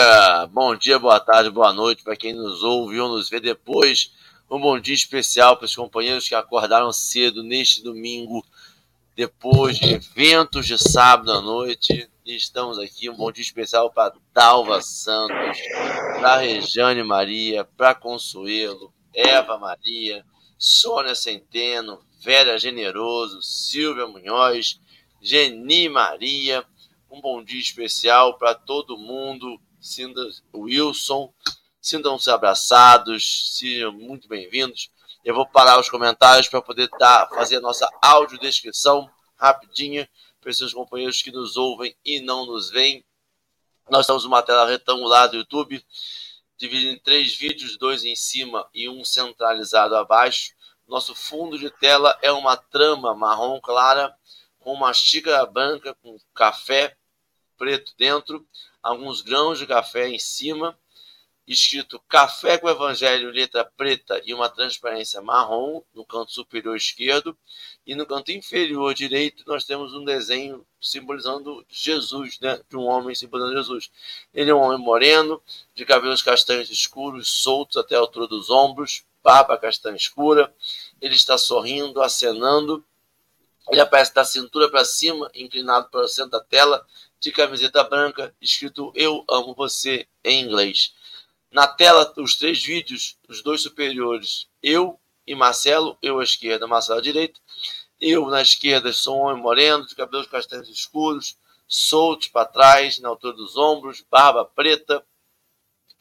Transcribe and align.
Bom 0.00 0.06
dia, 0.06 0.46
bom 0.46 0.76
dia, 0.76 0.98
boa 0.98 1.20
tarde, 1.20 1.50
boa 1.50 1.74
noite 1.74 2.02
para 2.02 2.16
quem 2.16 2.32
nos 2.32 2.62
ouve 2.62 2.98
ou 2.98 3.10
nos 3.10 3.28
vê 3.28 3.38
depois. 3.38 4.14
Um 4.50 4.58
bom 4.58 4.80
dia 4.80 4.94
especial 4.94 5.58
para 5.58 5.66
os 5.66 5.76
companheiros 5.76 6.26
que 6.26 6.34
acordaram 6.34 6.90
cedo 6.90 7.42
neste 7.42 7.82
domingo, 7.82 8.42
depois 9.14 9.78
de 9.78 9.92
eventos 9.92 10.66
de 10.66 10.78
sábado 10.78 11.30
à 11.30 11.42
noite. 11.42 12.08
E 12.24 12.34
estamos 12.34 12.78
aqui. 12.78 13.10
Um 13.10 13.14
bom 13.14 13.30
dia 13.30 13.42
especial 13.42 13.90
para 13.90 14.14
Dalva 14.32 14.80
Santos, 14.80 15.58
para 16.18 16.38
Rejane 16.38 17.02
Maria, 17.04 17.62
para 17.62 17.94
Consuelo, 17.94 18.90
Eva 19.12 19.58
Maria, 19.58 20.24
Sônia 20.56 21.14
Centeno, 21.14 22.00
Vera 22.22 22.56
Generoso, 22.56 23.42
Silvia 23.42 24.06
Munhoz, 24.06 24.80
Geni 25.20 25.90
Maria. 25.90 26.64
Um 27.10 27.20
bom 27.20 27.44
dia 27.44 27.60
especial 27.60 28.38
para 28.38 28.54
todo 28.54 28.96
mundo. 28.96 29.60
Sinta, 29.80 30.20
Wilson, 30.54 31.32
sintam-se 31.80 32.30
abraçados, 32.30 33.56
sejam 33.56 33.90
muito 33.90 34.28
bem-vindos. 34.28 34.90
Eu 35.24 35.34
vou 35.34 35.46
parar 35.46 35.80
os 35.80 35.88
comentários 35.88 36.46
para 36.48 36.60
poder 36.60 36.86
dar, 36.98 37.26
fazer 37.30 37.56
a 37.56 37.60
nossa 37.62 37.88
audiodescrição 38.02 39.10
rapidinha 39.38 40.06
para 40.38 40.52
seus 40.52 40.74
companheiros 40.74 41.22
que 41.22 41.32
nos 41.32 41.56
ouvem 41.56 41.96
e 42.04 42.20
não 42.20 42.44
nos 42.44 42.68
veem. 42.68 43.02
Nós 43.88 44.06
temos 44.06 44.26
uma 44.26 44.42
tela 44.42 44.68
retangular 44.68 45.30
do 45.30 45.36
YouTube, 45.36 45.82
dividida 46.58 46.92
em 46.92 46.98
três 46.98 47.34
vídeos, 47.34 47.78
dois 47.78 48.04
em 48.04 48.14
cima 48.14 48.68
e 48.74 48.86
um 48.86 49.02
centralizado 49.02 49.96
abaixo. 49.96 50.52
Nosso 50.86 51.14
fundo 51.14 51.58
de 51.58 51.70
tela 51.70 52.18
é 52.20 52.30
uma 52.30 52.54
trama 52.54 53.14
marrom 53.14 53.58
clara 53.58 54.14
com 54.58 54.74
uma 54.74 54.92
xícara 54.92 55.46
branca 55.46 55.94
com 56.02 56.18
café 56.34 56.94
preto 57.56 57.94
dentro, 57.96 58.46
alguns 58.82 59.20
grãos 59.20 59.58
de 59.58 59.66
café 59.66 60.08
em 60.08 60.18
cima, 60.18 60.78
escrito 61.46 61.98
Café 62.08 62.58
com 62.58 62.68
Evangelho, 62.68 63.30
letra 63.30 63.64
preta 63.64 64.20
e 64.24 64.32
uma 64.32 64.48
transparência 64.48 65.20
marrom 65.20 65.82
no 65.92 66.04
canto 66.04 66.32
superior 66.32 66.76
esquerdo, 66.76 67.36
e 67.84 67.94
no 67.94 68.06
canto 68.06 68.30
inferior 68.30 68.94
direito 68.94 69.42
nós 69.46 69.64
temos 69.64 69.92
um 69.92 70.04
desenho 70.04 70.64
simbolizando 70.80 71.64
Jesus, 71.68 72.38
né, 72.40 72.60
de 72.68 72.76
um 72.76 72.84
homem 72.84 73.14
simbolizando 73.14 73.56
Jesus. 73.56 73.90
Ele 74.32 74.50
é 74.50 74.54
um 74.54 74.60
homem 74.60 74.78
moreno, 74.78 75.42
de 75.74 75.84
cabelos 75.84 76.22
castanhos 76.22 76.70
escuros, 76.70 77.28
soltos 77.28 77.76
até 77.76 77.96
a 77.96 77.98
altura 77.98 78.28
dos 78.28 78.48
ombros, 78.48 79.04
barba 79.22 79.58
castanha 79.58 79.96
escura. 79.96 80.54
Ele 81.00 81.14
está 81.14 81.36
sorrindo, 81.36 82.00
acenando. 82.00 82.84
Ele 83.68 83.80
aparece 83.80 84.14
da 84.14 84.24
cintura 84.24 84.68
para 84.68 84.84
cima, 84.84 85.30
inclinado 85.34 85.88
para 85.90 86.00
o 86.00 86.08
centro 86.08 86.32
da 86.32 86.40
tela, 86.40 86.84
de 87.20 87.30
camiseta 87.30 87.84
branca, 87.84 88.34
escrito 88.40 88.92
Eu 88.96 89.24
amo 89.28 89.54
você 89.54 90.08
em 90.24 90.42
inglês. 90.42 90.94
Na 91.50 91.66
tela, 91.66 92.12
os 92.16 92.36
três 92.36 92.62
vídeos, 92.64 93.18
os 93.28 93.42
dois 93.42 93.60
superiores, 93.60 94.48
eu 94.62 94.98
e 95.26 95.34
Marcelo, 95.34 95.98
eu 96.00 96.18
à 96.18 96.24
esquerda, 96.24 96.66
Marcelo 96.66 96.98
à 96.98 97.02
direita. 97.02 97.38
Eu 98.00 98.26
na 98.26 98.40
esquerda 98.40 98.92
sou 98.92 99.18
um 99.18 99.20
homem 99.26 99.42
moreno, 99.42 99.86
de 99.86 99.94
cabelos 99.94 100.26
castanhos 100.26 100.68
escuros, 100.68 101.36
soltos 101.68 102.28
para 102.28 102.46
trás, 102.46 102.98
na 102.98 103.10
altura 103.10 103.34
dos 103.34 103.56
ombros, 103.56 104.04
barba 104.10 104.44
preta, 104.44 105.04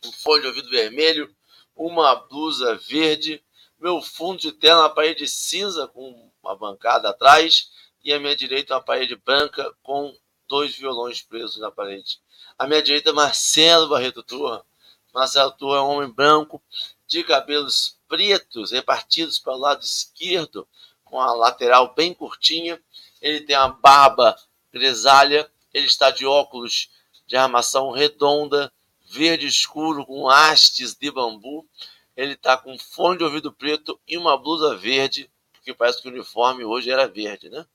um 0.05 0.11
fone 0.11 0.41
de 0.41 0.47
ouvido 0.47 0.69
vermelho, 0.69 1.35
uma 1.75 2.15
blusa 2.15 2.75
verde, 2.75 3.43
meu 3.77 4.01
fundo 4.01 4.39
de 4.39 4.51
tela 4.51 4.81
uma 4.81 4.89
parede 4.89 5.27
cinza 5.27 5.87
com 5.87 6.31
uma 6.41 6.55
bancada 6.55 7.09
atrás 7.09 7.71
e 8.03 8.13
à 8.13 8.19
minha 8.19 8.35
direita 8.35 8.73
uma 8.73 8.81
parede 8.81 9.15
branca 9.15 9.73
com 9.81 10.15
dois 10.49 10.75
violões 10.75 11.21
presos 11.21 11.57
na 11.57 11.71
parede. 11.71 12.19
À 12.57 12.67
minha 12.67 12.81
direita, 12.81 13.13
Marcelo 13.13 13.87
Barreto 13.87 14.23
Turra. 14.23 14.65
Marcelo 15.13 15.51
Turra 15.51 15.77
é 15.77 15.81
um 15.81 15.89
homem 15.89 16.09
branco, 16.09 16.61
de 17.07 17.23
cabelos 17.23 17.97
pretos, 18.07 18.71
repartidos 18.71 19.39
para 19.39 19.53
o 19.53 19.57
lado 19.57 19.83
esquerdo, 19.83 20.67
com 21.05 21.21
a 21.21 21.33
lateral 21.33 21.93
bem 21.93 22.13
curtinha. 22.13 22.81
Ele 23.21 23.41
tem 23.41 23.55
uma 23.55 23.69
barba 23.69 24.35
grisalha. 24.73 25.49
Ele 25.73 25.85
está 25.85 26.09
de 26.11 26.25
óculos 26.25 26.89
de 27.27 27.37
armação 27.37 27.91
redonda, 27.91 28.73
verde 29.05 29.45
escuro, 29.45 30.05
com 30.05 30.27
hastes 30.27 30.95
de 30.95 31.11
bambu. 31.11 31.67
Ele 32.15 32.33
está 32.33 32.57
com 32.57 32.77
fone 32.77 33.19
de 33.19 33.23
ouvido 33.23 33.53
preto 33.53 33.99
e 34.07 34.17
uma 34.17 34.37
blusa 34.37 34.75
verde, 34.75 35.31
porque 35.53 35.73
parece 35.73 36.01
que 36.01 36.07
o 36.07 36.11
uniforme 36.11 36.65
hoje 36.65 36.91
era 36.91 37.07
verde, 37.07 37.49
né? 37.49 37.65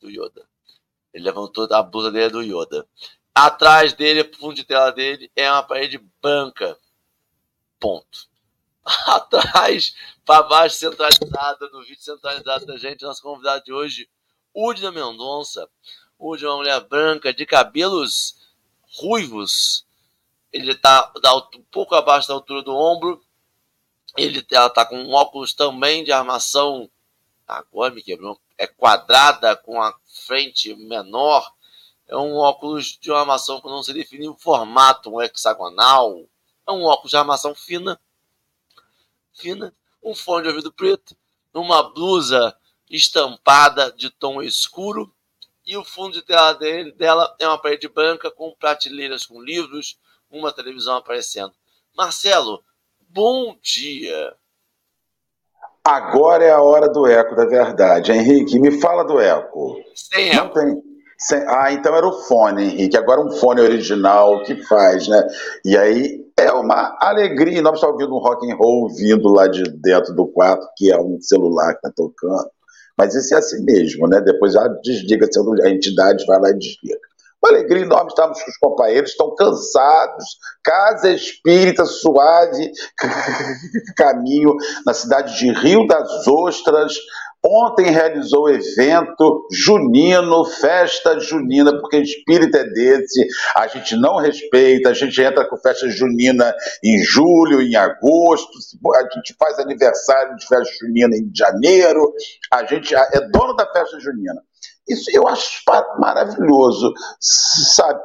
Do 0.00 0.10
Yoda. 0.10 0.53
Ele 1.14 1.24
levantou 1.24 1.68
a 1.72 1.82
blusa 1.82 2.10
dele 2.10 2.28
do 2.28 2.42
Yoda. 2.42 2.86
Atrás 3.32 3.92
dele, 3.92 4.24
fundo 4.34 4.54
de 4.54 4.64
tela 4.64 4.90
dele, 4.90 5.30
é 5.36 5.50
uma 5.50 5.62
parede 5.62 5.98
branca. 6.20 6.76
Ponto. 7.78 8.28
Atrás, 9.06 9.94
para 10.24 10.42
baixo, 10.42 10.76
centralizada, 10.76 11.68
no 11.72 11.82
vídeo 11.82 12.02
centralizado 12.02 12.66
da 12.66 12.76
gente, 12.76 13.04
nosso 13.04 13.22
convidado 13.22 13.64
de 13.64 13.72
hoje, 13.72 14.10
Udina 14.52 14.90
Mendonça. 14.90 15.70
Udina 16.18 16.48
é 16.48 16.50
uma 16.50 16.58
mulher 16.58 16.80
branca, 16.80 17.32
de 17.32 17.46
cabelos 17.46 18.36
ruivos. 18.98 19.86
Ele 20.52 20.72
está 20.72 21.12
um 21.54 21.62
pouco 21.70 21.94
abaixo 21.94 22.28
da 22.28 22.34
altura 22.34 22.62
do 22.62 22.74
ombro. 22.74 23.24
Ele, 24.16 24.44
ela 24.50 24.66
está 24.66 24.84
com 24.84 25.10
óculos 25.10 25.54
também 25.54 26.04
de 26.04 26.12
armação. 26.12 26.90
Agora 27.46 27.94
me 27.94 28.02
quebrou 28.02 28.40
é 28.56 28.66
quadrada 28.66 29.56
com 29.56 29.80
a 29.80 29.94
frente 30.26 30.74
menor, 30.74 31.52
é 32.06 32.16
um 32.16 32.34
óculos 32.36 32.98
de 33.00 33.10
uma 33.10 33.20
armação 33.20 33.60
que 33.60 33.66
não 33.66 33.82
se 33.82 33.92
define 33.92 34.28
o 34.28 34.36
formato, 34.36 35.10
um 35.10 35.22
hexagonal, 35.22 36.24
é 36.66 36.72
um 36.72 36.84
óculos 36.84 37.10
de 37.10 37.16
armação 37.16 37.54
fina, 37.54 38.00
fina, 39.32 39.74
um 40.02 40.14
fone 40.14 40.42
de 40.42 40.48
ouvido 40.48 40.72
preto, 40.72 41.16
uma 41.52 41.82
blusa 41.82 42.56
estampada 42.90 43.90
de 43.92 44.10
tom 44.10 44.42
escuro 44.42 45.14
e 45.66 45.76
o 45.76 45.84
fundo 45.84 46.12
de 46.12 46.22
tela 46.22 46.52
dele, 46.52 46.92
dela 46.92 47.34
é 47.38 47.48
uma 47.48 47.58
parede 47.58 47.88
branca 47.88 48.30
com 48.30 48.54
prateleiras 48.54 49.24
com 49.24 49.42
livros, 49.42 49.98
uma 50.30 50.52
televisão 50.52 50.96
aparecendo. 50.96 51.54
Marcelo, 51.96 52.62
bom 53.08 53.56
dia. 53.62 54.36
Agora 55.86 56.42
é 56.42 56.50
a 56.50 56.62
hora 56.62 56.88
do 56.88 57.06
eco 57.06 57.36
da 57.36 57.44
verdade. 57.44 58.10
Henrique, 58.10 58.58
me 58.58 58.80
fala 58.80 59.04
do 59.04 59.20
eco. 59.20 59.76
Sem 59.94 60.30
eco. 60.30 60.36
Não 60.36 60.52
tem. 60.52 60.82
Sem... 61.18 61.44
Ah, 61.46 61.72
então 61.72 61.94
era 61.94 62.06
o 62.06 62.22
fone, 62.22 62.64
Henrique. 62.64 62.96
Agora 62.96 63.20
um 63.20 63.30
fone 63.30 63.60
original 63.60 64.42
que 64.44 64.62
faz, 64.64 65.06
né? 65.06 65.26
E 65.64 65.76
aí 65.76 66.24
é 66.38 66.50
uma 66.52 66.96
alegria. 67.00 67.60
Nós 67.60 67.74
estamos 67.74 68.00
ouvindo 68.00 68.16
um 68.16 68.18
rock 68.18 68.50
and 68.50 68.56
roll 68.56 68.88
vindo 68.94 69.28
lá 69.28 69.46
de 69.46 69.62
dentro 69.62 70.14
do 70.14 70.26
quarto, 70.26 70.66
que 70.76 70.90
é 70.90 70.98
um 70.98 71.20
celular 71.20 71.72
que 71.72 71.86
está 71.86 71.92
tocando. 71.94 72.50
Mas 72.96 73.14
esse 73.14 73.34
é 73.34 73.38
assim 73.38 73.62
mesmo, 73.64 74.06
né? 74.06 74.20
Depois 74.20 74.54
já 74.54 74.66
desliga, 74.82 75.28
a 75.64 75.68
entidade 75.68 76.24
vai 76.26 76.40
lá 76.40 76.50
e 76.50 76.58
desliga. 76.58 76.98
Uma 77.44 77.58
alegria 77.58 77.82
enorme 77.82 78.08
estarmos 78.08 78.42
com 78.42 78.50
os 78.50 78.56
companheiros, 78.56 79.10
estão 79.10 79.34
cansados. 79.34 80.24
Casa 80.64 81.10
Espírita 81.10 81.84
Suave 81.84 82.72
Caminho, 83.98 84.56
na 84.86 84.94
cidade 84.94 85.36
de 85.36 85.52
Rio 85.52 85.86
das 85.86 86.26
Ostras. 86.26 86.94
Ontem 87.44 87.90
realizou 87.90 88.44
o 88.44 88.48
evento 88.48 89.46
junino, 89.52 90.46
festa 90.46 91.20
junina, 91.20 91.78
porque 91.78 91.98
espírito 91.98 92.56
é 92.56 92.64
desse, 92.64 93.26
a 93.54 93.66
gente 93.66 93.94
não 93.94 94.16
respeita, 94.16 94.88
a 94.88 94.94
gente 94.94 95.20
entra 95.20 95.46
com 95.46 95.58
festa 95.58 95.86
junina 95.90 96.54
em 96.82 97.02
julho, 97.02 97.60
em 97.60 97.76
agosto, 97.76 98.48
a 98.94 99.02
gente 99.14 99.36
faz 99.38 99.58
aniversário 99.58 100.34
de 100.36 100.46
festa 100.46 100.72
junina 100.80 101.14
em 101.14 101.30
janeiro, 101.36 102.14
a 102.50 102.64
gente 102.64 102.94
é 102.94 103.28
dono 103.30 103.54
da 103.54 103.70
festa 103.70 104.00
junina. 104.00 104.40
Isso 104.88 105.10
eu 105.12 105.26
acho 105.28 105.62
maravilhoso, 105.98 106.92
sabe? 107.20 108.00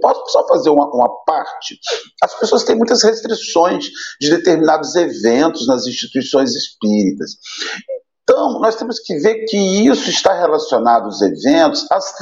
Posso 0.00 0.26
só 0.28 0.46
fazer 0.46 0.70
uma, 0.70 0.86
uma, 0.94 1.08
parte? 1.24 1.78
As 2.22 2.34
pessoas 2.38 2.62
têm 2.64 2.76
muitas 2.76 3.02
restrições 3.02 3.90
de 4.20 4.30
determinados 4.30 4.94
eventos 4.94 5.66
nas 5.66 5.86
instituições 5.86 6.54
espíritas. 6.54 7.32
Então, 8.22 8.60
nós 8.60 8.76
temos 8.76 9.00
que 9.00 9.18
ver 9.18 9.44
que 9.46 9.56
isso 9.56 10.08
está 10.08 10.32
relacionado 10.32 11.04
aos 11.04 11.20
eventos, 11.20 11.90
às 11.90 12.14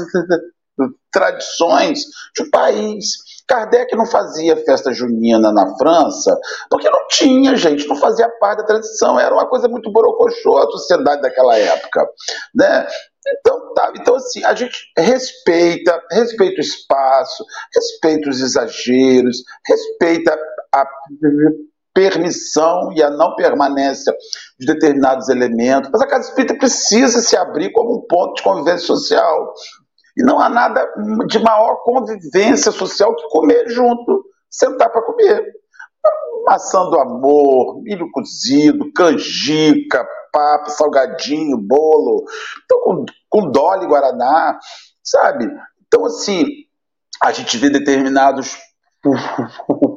tradições 1.13 2.05
um 2.41 2.51
país. 2.51 3.19
Kardec 3.51 3.97
não 3.97 4.07
fazia 4.07 4.57
festa 4.65 4.93
junina 4.93 5.51
na 5.51 5.77
França 5.77 6.39
porque 6.71 6.89
não 6.89 7.05
tinha, 7.09 7.57
gente, 7.57 7.89
não 7.89 7.97
fazia 7.97 8.29
parte 8.39 8.59
da 8.59 8.65
tradição, 8.65 9.19
era 9.19 9.35
uma 9.35 9.49
coisa 9.49 9.69
muito 9.69 9.91
borocochô 9.91 10.57
a 10.57 10.71
sociedade 10.71 11.21
daquela 11.21 11.59
época. 11.59 12.09
Né? 12.55 12.87
Então, 13.27 13.75
tá, 13.75 13.93
então, 13.97 14.15
assim, 14.15 14.45
a 14.45 14.55
gente 14.55 14.79
respeita, 14.97 16.01
respeita 16.13 16.59
o 16.59 16.61
espaço, 16.61 17.45
respeita 17.75 18.31
os 18.31 18.41
exageros, 18.41 19.43
respeita 19.67 20.39
a 20.73 20.87
permissão 21.93 22.93
e 22.93 23.03
a 23.03 23.11
não 23.11 23.35
permanência 23.35 24.15
de 24.61 24.67
determinados 24.67 25.29
elementos, 25.29 25.91
mas 25.93 26.01
a 26.01 26.07
casa 26.07 26.29
espírita 26.29 26.57
precisa 26.57 27.21
se 27.21 27.37
abrir 27.37 27.73
como 27.73 27.99
um 27.99 28.07
ponto 28.07 28.35
de 28.35 28.43
convivência 28.45 28.87
social. 28.87 29.53
E 30.17 30.23
não 30.23 30.41
há 30.41 30.49
nada 30.49 30.87
de 31.27 31.39
maior 31.39 31.77
convivência 31.85 32.73
social 32.73 33.15
que 33.15 33.29
comer 33.29 33.69
junto, 33.69 34.25
sentar 34.51 34.91
para 34.91 35.03
comer. 35.03 35.45
Maçã 36.47 36.85
do 36.89 36.99
amor, 36.99 37.83
milho 37.83 38.11
cozido, 38.11 38.93
canjica, 38.93 40.07
papo, 40.33 40.71
salgadinho, 40.71 41.57
bolo, 41.59 42.25
então, 42.65 42.81
com, 42.81 43.05
com 43.29 43.51
dole 43.51 43.87
guaraná, 43.87 44.59
sabe? 45.03 45.47
Então, 45.87 46.05
assim, 46.07 46.47
a 47.23 47.33
gente 47.33 47.57
vê 47.59 47.69
determinados 47.69 48.57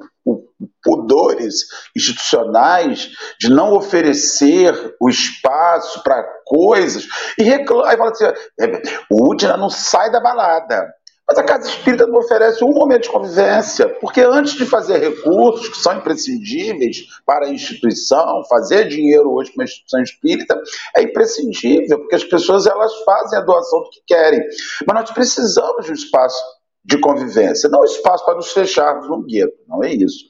pudores 1.14 1.66
institucionais 1.96 3.12
de 3.40 3.50
não 3.50 3.74
oferecer 3.74 4.96
o 5.00 5.10
espaço 5.10 6.02
para 6.04 6.24
coisas 6.46 7.06
e 7.38 7.44
reclama, 7.44 7.90
aí 7.90 7.98
fala 7.98 8.12
assim, 8.12 8.26
é, 8.60 8.82
o 9.10 9.30
Udina 9.30 9.56
não 9.56 9.70
sai 9.70 10.12
da 10.12 10.20
balada. 10.20 10.92
Mas 11.26 11.38
a 11.38 11.44
casa 11.44 11.70
espírita 11.70 12.06
não 12.06 12.20
oferece 12.20 12.66
um 12.66 12.74
momento 12.74 13.04
de 13.04 13.10
convivência, 13.10 13.88
porque 14.02 14.20
antes 14.20 14.56
de 14.56 14.66
fazer 14.66 14.98
recursos 14.98 15.70
que 15.70 15.78
são 15.78 15.96
imprescindíveis 15.98 16.98
para 17.26 17.46
a 17.46 17.50
instituição, 17.50 18.44
fazer 18.50 18.90
dinheiro 18.90 19.32
hoje 19.32 19.50
para 19.52 19.62
uma 19.62 19.64
instituição 19.64 20.02
espírita 20.04 20.62
é 20.98 21.02
imprescindível, 21.02 22.00
porque 22.00 22.16
as 22.16 22.26
pessoas 22.26 22.66
elas 22.66 22.94
fazem 23.06 23.40
a 23.40 23.42
doação 23.42 23.84
do 23.84 23.90
que 23.90 24.02
querem. 24.06 24.42
Mas 24.86 25.00
nós 25.00 25.12
precisamos 25.12 25.86
de 25.86 25.92
um 25.92 25.96
espaço 25.96 26.44
de 26.84 27.00
convivência, 27.00 27.70
não 27.70 27.82
um 27.82 27.86
espaço 27.86 28.26
para 28.26 28.36
nos 28.36 28.52
fecharmos 28.52 29.08
num 29.08 29.24
gueto, 29.24 29.54
não 29.68 29.82
é 29.82 29.94
isso. 29.94 30.26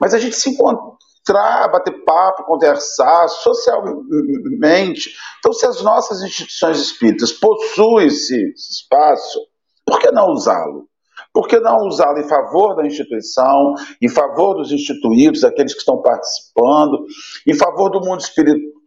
Mas 0.00 0.14
a 0.14 0.18
gente 0.18 0.36
se 0.36 0.50
encontrar, 0.50 1.68
bater 1.70 2.04
papo, 2.04 2.44
conversar 2.44 3.28
socialmente. 3.28 5.10
Então, 5.38 5.52
se 5.52 5.66
as 5.66 5.82
nossas 5.82 6.22
instituições 6.22 6.78
espíritas 6.78 7.32
possuem 7.32 8.06
esse 8.06 8.52
espaço, 8.56 9.40
por 9.84 9.98
que 9.98 10.10
não 10.10 10.30
usá-lo? 10.30 10.86
Por 11.32 11.46
que 11.46 11.58
não 11.60 11.86
usá-lo 11.86 12.18
em 12.18 12.28
favor 12.28 12.74
da 12.74 12.86
instituição, 12.86 13.74
em 14.00 14.08
favor 14.08 14.54
dos 14.54 14.72
instituídos, 14.72 15.44
aqueles 15.44 15.72
que 15.72 15.80
estão 15.80 16.00
participando, 16.00 17.04
em 17.46 17.54
favor 17.54 17.90
do 17.90 18.00
mundo 18.00 18.20
espiritual? 18.20 18.77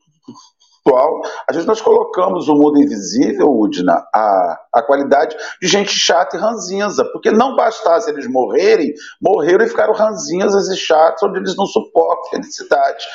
Às 1.47 1.55
vezes 1.55 1.67
nós 1.67 1.81
colocamos 1.81 2.47
o 2.47 2.55
mundo 2.55 2.81
invisível, 2.81 3.47
Udina, 3.49 4.03
a, 4.13 4.59
a 4.73 4.81
qualidade 4.81 5.35
de 5.61 5.67
gente 5.67 5.91
chata 5.91 6.35
e 6.35 6.39
ranzinza, 6.39 7.05
porque 7.11 7.31
não 7.31 7.55
bastasse 7.55 8.09
eles 8.09 8.27
morrerem, 8.27 8.93
morreram 9.21 9.65
e 9.65 9.69
ficaram 9.69 9.93
ranzinzas 9.93 10.69
e 10.69 10.77
chatos, 10.77 11.23
onde 11.23 11.39
eles 11.39 11.55
não 11.55 11.65
suportam 11.65 12.31
felicidade. 12.31 13.05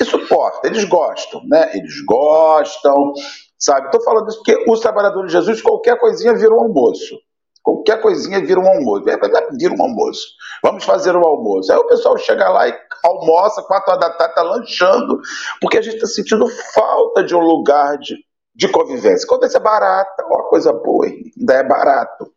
E 0.00 0.04
suportam, 0.04 0.60
eles 0.64 0.84
gostam, 0.84 1.42
né? 1.46 1.70
Eles 1.74 2.04
gostam, 2.04 3.12
sabe? 3.58 3.86
Estou 3.86 4.02
falando 4.02 4.28
isso 4.28 4.38
porque 4.38 4.64
os 4.68 4.80
trabalhadores 4.80 5.30
de 5.30 5.38
Jesus, 5.38 5.62
qualquer 5.62 5.98
coisinha 5.98 6.34
vira 6.34 6.54
um 6.54 6.62
almoço. 6.62 7.16
Qualquer 7.62 8.00
coisinha 8.00 8.44
vira 8.44 8.60
um 8.60 8.66
almoço. 8.66 9.04
Vira 9.04 9.74
um 9.74 9.82
almoço. 9.82 10.26
Vamos 10.62 10.84
fazer 10.84 11.14
um 11.14 11.24
almoço. 11.24 11.72
Aí 11.72 11.78
o 11.78 11.86
pessoal 11.86 12.18
chega 12.18 12.48
lá 12.48 12.68
e 12.68 12.74
almoça, 13.04 13.62
quatro 13.62 13.92
horas 13.92 14.00
da 14.00 14.10
tarde, 14.10 14.32
está 14.32 14.42
lanchando, 14.42 15.20
porque 15.60 15.78
a 15.78 15.82
gente 15.82 15.94
está 15.96 16.06
sentindo 16.06 16.46
falta 16.74 17.22
de 17.22 17.34
um 17.34 17.40
lugar 17.40 17.98
de, 17.98 18.16
de 18.54 18.68
convivência. 18.68 19.26
Convivência 19.26 19.58
é 19.58 19.60
barata, 19.60 20.24
uma 20.26 20.44
coisa 20.48 20.72
boa, 20.72 21.06
ainda 21.06 21.54
é 21.54 21.62
barato. 21.62 22.32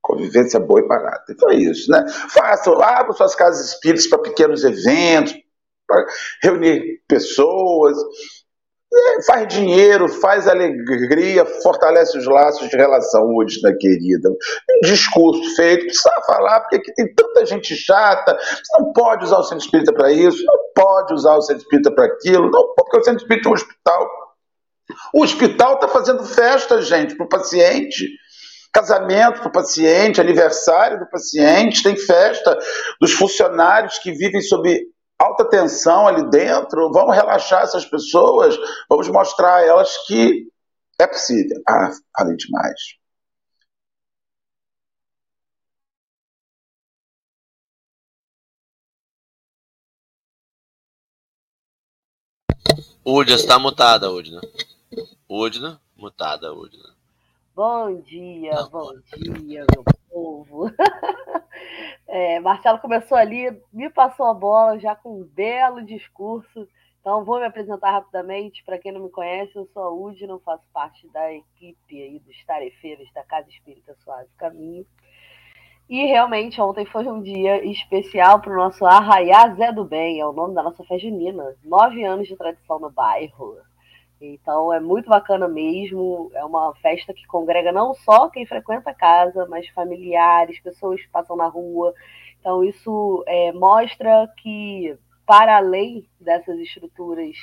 Convivência 0.00 0.58
é 0.58 0.60
boa 0.60 0.80
e 0.80 0.88
barata. 0.88 1.32
Então 1.32 1.50
é 1.50 1.56
isso, 1.56 1.90
né? 1.90 2.04
Façam, 2.30 2.80
abram 2.80 3.12
suas 3.12 3.34
casas 3.34 3.68
espíritas 3.68 4.06
para 4.06 4.18
pequenos 4.18 4.64
eventos, 4.64 5.34
para 5.86 6.06
reunir 6.42 7.02
pessoas 7.08 7.96
faz 9.26 9.48
dinheiro, 9.48 10.08
faz 10.08 10.48
alegria, 10.48 11.44
fortalece 11.62 12.18
os 12.18 12.26
laços 12.26 12.68
de 12.68 12.76
relação, 12.76 13.34
Udina 13.34 13.74
querida. 13.78 14.30
Um 14.30 14.80
discurso 14.82 15.54
feito, 15.54 15.86
precisa 15.86 16.10
falar, 16.26 16.60
porque 16.60 16.76
aqui 16.76 16.92
tem 16.94 17.14
tanta 17.14 17.46
gente 17.46 17.76
chata, 17.76 18.36
você 18.36 18.82
não 18.82 18.92
pode 18.92 19.24
usar 19.24 19.38
o 19.38 19.42
centro 19.44 19.64
espírita 19.64 19.92
para 19.92 20.12
isso, 20.12 20.44
não 20.44 20.58
pode 20.74 21.14
usar 21.14 21.36
o 21.36 21.42
centro 21.42 21.62
espírita 21.62 21.92
para 21.92 22.06
aquilo, 22.06 22.50
não, 22.50 22.74
porque 22.74 22.98
o 22.98 23.04
centro 23.04 23.22
espírita 23.22 23.48
é 23.48 23.50
um 23.50 23.54
hospital. 23.54 24.10
O 25.14 25.22
hospital 25.22 25.74
está 25.74 25.88
fazendo 25.88 26.24
festa, 26.24 26.82
gente, 26.82 27.16
para 27.16 27.26
o 27.26 27.28
paciente. 27.28 28.08
Casamento 28.72 29.40
para 29.40 29.48
o 29.48 29.52
paciente, 29.52 30.20
aniversário 30.20 31.00
do 31.00 31.10
paciente, 31.10 31.82
tem 31.82 31.96
festa 31.96 32.56
dos 33.00 33.12
funcionários 33.12 33.98
que 33.98 34.12
vivem 34.12 34.40
sob 34.40 34.80
alta 35.20 35.44
tensão 35.48 36.06
ali 36.08 36.28
dentro, 36.30 36.90
vamos 36.92 37.14
relaxar 37.14 37.62
essas 37.62 37.84
pessoas, 37.84 38.56
vamos 38.88 39.08
mostrar 39.08 39.56
a 39.56 39.64
elas 39.64 39.96
que 40.06 40.50
é 40.98 41.06
possível. 41.06 41.62
Ah, 41.68 41.90
falei 42.16 42.36
demais. 42.36 42.98
Udna 53.04 53.34
está 53.34 53.58
mutada, 53.58 54.10
Udna. 54.10 54.40
Udna, 55.28 55.80
mutada, 55.96 56.52
Udna. 56.52 56.99
Bom 57.62 58.00
dia, 58.00 58.54
bom 58.72 58.90
dia, 59.18 59.66
meu 59.70 59.84
povo. 60.08 60.70
É, 62.08 62.40
Marcelo 62.40 62.78
começou 62.78 63.16
ali, 63.16 63.56
me 63.72 63.88
passou 63.90 64.26
a 64.26 64.34
bola 64.34 64.78
já 64.78 64.96
com 64.96 65.20
um 65.20 65.24
belo 65.24 65.84
discurso. 65.84 66.66
Então, 66.98 67.22
vou 67.22 67.38
me 67.38 67.44
apresentar 67.44 67.92
rapidamente. 67.92 68.64
Para 68.64 68.78
quem 68.78 68.90
não 68.90 69.02
me 69.02 69.10
conhece, 69.10 69.54
eu 69.54 69.68
sou 69.74 69.82
a 69.82 69.92
Udi, 69.92 70.26
não 70.26 70.40
faço 70.40 70.64
parte 70.72 71.06
da 71.12 71.32
equipe 71.32 72.02
aí 72.02 72.18
dos 72.18 72.44
tarefeiros 72.46 73.12
da 73.12 73.22
Casa 73.22 73.48
Espírita 73.50 73.94
Suave 74.02 74.30
Caminho. 74.38 74.86
E 75.88 76.06
realmente, 76.06 76.60
ontem 76.62 76.86
foi 76.86 77.06
um 77.06 77.22
dia 77.22 77.62
especial 77.64 78.40
para 78.40 78.54
o 78.54 78.56
nosso 78.56 78.84
Arraiá 78.86 79.54
Zé 79.54 79.70
do 79.70 79.84
Bem, 79.84 80.18
é 80.18 80.26
o 80.26 80.32
nome 80.32 80.54
da 80.54 80.62
nossa 80.62 80.78
festa 80.78 80.98
junina. 80.98 81.54
Nove 81.62 82.02
anos 82.02 82.26
de 82.26 82.36
tradição 82.36 82.80
no 82.80 82.90
bairro. 82.90 83.58
Então 84.20 84.72
é 84.72 84.78
muito 84.78 85.08
bacana 85.08 85.48
mesmo. 85.48 86.30
É 86.34 86.44
uma 86.44 86.74
festa 86.76 87.14
que 87.14 87.26
congrega 87.26 87.72
não 87.72 87.94
só 87.94 88.28
quem 88.28 88.44
frequenta 88.44 88.90
a 88.90 88.94
casa, 88.94 89.46
mas 89.48 89.68
familiares, 89.68 90.60
pessoas 90.60 91.00
que 91.00 91.08
passam 91.08 91.36
na 91.36 91.46
rua. 91.46 91.94
Então 92.38 92.62
isso 92.62 93.24
é, 93.26 93.52
mostra 93.52 94.28
que, 94.38 94.96
para 95.26 95.56
além 95.56 96.06
dessas 96.20 96.58
estruturas 96.58 97.36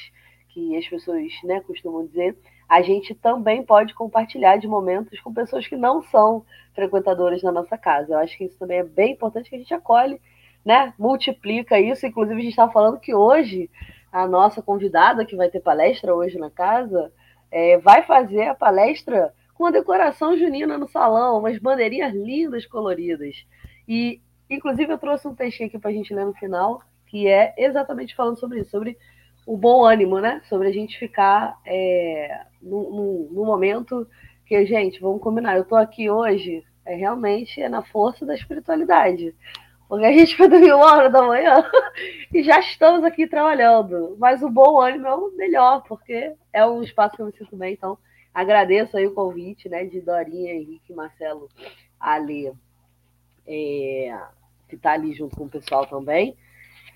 que 0.50 0.76
as 0.76 0.88
pessoas 0.88 1.32
né, 1.44 1.62
costumam 1.62 2.06
dizer, 2.06 2.38
a 2.68 2.82
gente 2.82 3.16
também 3.16 3.64
pode 3.64 3.94
compartilhar 3.94 4.58
de 4.58 4.68
momentos 4.68 5.20
com 5.22 5.34
pessoas 5.34 5.68
que 5.68 5.76
não 5.76 6.02
são 6.02 6.44
frequentadoras 6.74 7.42
da 7.42 7.52
nossa 7.52 7.78
casa. 7.78 8.14
Eu 8.14 8.20
acho 8.20 8.38
que 8.38 8.46
isso 8.46 8.58
também 8.58 8.80
é 8.80 8.84
bem 8.84 9.14
importante 9.14 9.50
que 9.50 9.56
a 9.56 9.60
gente 9.60 9.74
acolhe, 9.74 10.20
né? 10.66 10.94
Multiplica 10.98 11.80
isso. 11.80 12.06
Inclusive, 12.06 12.40
a 12.40 12.44
gente 12.44 12.52
estava 12.52 12.72
falando 12.72 13.00
que 13.00 13.16
hoje 13.16 13.70
a 14.12 14.28
nossa 14.28 14.62
convidada, 14.62 15.26
que 15.26 15.36
vai 15.36 15.50
ter 15.50 15.60
palestra 15.60 16.14
hoje 16.14 16.38
na 16.38 16.50
casa, 16.50 17.12
é, 17.52 17.78
vai 17.78 18.04
fazer 18.04 18.48
a 18.48 18.56
palestra 18.56 19.34
com 19.54 19.66
a 19.66 19.72
decoração 19.72 20.38
junina 20.38 20.78
no 20.78 20.88
salão, 20.88 21.40
umas 21.40 21.58
bandeirinhas 21.58 22.14
lindas, 22.14 22.66
coloridas. 22.66 23.46
E, 23.88 24.22
inclusive, 24.50 24.92
eu 24.92 24.98
trouxe 24.98 25.28
um 25.28 25.34
textinho 25.36 25.68
aqui 25.68 25.80
para 25.80 25.90
a 25.90 25.94
gente 25.94 26.14
ler 26.14 26.26
no 26.26 26.34
final, 26.34 26.82
que 27.08 27.28
é 27.28 27.54
exatamente 27.58 28.16
falando 28.16 28.40
sobre 28.40 28.60
isso, 28.60 28.70
sobre 28.70 28.98
o 29.46 29.58
bom 29.58 29.86
ânimo, 29.86 30.20
né? 30.20 30.42
Sobre 30.48 30.68
a 30.68 30.72
gente 30.72 31.00
ficar 31.00 31.58
é, 31.66 32.42
no, 32.62 33.30
no, 33.32 33.46
momento 33.46 34.08
que, 34.46 34.66
gente, 34.66 35.00
vamos 35.00 35.22
combinar, 35.22 35.56
eu 35.56 35.64
estou 35.64 35.78
aqui 35.78 36.10
hoje, 36.10 36.64
é 36.86 36.96
realmente 36.96 37.62
é 37.62 37.70
na 37.70 37.82
força 37.82 38.26
da 38.26 38.36
espiritualidade. 38.36 39.34
Porque 39.88 40.06
a 40.06 40.12
gente 40.12 40.36
foi 40.36 40.50
dormir 40.50 40.74
uma 40.74 40.94
hora 40.94 41.10
da 41.10 41.22
manhã 41.22 41.64
e 42.34 42.44
já 42.44 42.60
estamos 42.60 43.04
aqui 43.04 43.26
trabalhando. 43.26 44.18
Mas 44.20 44.42
o 44.42 44.50
bom 44.50 44.82
ânimo 44.82 45.08
é 45.08 45.16
o 45.16 45.32
melhor, 45.32 45.84
porque 45.88 46.34
é 46.52 46.66
um 46.66 46.84
espaço 46.84 47.16
que 47.16 47.22
eu 47.22 47.28
me 47.28 47.32
sinto 47.32 47.56
bem. 47.56 47.74
Então, 47.74 47.98
agradeço 48.34 48.98
aí 48.98 49.08
o 49.08 49.14
convite 49.14 49.70
né, 49.70 49.86
de 49.86 50.02
Dorinha, 50.02 50.54
Henrique, 50.54 50.94
Marcelo, 50.94 51.50
Ali, 52.00 52.52
é, 53.48 54.20
que 54.68 54.76
está 54.76 54.92
ali 54.92 55.14
junto 55.14 55.36
com 55.36 55.46
o 55.46 55.50
pessoal 55.50 55.86
também. 55.86 56.36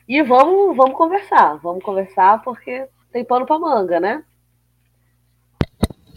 E 0.08 0.22
vamos, 0.22 0.76
vamos 0.76 0.98
conversar. 0.98 1.56
Vamos 1.60 1.84
conversar 1.84 2.42
porque 2.42 2.88
tem 3.12 3.24
pano 3.24 3.46
para 3.46 3.58
manga, 3.58 4.00
né? 4.00 4.24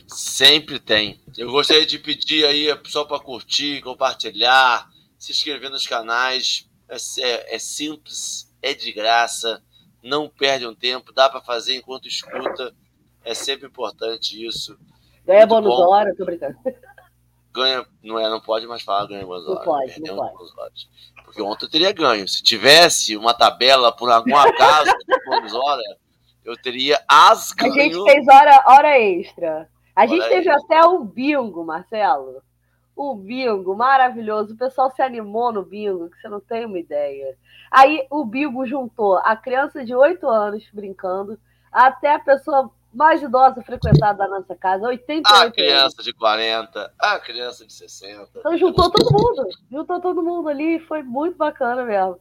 Sempre 0.09 0.81
tem. 0.81 1.21
Eu 1.39 1.53
gostaria 1.53 1.87
de 1.87 1.99
pedir 1.99 2.45
aí 2.45 2.67
só 2.85 3.05
para 3.05 3.21
curtir, 3.21 3.81
compartilhar 3.81 4.89
se 5.25 5.33
inscrever 5.33 5.71
nos 5.71 5.87
canais. 5.87 6.69
É, 6.89 6.97
é, 7.23 7.55
é, 7.55 7.59
simples, 7.59 8.53
é 8.61 8.75
de 8.75 8.93
graça, 8.93 9.63
não 10.03 10.29
perde 10.29 10.67
um 10.67 10.75
tempo, 10.75 11.13
dá 11.13 11.31
para 11.31 11.41
fazer 11.41 11.75
enquanto 11.75 12.07
escuta. 12.07 12.75
É 13.25 13.33
sempre 13.33 13.67
importante 13.67 14.45
isso. 14.47 14.79
Ganha 15.25 15.47
bônus 15.47 15.75
bom. 15.75 15.89
hora, 15.89 16.15
tô 16.15 16.27
brincando. 16.27 16.57
Ganha, 17.51 17.87
não 18.03 18.19
é, 18.19 18.29
não 18.29 18.41
pode 18.41 18.67
mais 18.67 18.83
falar 18.83 19.07
ganha 19.07 19.25
bônus 19.25 19.47
hora. 19.49 19.59
Não 19.59 19.65
pode, 19.65 20.01
não 20.01 20.17
pode. 20.17 20.91
Porque 21.25 21.41
ontem 21.41 21.65
eu 21.65 21.71
teria 21.71 21.93
ganho. 21.93 22.29
Se 22.29 22.43
tivesse 22.43 23.17
uma 23.17 23.33
tabela 23.33 23.91
por 23.91 24.11
algum 24.11 24.37
acaso 24.37 24.93
de 25.09 25.25
bônus 25.25 25.55
hora, 25.55 25.83
eu 26.45 26.55
teria 26.61 27.03
as 27.09 27.53
ganho. 27.53 27.73
A 27.73 27.83
gente 27.83 28.05
fez 28.05 28.29
hora, 28.29 28.65
hora 28.67 29.01
extra. 29.01 29.71
A 29.97 30.07
gente 30.07 30.21
hora 30.21 30.29
teve 30.29 30.51
extra. 30.51 30.77
até 30.77 30.87
o 30.87 31.03
bingo, 31.03 31.65
Marcelo 31.65 32.43
o 32.97 33.15
bingo, 33.15 33.77
maravilhoso. 33.77 34.55
O 34.55 34.57
pessoal 34.57 34.91
se 34.91 35.03
animou 35.03 35.53
no 35.53 35.65
bingo, 35.65 36.11
que 36.11 36.21
você 36.21 36.29
não 36.29 36.41
tem 36.41 36.65
uma 36.65 36.79
ideia. 36.79 37.37
Aí 37.71 38.07
o 38.11 38.25
bingo 38.25 38.67
juntou 38.67 39.19
a 39.19 39.37
criança 39.37 39.85
de 39.85 39.95
8 39.95 40.29
anos 40.29 40.69
brincando, 40.73 41.39
até 41.73 42.15
a 42.15 42.19
pessoa 42.19 42.71
mais 42.93 43.21
idosa 43.21 43.61
frequentada 43.63 44.19
da 44.19 44.29
nossa 44.29 44.55
casa, 44.55 44.87
88 44.87 45.27
A 45.27 45.51
criança 45.51 45.97
anos. 45.97 46.05
de 46.05 46.13
40, 46.13 46.95
a 46.99 47.19
criança 47.19 47.67
de 47.67 47.73
60. 47.73 48.31
Então 48.37 48.57
juntou 48.57 48.89
todo 48.91 49.13
mundo, 49.13 49.49
juntou 49.71 50.01
todo 50.01 50.23
mundo 50.23 50.49
ali, 50.49 50.79
foi 50.79 51.03
muito 51.03 51.37
bacana 51.37 51.85
mesmo. 51.85 52.21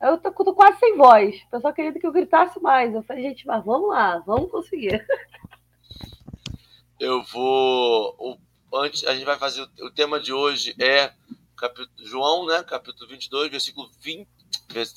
Eu 0.00 0.16
tô, 0.16 0.30
tô, 0.30 0.54
quase 0.54 0.78
sem 0.78 0.96
voz. 0.96 1.34
O 1.48 1.50
pessoal 1.50 1.74
queria 1.74 1.92
que 1.92 2.06
eu 2.06 2.12
gritasse 2.12 2.62
mais. 2.62 2.94
Eu 2.94 3.02
falei, 3.02 3.24
gente, 3.24 3.44
mas 3.44 3.64
vamos 3.64 3.88
lá, 3.88 4.22
vamos 4.24 4.48
conseguir. 4.48 5.04
Eu 7.00 7.22
vou. 7.24 8.38
Antes, 8.72 9.04
a 9.04 9.14
gente 9.14 9.24
vai 9.24 9.38
fazer. 9.38 9.62
O, 9.80 9.90
tema 9.90 10.20
de 10.20 10.32
hoje 10.32 10.74
é 10.78 11.12
capítulo, 11.56 12.06
João, 12.06 12.46
né? 12.46 12.62
Capítulo 12.62 13.08
22, 13.08 13.50
versículo 13.50 13.90
20. 14.00 14.28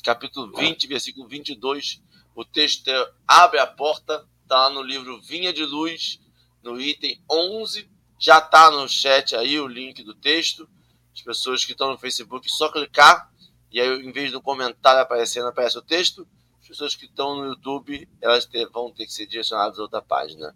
Capítulo 0.03 0.51
20, 0.57 0.87
versículo 0.87 1.27
22. 1.27 2.01
O 2.35 2.43
texto 2.43 2.89
é 2.89 3.11
Abre 3.27 3.59
a 3.59 3.67
porta. 3.67 4.27
Está 4.43 4.67
lá 4.67 4.69
no 4.69 4.81
livro 4.81 5.21
Vinha 5.21 5.53
de 5.53 5.63
Luz, 5.63 6.19
no 6.61 6.79
item 6.81 7.23
11. 7.31 7.89
Já 8.19 8.39
está 8.39 8.69
no 8.69 8.87
chat 8.89 9.35
aí 9.35 9.57
o 9.57 9.67
link 9.67 10.03
do 10.03 10.13
texto. 10.13 10.69
As 11.13 11.21
pessoas 11.21 11.63
que 11.63 11.71
estão 11.71 11.91
no 11.91 11.97
Facebook, 11.97 12.49
só 12.51 12.69
clicar 12.69 13.31
e 13.71 13.79
aí 13.79 13.87
em 14.05 14.11
vez 14.11 14.31
do 14.31 14.41
comentário 14.41 15.01
aparecendo, 15.01 15.47
aparece 15.47 15.77
o 15.77 15.81
texto. 15.81 16.27
As 16.61 16.67
pessoas 16.67 16.93
que 16.93 17.05
estão 17.05 17.35
no 17.37 17.45
YouTube, 17.47 18.07
elas 18.21 18.45
ter, 18.45 18.67
vão 18.69 18.91
ter 18.91 19.05
que 19.05 19.13
ser 19.13 19.25
direcionadas 19.25 19.79
a 19.79 19.81
outra 19.81 20.01
página. 20.01 20.55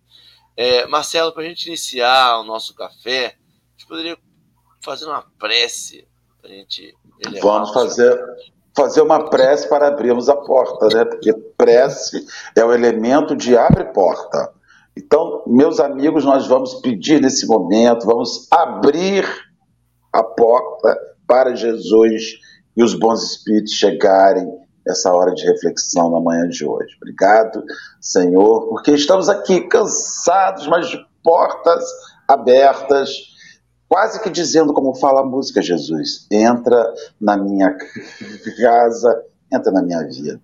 É, 0.57 0.85
Marcelo, 0.87 1.31
para 1.33 1.43
a 1.43 1.47
gente 1.47 1.67
iniciar 1.67 2.39
o 2.39 2.43
nosso 2.43 2.73
café, 2.75 3.25
a 3.27 3.71
gente 3.77 3.87
poderia 3.87 4.17
fazer 4.83 5.05
uma 5.05 5.23
prece 5.37 6.07
para 6.41 6.51
a 6.51 6.53
gente 6.53 6.93
Vamos 7.41 7.71
fazer, 7.71 8.19
fazer 8.75 9.01
uma 9.01 9.29
prece 9.29 9.67
para 9.67 9.87
abrirmos 9.87 10.29
a 10.29 10.35
porta, 10.35 10.87
né? 10.95 11.05
Porque 11.05 11.33
prece 11.57 12.25
é 12.55 12.63
o 12.63 12.73
elemento 12.73 13.35
de 13.35 13.57
abre 13.57 13.85
porta. 13.85 14.53
Então, 14.97 15.43
meus 15.47 15.79
amigos, 15.79 16.23
nós 16.23 16.47
vamos 16.47 16.75
pedir 16.75 17.21
nesse 17.21 17.47
momento, 17.47 18.05
vamos 18.05 18.47
abrir 18.51 19.25
a 20.11 20.23
porta 20.23 20.97
para 21.27 21.55
Jesus 21.55 22.39
e 22.77 22.83
os 22.83 22.93
bons 22.93 23.23
espíritos 23.23 23.73
chegarem 23.73 24.47
essa 24.87 25.11
hora 25.13 25.33
de 25.33 25.45
reflexão 25.45 26.09
na 26.09 26.19
manhã 26.19 26.47
de 26.47 26.65
hoje. 26.65 26.95
Obrigado, 26.97 27.63
Senhor, 27.99 28.67
porque 28.67 28.91
estamos 28.91 29.27
aqui 29.29 29.61
cansados, 29.61 30.67
mas 30.67 30.89
de 30.89 30.97
portas 31.23 31.83
abertas, 32.27 33.09
quase 33.87 34.21
que 34.21 34.29
dizendo 34.29 34.73
como 34.73 34.93
fala 34.95 35.21
a 35.21 35.25
música, 35.25 35.61
Jesus, 35.61 36.27
entra 36.31 36.93
na 37.19 37.35
minha 37.35 37.75
casa, 38.61 39.23
entra 39.51 39.71
na 39.71 39.81
minha 39.81 40.03
vida. 40.03 40.39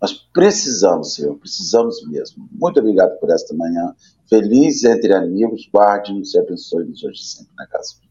Nós 0.00 0.12
precisamos, 0.12 1.14
Senhor, 1.14 1.36
precisamos 1.38 2.06
mesmo. 2.06 2.46
Muito 2.52 2.80
obrigado 2.80 3.18
por 3.18 3.30
esta 3.30 3.54
manhã. 3.54 3.94
Feliz 4.28 4.84
entre 4.84 5.14
amigos, 5.14 5.68
guarde-nos 5.72 6.34
e 6.34 6.38
abençoe-nos 6.38 7.02
hoje 7.02 7.22
sempre 7.22 7.52
na 7.56 7.66
casa. 7.66 8.05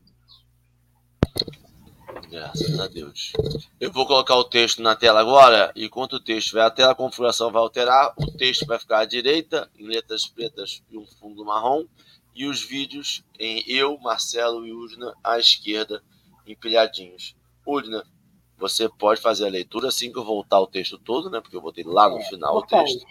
Graças 2.29 2.79
a 2.79 2.87
Deus. 2.87 3.33
Eu 3.79 3.91
vou 3.91 4.05
colocar 4.05 4.35
o 4.35 4.43
texto 4.43 4.81
na 4.81 4.95
tela 4.95 5.19
agora, 5.19 5.71
e 5.75 5.85
enquanto 5.85 6.13
o 6.13 6.19
texto 6.19 6.53
vai, 6.53 6.65
a 6.65 6.71
tela 6.71 6.91
a 6.91 6.95
configuração 6.95 7.51
vai 7.51 7.61
alterar, 7.61 8.13
o 8.17 8.31
texto 8.37 8.65
vai 8.65 8.79
ficar 8.79 8.99
à 8.99 9.05
direita, 9.05 9.69
em 9.77 9.87
letras 9.87 10.25
pretas 10.25 10.83
e 10.89 10.97
um 10.97 11.05
fundo 11.05 11.45
marrom, 11.45 11.85
e 12.35 12.45
os 12.45 12.61
vídeos 12.63 13.23
em 13.39 13.63
eu, 13.67 13.97
Marcelo 13.99 14.65
e 14.65 14.73
Udna 14.73 15.13
à 15.23 15.39
esquerda, 15.39 16.03
empilhadinhos. 16.45 17.35
Udna, 17.65 18.03
você 18.57 18.89
pode 18.89 19.21
fazer 19.21 19.45
a 19.45 19.49
leitura 19.49 19.87
assim 19.87 20.11
que 20.11 20.19
eu 20.19 20.23
voltar 20.23 20.59
o 20.59 20.67
texto 20.67 20.97
todo, 20.97 21.29
né? 21.29 21.39
Porque 21.41 21.55
eu 21.55 21.61
botei 21.61 21.83
lá 21.83 22.09
no 22.09 22.19
é, 22.19 22.23
final 22.23 22.57
o 22.57 22.61
texto. 22.65 23.05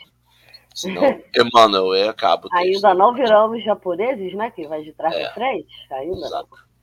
Senão, 0.75 1.03
Emmanuel, 1.35 1.95
é, 1.95 2.09
acaba 2.09 2.47
o 2.47 2.51
texto. 2.51 2.87
Ainda 2.87 2.95
não 2.95 3.15
viramos 3.15 3.63
japoneses, 3.65 4.35
né? 4.35 4.51
Que 4.51 4.67
vai 4.67 4.83
de 4.83 4.93
trás 4.93 5.15
é, 5.15 5.25
para 5.25 5.35
frente. 5.35 5.75
Ainda 5.91 6.27
exato. 6.27 6.74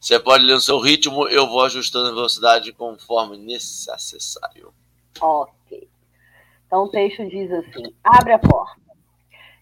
Você 0.00 0.20
pode 0.20 0.44
ler 0.44 0.54
no 0.54 0.60
seu 0.60 0.78
ritmo, 0.78 1.26
eu 1.28 1.48
vou 1.48 1.62
ajustando 1.62 2.08
a 2.08 2.14
velocidade 2.14 2.72
conforme 2.72 3.36
necessário. 3.36 4.72
Ok. 5.20 5.88
Então 6.66 6.84
o 6.84 6.88
texto 6.88 7.28
diz 7.28 7.50
assim: 7.50 7.94
Abre 8.04 8.32
a 8.32 8.38
porta. 8.38 8.80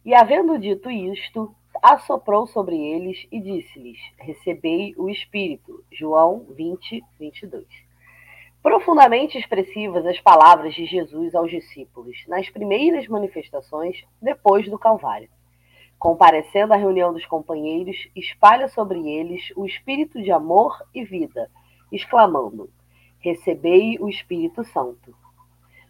E 0.04 0.14
havendo 0.14 0.58
dito 0.58 0.90
isto, 0.90 1.54
assoprou 1.82 2.46
sobre 2.46 2.76
eles 2.76 3.26
e 3.30 3.40
disse-lhes: 3.40 3.98
Recebei 4.18 4.94
o 4.96 5.08
Espírito. 5.08 5.84
João 5.90 6.46
20, 6.50 7.02
22. 7.18 7.64
Profundamente 8.62 9.38
expressivas 9.38 10.04
as 10.06 10.20
palavras 10.20 10.74
de 10.74 10.86
Jesus 10.86 11.34
aos 11.34 11.50
discípulos 11.50 12.16
nas 12.26 12.48
primeiras 12.48 13.06
manifestações 13.08 14.02
depois 14.20 14.68
do 14.68 14.78
Calvário 14.78 15.28
comparecendo 15.98 16.72
à 16.72 16.76
reunião 16.76 17.12
dos 17.12 17.24
companheiros, 17.26 18.08
espalha 18.14 18.68
sobre 18.68 19.08
eles 19.08 19.52
o 19.56 19.64
espírito 19.64 20.22
de 20.22 20.30
amor 20.30 20.82
e 20.94 21.04
vida, 21.04 21.50
exclamando: 21.90 22.68
Recebei 23.18 23.96
o 23.98 24.08
Espírito 24.08 24.64
Santo. 24.64 25.14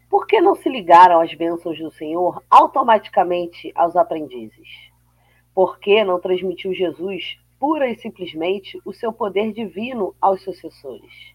Por 0.09 0.27
que 0.27 0.41
não 0.41 0.55
se 0.55 0.69
ligaram 0.69 1.21
às 1.21 1.35
bênçãos 1.35 1.79
do 1.79 1.91
Senhor 1.91 2.41
automaticamente 2.49 3.73
aos 3.75 3.97
aprendizes? 3.97 4.69
Por 5.53 5.79
que 5.79 6.05
não 6.05 6.21
transmitiu 6.21 6.73
Jesus 6.73 7.37
pura 7.59 7.89
e 7.91 7.97
simplesmente 7.97 8.81
o 8.85 8.93
seu 8.93 9.13
poder 9.13 9.53
divino 9.53 10.15
aos 10.21 10.43
sucessores? 10.43 11.35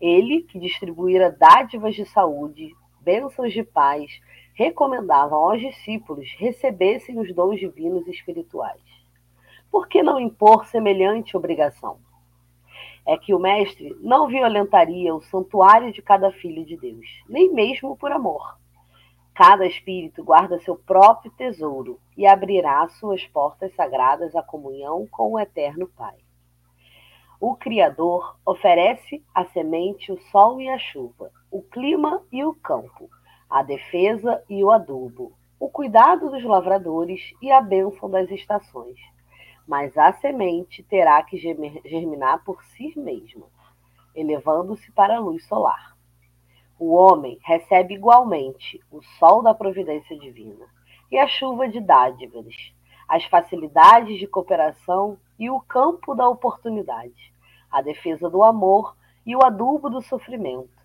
Ele, 0.00 0.42
que 0.42 0.58
distribuíra 0.58 1.30
dádivas 1.30 1.94
de 1.94 2.04
saúde, 2.04 2.74
bênçãos 3.00 3.52
de 3.52 3.62
paz, 3.62 4.20
recomendavam 4.54 5.50
aos 5.50 5.60
discípulos 5.60 6.32
recebessem 6.38 7.18
os 7.18 7.34
dons 7.34 7.58
divinos 7.58 8.06
espirituais. 8.06 8.80
Por 9.70 9.88
que 9.88 10.02
não 10.02 10.20
impor 10.20 10.64
semelhante 10.66 11.36
obrigação? 11.36 11.98
É 13.04 13.18
que 13.18 13.34
o 13.34 13.38
Mestre 13.38 13.96
não 14.00 14.28
violentaria 14.28 15.14
o 15.14 15.20
santuário 15.20 15.92
de 15.92 16.00
cada 16.00 16.30
filho 16.30 16.64
de 16.64 16.76
Deus, 16.76 17.06
nem 17.28 17.52
mesmo 17.52 17.96
por 17.96 18.12
amor. 18.12 18.56
Cada 19.34 19.66
espírito 19.66 20.22
guarda 20.22 20.60
seu 20.60 20.76
próprio 20.76 21.32
tesouro 21.32 21.98
e 22.16 22.24
abrirá 22.24 22.86
suas 22.88 23.26
portas 23.26 23.74
sagradas 23.74 24.36
à 24.36 24.42
comunhão 24.42 25.08
com 25.10 25.32
o 25.32 25.40
Eterno 25.40 25.88
Pai. 25.88 26.14
O 27.40 27.56
Criador 27.56 28.38
oferece 28.46 29.22
a 29.34 29.44
semente, 29.46 30.12
o 30.12 30.20
sol 30.30 30.60
e 30.60 30.68
a 30.68 30.78
chuva, 30.78 31.32
o 31.50 31.60
clima 31.60 32.22
e 32.30 32.44
o 32.44 32.54
campo 32.54 33.10
a 33.54 33.62
defesa 33.62 34.42
e 34.50 34.64
o 34.64 34.72
adubo, 34.72 35.32
o 35.60 35.68
cuidado 35.68 36.28
dos 36.28 36.42
lavradores 36.42 37.32
e 37.40 37.52
a 37.52 37.60
bênção 37.60 38.10
das 38.10 38.28
estações. 38.28 38.98
Mas 39.64 39.96
a 39.96 40.12
semente 40.14 40.82
terá 40.82 41.22
que 41.22 41.38
germinar 41.38 42.42
por 42.42 42.64
si 42.64 42.92
mesma, 42.98 43.46
elevando-se 44.12 44.90
para 44.90 45.18
a 45.18 45.20
luz 45.20 45.46
solar. 45.46 45.96
O 46.76 46.94
homem 46.94 47.38
recebe 47.44 47.94
igualmente 47.94 48.80
o 48.90 49.00
sol 49.20 49.40
da 49.40 49.54
providência 49.54 50.18
divina 50.18 50.66
e 51.08 51.16
a 51.16 51.28
chuva 51.28 51.68
de 51.68 51.78
dádivas, 51.78 52.74
as 53.08 53.24
facilidades 53.26 54.18
de 54.18 54.26
cooperação 54.26 55.16
e 55.38 55.48
o 55.48 55.60
campo 55.60 56.12
da 56.12 56.28
oportunidade, 56.28 57.32
a 57.70 57.80
defesa 57.80 58.28
do 58.28 58.42
amor 58.42 58.96
e 59.24 59.36
o 59.36 59.44
adubo 59.44 59.88
do 59.88 60.02
sofrimento 60.02 60.83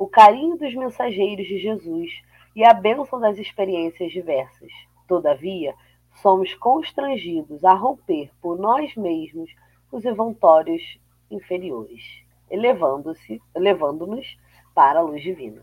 o 0.00 0.08
carinho 0.08 0.56
dos 0.56 0.74
mensageiros 0.74 1.46
de 1.46 1.58
Jesus 1.58 2.22
e 2.56 2.64
a 2.64 2.72
bênção 2.72 3.20
das 3.20 3.36
experiências 3.36 4.10
diversas. 4.10 4.72
Todavia, 5.06 5.74
somos 6.22 6.54
constrangidos 6.54 7.62
a 7.66 7.74
romper 7.74 8.30
por 8.40 8.58
nós 8.58 8.96
mesmos 8.96 9.54
os 9.92 10.02
evantórios 10.06 10.98
inferiores, 11.30 12.02
elevando-se, 12.50 13.42
elevando-nos 13.54 14.38
para 14.74 15.00
a 15.00 15.02
luz 15.02 15.22
divina. 15.22 15.60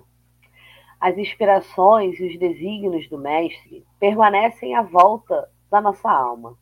As 1.01 1.17
inspirações 1.17 2.19
e 2.19 2.27
os 2.27 2.37
desígnios 2.37 3.09
do 3.09 3.17
Mestre 3.17 3.83
permanecem 3.99 4.75
à 4.75 4.83
volta 4.83 5.49
da 5.67 5.81
nossa 5.81 6.11
alma, 6.11 6.55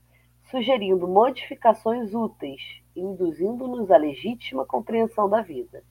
sugerindo 0.50 1.10
modificações 1.10 2.14
úteis, 2.14 2.62
induzindo-nos 2.96 3.92
à 3.92 3.98
legítima 3.98 4.66
compreensão 4.66 5.28
da 5.28 5.42
vida 5.42 5.84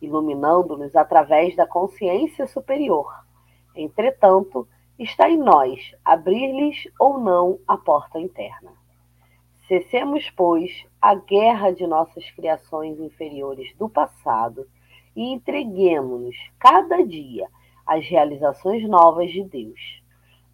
iluminando-nos 0.00 0.96
através 0.96 1.54
da 1.54 1.66
consciência 1.66 2.46
superior. 2.46 3.12
Entretanto, 3.74 4.66
está 4.98 5.30
em 5.30 5.36
nós 5.36 5.94
abrir-lhes 6.04 6.88
ou 6.98 7.18
não 7.18 7.58
a 7.66 7.76
porta 7.76 8.18
interna. 8.18 8.72
Cessemos, 9.66 10.28
pois, 10.30 10.84
a 11.00 11.14
guerra 11.14 11.70
de 11.70 11.86
nossas 11.86 12.28
criações 12.32 12.98
inferiores 12.98 13.74
do 13.76 13.88
passado 13.88 14.66
e 15.14 15.32
entreguemos-nos 15.32 16.36
cada 16.58 17.04
dia 17.04 17.48
às 17.86 18.06
realizações 18.06 18.88
novas 18.88 19.30
de 19.30 19.44
Deus, 19.44 20.02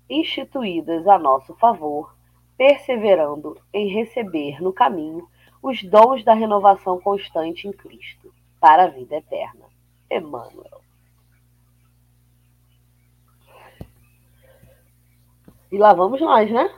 instituídas 0.08 1.06
a 1.08 1.18
nosso 1.18 1.54
favor, 1.56 2.14
perseverando 2.56 3.58
em 3.72 3.88
receber 3.88 4.62
no 4.62 4.72
caminho 4.72 5.26
os 5.62 5.82
dons 5.82 6.24
da 6.24 6.34
renovação 6.34 7.00
constante 7.00 7.66
em 7.66 7.72
Cristo 7.72 8.32
para 8.66 8.82
a 8.82 8.88
vida 8.88 9.14
eterna. 9.14 9.66
Emmanuel. 10.10 10.80
E 15.70 15.78
lá 15.78 15.94
vamos 15.94 16.20
nós, 16.20 16.50
né? 16.50 16.68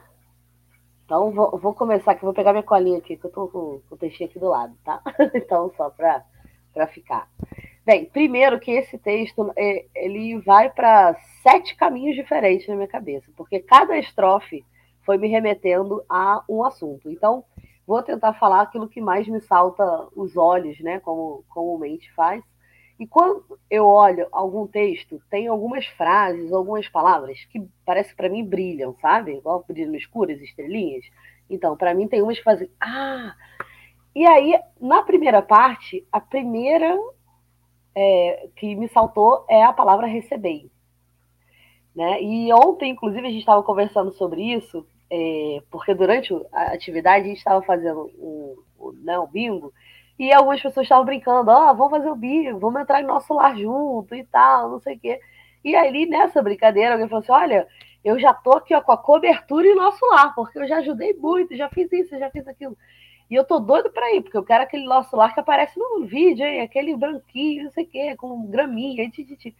Então 1.06 1.30
vou, 1.30 1.58
vou 1.58 1.72
começar 1.72 2.12
aqui, 2.12 2.26
vou 2.26 2.34
pegar 2.34 2.52
minha 2.52 2.62
colinha 2.62 2.98
aqui, 2.98 3.16
que 3.16 3.24
eu 3.24 3.32
tô 3.32 3.48
com, 3.48 3.80
o 3.90 3.96
textinho 3.96 4.28
aqui 4.28 4.38
do 4.38 4.50
lado, 4.50 4.76
tá? 4.84 5.00
Então, 5.34 5.72
só 5.78 5.88
para 5.88 6.86
ficar. 6.88 7.26
Bem, 7.86 8.04
primeiro 8.04 8.60
que 8.60 8.70
esse 8.70 8.98
texto 8.98 9.50
é, 9.56 9.86
ele 9.94 10.38
vai 10.40 10.68
para 10.68 11.14
sete 11.42 11.74
caminhos 11.74 12.14
diferentes 12.14 12.68
na 12.68 12.76
minha 12.76 12.86
cabeça, 12.86 13.32
porque 13.34 13.60
cada 13.60 13.96
estrofe 13.96 14.62
foi 15.06 15.16
me 15.16 15.28
remetendo 15.28 16.04
a 16.06 16.44
um 16.46 16.62
assunto. 16.62 17.10
Então, 17.10 17.42
vou 17.88 18.02
tentar 18.02 18.34
falar 18.34 18.60
aquilo 18.60 18.86
que 18.86 19.00
mais 19.00 19.26
me 19.26 19.40
salta 19.40 19.82
os 20.14 20.36
olhos, 20.36 20.78
né? 20.80 21.00
Como 21.00 21.42
comumente 21.48 22.12
faz. 22.12 22.44
E 23.00 23.06
quando 23.06 23.42
eu 23.70 23.86
olho 23.86 24.28
algum 24.30 24.66
texto, 24.66 25.22
tem 25.30 25.46
algumas 25.46 25.86
frases, 25.86 26.52
algumas 26.52 26.86
palavras 26.86 27.42
que 27.46 27.66
parece 27.86 28.14
para 28.14 28.28
mim 28.28 28.44
brilham, 28.44 28.94
sabe? 29.00 29.36
Igual 29.38 29.64
brilham 29.66 29.92
no 29.92 29.96
escuro, 29.96 30.30
as 30.30 30.38
estrelinhas. 30.38 31.06
Então, 31.48 31.78
para 31.78 31.94
mim 31.94 32.06
tem 32.06 32.20
umas 32.20 32.36
que 32.36 32.44
fazem 32.44 32.70
ah. 32.78 33.34
E 34.14 34.26
aí, 34.26 34.60
na 34.78 35.02
primeira 35.02 35.40
parte, 35.40 36.06
a 36.12 36.20
primeira 36.20 36.94
é, 37.94 38.50
que 38.54 38.74
me 38.74 38.88
saltou 38.88 39.46
é 39.48 39.64
a 39.64 39.72
palavra 39.72 40.06
receber. 40.06 40.70
Né? 41.96 42.22
E 42.22 42.52
ontem, 42.52 42.90
inclusive, 42.90 43.26
a 43.26 43.30
gente 43.30 43.40
estava 43.40 43.62
conversando 43.62 44.12
sobre 44.12 44.42
isso, 44.42 44.86
é, 45.10 45.62
porque 45.70 45.94
durante 45.94 46.34
a 46.52 46.72
atividade 46.72 47.24
a 47.24 47.28
gente 47.28 47.38
estava 47.38 47.62
fazendo 47.62 48.10
o, 48.18 48.62
o, 48.78 48.92
né, 48.92 49.18
o 49.18 49.26
bingo, 49.26 49.72
e 50.18 50.32
algumas 50.32 50.60
pessoas 50.60 50.84
estavam 50.84 51.04
brincando, 51.04 51.50
ó, 51.50 51.70
oh, 51.70 51.74
vamos 51.74 51.90
fazer 51.90 52.10
o 52.10 52.16
bingo, 52.16 52.58
vamos 52.58 52.80
entrar 52.80 53.00
em 53.00 53.06
nosso 53.06 53.32
lar 53.34 53.56
junto 53.56 54.14
e 54.14 54.24
tal, 54.24 54.70
não 54.70 54.80
sei 54.80 54.96
o 54.96 54.98
quê. 54.98 55.20
E 55.64 55.76
aí, 55.76 56.06
nessa 56.06 56.42
brincadeira, 56.42 56.92
alguém 56.94 57.08
falou 57.08 57.22
assim: 57.22 57.32
olha, 57.32 57.68
eu 58.04 58.18
já 58.18 58.32
tô 58.34 58.52
aqui 58.52 58.74
ó, 58.74 58.80
com 58.80 58.92
a 58.92 58.96
cobertura 58.96 59.66
em 59.66 59.74
nosso 59.74 60.04
lar, 60.06 60.34
porque 60.34 60.58
eu 60.58 60.66
já 60.66 60.78
ajudei 60.78 61.14
muito, 61.14 61.56
já 61.56 61.68
fiz 61.68 61.90
isso, 61.92 62.18
já 62.18 62.30
fiz 62.30 62.46
aquilo. 62.48 62.76
E 63.30 63.34
eu 63.34 63.44
tô 63.44 63.60
doido 63.60 63.90
para 63.90 64.12
ir, 64.14 64.22
porque 64.22 64.36
eu 64.36 64.44
quero 64.44 64.64
aquele 64.64 64.86
nosso 64.86 65.14
lar 65.16 65.34
que 65.34 65.40
aparece 65.40 65.78
no 65.78 66.06
vídeo, 66.06 66.46
hein? 66.46 66.62
aquele 66.62 66.96
branquinho, 66.96 67.64
não 67.64 67.70
sei 67.72 67.84
o 67.84 67.88
quê, 67.88 68.16
com 68.16 68.46
graminha, 68.46 69.10
tititi. 69.10 69.54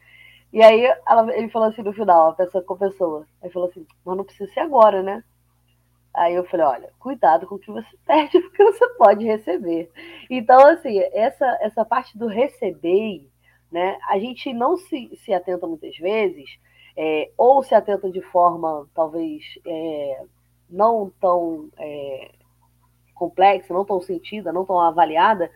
E 0.52 0.62
aí 0.62 0.85
ela, 1.07 1.37
ele 1.37 1.49
falou 1.50 1.69
assim 1.69 1.83
no 1.83 1.93
final, 1.93 2.31
a 2.31 2.33
pessoa 2.35 2.64
com 2.64 2.75
a 2.75 2.78
pessoa. 2.78 3.26
Aí 3.43 3.50
falou 3.50 3.69
assim, 3.69 3.87
mas 4.05 4.17
não 4.17 4.25
precisa 4.25 4.50
ser 4.52 4.61
agora, 4.61 5.02
né? 5.02 5.23
Aí 6.19 6.35
eu 6.35 6.45
falei, 6.45 6.67
olha, 6.67 6.93
cuidado 6.99 7.47
com 7.47 7.55
o 7.55 7.59
que 7.59 7.71
você 7.71 7.97
pede, 8.05 8.41
porque 8.41 8.65
você 8.65 8.89
pode 8.95 9.25
receber. 9.25 9.89
Então, 10.29 10.67
assim, 10.67 10.99
essa, 11.13 11.47
essa 11.61 11.85
parte 11.85 12.19
do 12.19 12.27
receber, 12.27 13.25
né? 13.71 13.97
A 14.09 14.19
gente 14.19 14.53
não 14.53 14.77
se, 14.77 15.11
se 15.25 15.33
atenta 15.33 15.67
muitas 15.67 15.97
vezes, 15.97 16.51
é, 16.97 17.31
ou 17.37 17.63
se 17.63 17.75
atenta 17.75 18.11
de 18.11 18.21
forma 18.21 18.89
talvez 18.93 19.45
é, 19.65 20.25
não 20.69 21.13
tão 21.21 21.69
é, 21.78 22.33
complexa, 23.15 23.73
não 23.73 23.85
tão 23.85 24.00
sentida, 24.00 24.52
não 24.52 24.65
tão 24.65 24.81
avaliada, 24.81 25.50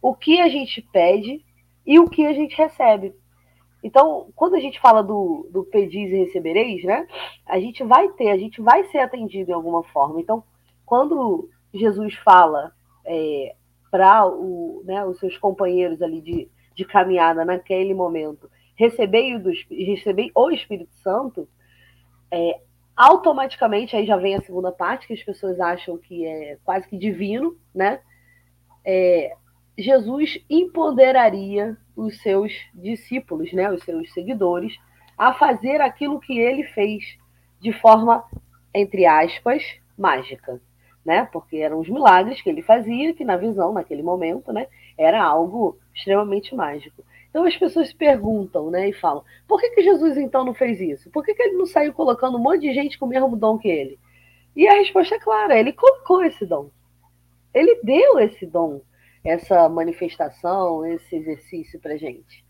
o 0.00 0.14
que 0.14 0.40
a 0.40 0.48
gente 0.48 0.80
pede 0.80 1.44
e 1.84 1.98
o 1.98 2.08
que 2.08 2.24
a 2.26 2.32
gente 2.32 2.56
recebe. 2.56 3.14
Então, 3.82 4.28
quando 4.34 4.54
a 4.54 4.60
gente 4.60 4.80
fala 4.80 5.02
do, 5.02 5.48
do 5.52 5.64
pedis 5.64 6.10
e 6.10 6.24
recebereis, 6.24 6.82
né, 6.84 7.06
a 7.46 7.60
gente 7.60 7.84
vai 7.84 8.08
ter, 8.10 8.30
a 8.30 8.38
gente 8.38 8.60
vai 8.60 8.84
ser 8.84 8.98
atendido 8.98 9.50
em 9.50 9.54
alguma 9.54 9.82
forma. 9.84 10.20
Então, 10.20 10.42
quando 10.84 11.48
Jesus 11.72 12.14
fala 12.16 12.72
é, 13.04 13.54
para 13.90 14.24
né, 14.84 15.04
os 15.04 15.18
seus 15.18 15.36
companheiros 15.38 16.02
ali 16.02 16.20
de, 16.20 16.48
de 16.74 16.84
caminhada 16.84 17.44
naquele 17.44 17.94
momento, 17.94 18.50
recebei 18.74 19.34
o, 19.34 19.42
do, 19.42 19.50
recebei 19.70 20.30
o 20.34 20.50
Espírito 20.50 20.92
Santo, 20.96 21.48
é, 22.30 22.60
automaticamente 22.96 23.94
aí 23.94 24.06
já 24.06 24.16
vem 24.16 24.34
a 24.34 24.42
segunda 24.42 24.72
parte, 24.72 25.06
que 25.06 25.12
as 25.14 25.22
pessoas 25.22 25.60
acham 25.60 25.98
que 25.98 26.24
é 26.24 26.58
quase 26.64 26.88
que 26.88 26.96
divino, 26.96 27.56
né? 27.74 28.00
É, 28.84 29.34
Jesus 29.78 30.38
empoderaria 30.48 31.76
os 31.96 32.20
seus 32.20 32.52
discípulos, 32.74 33.52
né, 33.52 33.70
os 33.72 33.82
seus 33.82 34.12
seguidores, 34.12 34.76
a 35.16 35.32
fazer 35.32 35.80
aquilo 35.80 36.20
que 36.20 36.38
ele 36.38 36.62
fez 36.64 37.16
de 37.60 37.72
forma, 37.72 38.22
entre 38.74 39.06
aspas, 39.06 39.62
mágica, 39.96 40.60
né? 41.04 41.26
Porque 41.32 41.56
eram 41.56 41.80
os 41.80 41.88
milagres 41.88 42.42
que 42.42 42.50
ele 42.50 42.62
fazia, 42.62 43.14
que 43.14 43.24
na 43.24 43.36
visão, 43.36 43.72
naquele 43.72 44.02
momento, 44.02 44.52
né, 44.52 44.66
era 44.98 45.22
algo 45.22 45.78
extremamente 45.94 46.54
mágico. 46.54 47.02
Então 47.30 47.44
as 47.44 47.56
pessoas 47.56 47.88
se 47.88 47.94
perguntam, 47.94 48.70
né, 48.70 48.88
e 48.88 48.92
falam: 48.92 49.24
por 49.48 49.60
que, 49.60 49.70
que 49.70 49.82
Jesus 49.82 50.16
então 50.18 50.44
não 50.44 50.54
fez 50.54 50.80
isso? 50.80 51.10
Por 51.10 51.24
que, 51.24 51.34
que 51.34 51.42
ele 51.42 51.56
não 51.56 51.66
saiu 51.66 51.92
colocando 51.94 52.36
um 52.36 52.42
monte 52.42 52.62
de 52.62 52.74
gente 52.74 52.98
com 52.98 53.06
o 53.06 53.08
mesmo 53.08 53.36
dom 53.36 53.58
que 53.58 53.68
ele? 53.68 53.98
E 54.54 54.66
a 54.66 54.74
resposta 54.74 55.14
é 55.14 55.18
clara: 55.18 55.58
ele 55.58 55.72
colocou 55.72 56.22
esse 56.24 56.44
dom. 56.44 56.70
Ele 57.54 57.80
deu 57.82 58.18
esse 58.18 58.44
dom, 58.46 58.82
essa 59.26 59.68
manifestação, 59.68 60.86
esse 60.86 61.16
exercício 61.16 61.80
para 61.80 61.96
gente. 61.96 62.44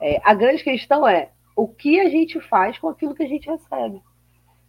É, 0.00 0.20
a 0.24 0.34
grande 0.34 0.64
questão 0.64 1.06
é 1.06 1.30
o 1.56 1.68
que 1.68 2.00
a 2.00 2.08
gente 2.08 2.40
faz 2.40 2.78
com 2.78 2.88
aquilo 2.88 3.14
que 3.14 3.22
a 3.22 3.28
gente 3.28 3.48
recebe. 3.48 4.02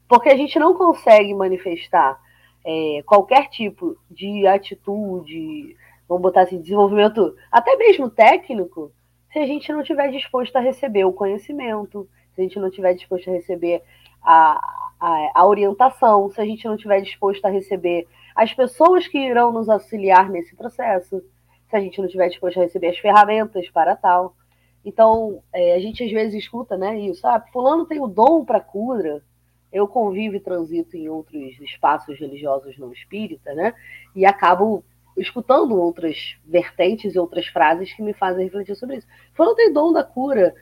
Porque 0.07 0.29
a 0.29 0.37
gente 0.37 0.59
não 0.59 0.75
consegue 0.75 1.33
manifestar 1.33 2.19
é, 2.63 3.01
qualquer 3.05 3.49
tipo 3.49 3.97
de 4.09 4.45
atitude, 4.45 5.75
vamos 6.07 6.21
botar 6.21 6.41
assim, 6.41 6.61
desenvolvimento, 6.61 7.35
até 7.51 7.75
mesmo 7.75 8.09
técnico, 8.09 8.91
se 9.31 9.39
a 9.39 9.45
gente 9.45 9.71
não 9.71 9.81
estiver 9.81 10.11
disposto 10.11 10.55
a 10.55 10.61
receber 10.61 11.05
o 11.05 11.13
conhecimento, 11.13 12.07
se 12.33 12.41
a 12.41 12.43
gente 12.43 12.59
não 12.59 12.67
estiver 12.67 12.93
disposto 12.93 13.29
a 13.29 13.33
receber 13.33 13.81
a, 14.23 14.59
a, 14.99 15.31
a, 15.41 15.45
orientação, 15.45 16.29
se 16.29 16.39
a 16.39 16.45
gente 16.45 16.65
não 16.65 16.75
estiver 16.75 17.01
disposto 17.01 17.45
a 17.45 17.49
receber 17.49 18.07
as 18.35 18.53
pessoas 18.53 19.07
que 19.07 19.17
irão 19.17 19.51
nos 19.51 19.69
auxiliar 19.69 20.29
nesse 20.29 20.55
processo, 20.55 21.21
se 21.69 21.75
a 21.75 21.79
gente 21.79 21.97
não 21.97 22.05
estiver 22.05 22.29
disposto 22.29 22.59
a 22.59 22.63
receber 22.63 22.87
as 22.87 22.97
ferramentas 22.97 23.69
para 23.69 23.95
tal. 23.95 24.35
Então, 24.83 25.41
é, 25.51 25.73
a 25.75 25.79
gente 25.79 26.03
às 26.03 26.11
vezes 26.11 26.43
escuta 26.43 26.77
né, 26.77 26.99
isso, 26.99 27.25
ah, 27.27 27.43
fulano 27.51 27.85
tem 27.85 27.99
o 27.99 28.07
dom 28.07 28.45
para 28.45 28.59
cura, 28.59 29.23
eu 29.71 29.87
convivo 29.87 30.35
e 30.35 30.39
transito 30.39 30.95
em 30.95 31.09
outros 31.09 31.59
espaços 31.59 32.17
religiosos 32.19 32.77
não 32.77 32.93
espírita, 32.93 33.53
né? 33.53 33.73
E 34.15 34.25
acabo 34.25 34.85
escutando 35.17 35.79
outras 35.79 36.37
vertentes 36.45 37.15
e 37.15 37.19
outras 37.19 37.47
frases 37.47 37.91
que 37.93 38.01
me 38.01 38.13
fazem 38.13 38.45
refletir 38.45 38.75
sobre 38.75 38.97
isso. 38.97 39.07
Falou, 39.33 39.55
tem 39.55 39.73
dom 39.73 39.91
da 39.91 40.03
cura. 40.03 40.53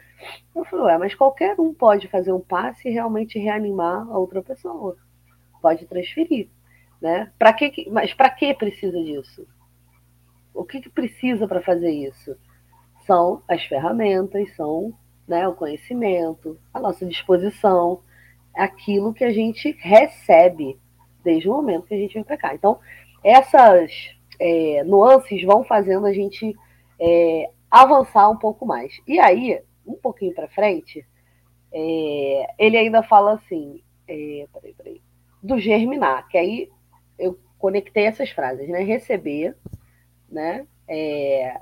Eu 0.56 0.64
falei, 0.66 0.86
ué, 0.86 0.98
mas 0.98 1.16
qualquer 1.16 1.60
um 1.60 1.74
pode 1.74 2.08
fazer 2.08 2.32
um 2.32 2.40
passe 2.40 2.88
e 2.88 2.92
realmente 2.92 3.38
reanimar 3.38 4.08
a 4.10 4.18
outra 4.18 4.42
pessoa. 4.42 4.96
Pode 5.62 5.86
transferir. 5.86 6.50
Né? 7.02 7.32
Pra 7.38 7.52
que, 7.52 7.90
mas 7.92 8.14
para 8.14 8.30
que 8.30 8.54
precisa 8.54 8.98
disso? 9.04 9.46
O 10.54 10.64
que, 10.64 10.82
que 10.82 10.90
precisa 10.90 11.48
para 11.48 11.62
fazer 11.62 11.92
isso? 11.92 12.36
São 13.06 13.42
as 13.48 13.64
ferramentas, 13.64 14.56
são 14.56 14.94
né, 15.28 15.48
o 15.48 15.56
conhecimento, 15.56 16.60
a 16.74 16.80
nossa 16.80 17.06
disposição, 17.06 18.02
aquilo 18.54 19.14
que 19.14 19.24
a 19.24 19.34
gente 19.34 19.72
recebe 19.80 20.78
desde 21.24 21.50
o 21.50 21.54
momento 21.54 21.88
que 21.88 21.94
a 21.94 21.98
gente 21.98 22.14
vem 22.14 22.24
para 22.24 22.38
cá. 22.38 22.54
Então, 22.54 22.80
essas 23.24 23.92
é, 24.40 24.84
nuances 24.84 25.44
vão 25.44 25.64
fazendo 25.64 26.06
a 26.06 26.14
gente 26.14 26.56
é, 27.00 27.50
avançar 27.72 28.30
um 28.30 28.38
pouco 28.38 28.66
mais. 28.66 28.94
E 29.08 29.20
aí, 29.20 29.62
um 29.86 29.96
pouquinho 29.96 30.34
para 30.34 30.48
frente, 30.50 31.06
é, 31.72 32.54
ele 32.60 32.78
ainda 32.78 33.02
fala 33.02 33.34
assim, 33.34 33.82
é, 34.08 34.48
peraí, 34.54 34.74
peraí, 34.74 35.02
do 35.42 35.58
germinar, 35.58 36.28
que 36.30 36.38
aí 36.38 36.70
eu 37.18 37.38
conectei 37.58 38.06
essas 38.06 38.30
frases, 38.30 38.68
né? 38.70 38.84
Receber, 38.84 39.56
né? 40.34 40.68
É, 40.88 41.60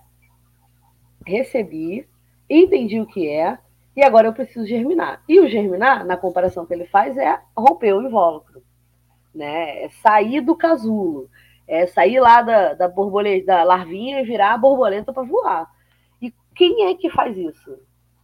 recebi, 1.26 2.08
entendi 2.50 3.00
o 3.00 3.06
que 3.06 3.30
é, 3.30 3.58
e 3.96 4.04
agora 4.04 4.28
eu 4.28 4.34
preciso 4.34 4.66
germinar. 4.66 5.22
E 5.28 5.40
o 5.40 5.48
germinar, 5.48 6.06
na 6.06 6.18
comparação 6.18 6.66
que 6.66 6.74
ele 6.74 6.86
faz, 6.86 7.18
é 7.18 7.40
romper 7.56 7.94
o 7.94 8.02
invólucro, 8.02 8.64
né? 9.36 9.84
É 9.84 9.90
sair 9.90 10.42
do 10.42 10.56
casulo 10.56 11.30
é 11.72 11.88
sair 11.88 12.20
lá 12.20 12.42
da, 12.42 12.74
da 12.74 12.88
borboleta, 12.90 13.46
da 13.46 13.64
larvinha 13.64 14.20
e 14.20 14.26
virar 14.26 14.54
a 14.54 14.58
borboleta 14.58 15.14
para 15.14 15.24
voar. 15.24 15.72
E 16.22 16.30
quem 16.54 16.88
é 16.88 16.96
que 16.96 17.10
faz 17.10 17.38
isso? 17.38 17.80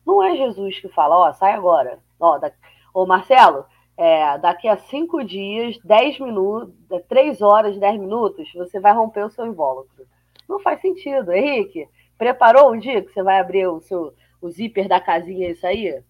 Não 0.05 0.21
é 0.21 0.35
Jesus 0.35 0.77
que 0.81 0.89
fala, 0.89 1.15
ó, 1.15 1.31
sai 1.31 1.53
agora. 1.53 1.97
Ó, 2.19 2.37
da... 2.37 2.51
Ô 2.93 3.05
Marcelo, 3.05 3.63
é, 3.95 4.37
daqui 4.39 4.67
a 4.67 4.75
cinco 4.75 5.23
dias, 5.23 5.77
dez 5.81 6.19
minutos, 6.19 6.75
três 7.07 7.41
horas, 7.41 7.79
dez 7.79 7.97
minutos, 7.97 8.51
você 8.53 8.81
vai 8.81 8.91
romper 8.91 9.23
o 9.23 9.29
seu 9.29 9.45
invólucro. 9.45 10.05
Não 10.47 10.59
faz 10.59 10.81
sentido. 10.81 11.31
Henrique, 11.31 11.87
preparou 12.17 12.73
um 12.73 12.79
dia 12.79 13.01
que 13.01 13.11
você 13.11 13.23
vai 13.23 13.39
abrir 13.39 13.67
o 13.67 13.79
seu 13.81 14.13
o 14.39 14.49
zíper 14.49 14.87
da 14.87 15.01
casinha 15.01 15.49
isso 15.49 15.65
aí? 15.65 16.01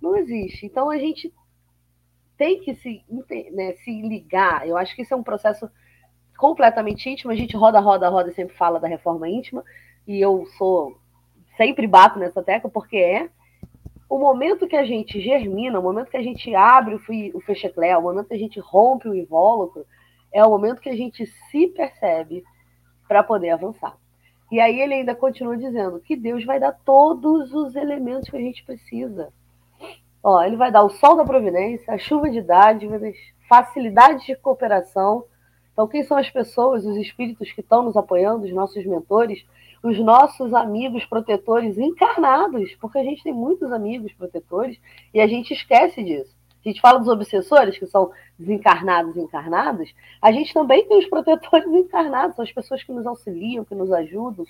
Não 0.00 0.16
existe. 0.16 0.66
Então 0.66 0.90
a 0.90 0.98
gente 0.98 1.32
tem 2.36 2.60
que 2.60 2.74
se, 2.74 3.04
né, 3.52 3.72
se 3.74 4.02
ligar. 4.02 4.66
Eu 4.66 4.76
acho 4.76 4.94
que 4.94 5.02
isso 5.02 5.14
é 5.14 5.16
um 5.16 5.22
processo 5.22 5.70
completamente 6.36 7.08
íntima, 7.08 7.32
a 7.32 7.36
gente 7.36 7.56
roda, 7.56 7.78
roda, 7.80 8.08
roda 8.08 8.30
e 8.30 8.34
sempre 8.34 8.56
fala 8.56 8.80
da 8.80 8.88
reforma 8.88 9.28
íntima, 9.28 9.64
e 10.06 10.20
eu 10.20 10.44
sou 10.58 10.98
sempre 11.56 11.86
bato 11.86 12.18
nessa 12.18 12.42
tecla 12.42 12.68
porque 12.68 12.96
é 12.96 13.30
o 14.08 14.18
momento 14.18 14.66
que 14.66 14.76
a 14.76 14.84
gente 14.84 15.20
germina, 15.20 15.78
o 15.78 15.82
momento 15.82 16.10
que 16.10 16.16
a 16.16 16.22
gente 16.22 16.54
abre 16.54 16.94
o 16.94 17.40
fecheclé, 17.40 17.96
o 17.96 18.02
momento 18.02 18.28
que 18.28 18.34
a 18.34 18.38
gente 18.38 18.60
rompe 18.60 19.08
o 19.08 19.14
invólucro, 19.14 19.86
é 20.32 20.44
o 20.44 20.50
momento 20.50 20.80
que 20.80 20.88
a 20.88 20.96
gente 20.96 21.24
se 21.26 21.68
percebe 21.68 22.44
para 23.08 23.22
poder 23.22 23.50
avançar. 23.50 23.96
E 24.50 24.60
aí 24.60 24.80
ele 24.80 24.94
ainda 24.94 25.14
continua 25.14 25.56
dizendo 25.56 26.00
que 26.00 26.14
Deus 26.14 26.44
vai 26.44 26.60
dar 26.60 26.72
todos 26.84 27.52
os 27.52 27.74
elementos 27.74 28.28
que 28.28 28.36
a 28.36 28.40
gente 28.40 28.64
precisa. 28.64 29.32
Ó, 30.22 30.42
ele 30.42 30.56
vai 30.56 30.70
dar 30.70 30.82
o 30.82 30.90
sol 30.90 31.16
da 31.16 31.24
providência, 31.24 31.92
a 31.92 31.98
chuva 31.98 32.30
de 32.30 32.40
dádivas, 32.40 33.14
facilidades 33.48 34.24
de 34.24 34.36
cooperação. 34.36 35.24
Então, 35.72 35.88
quem 35.88 36.02
são 36.02 36.16
as 36.16 36.30
pessoas, 36.30 36.84
os 36.84 36.96
espíritos 36.96 37.50
que 37.52 37.60
estão 37.60 37.82
nos 37.82 37.96
apoiando, 37.96 38.44
os 38.44 38.52
nossos 38.52 38.86
mentores, 38.86 39.44
os 39.82 39.98
nossos 39.98 40.54
amigos 40.54 41.04
protetores 41.04 41.76
encarnados, 41.76 42.74
porque 42.76 42.98
a 42.98 43.04
gente 43.04 43.22
tem 43.22 43.34
muitos 43.34 43.70
amigos 43.70 44.12
protetores 44.14 44.78
e 45.12 45.20
a 45.20 45.26
gente 45.26 45.52
esquece 45.52 46.02
disso. 46.02 46.34
A 46.64 46.68
gente 46.68 46.80
fala 46.80 46.98
dos 46.98 47.08
obsessores, 47.08 47.78
que 47.78 47.86
são 47.86 48.10
desencarnados 48.38 49.16
e 49.16 49.20
encarnados, 49.20 49.94
a 50.20 50.32
gente 50.32 50.54
também 50.54 50.86
tem 50.88 50.98
os 50.98 51.06
protetores 51.06 51.66
encarnados, 51.72 52.36
são 52.36 52.44
as 52.44 52.52
pessoas 52.52 52.82
que 52.82 52.92
nos 52.92 53.06
auxiliam, 53.06 53.64
que 53.64 53.74
nos 53.74 53.92
ajudam, 53.92 54.46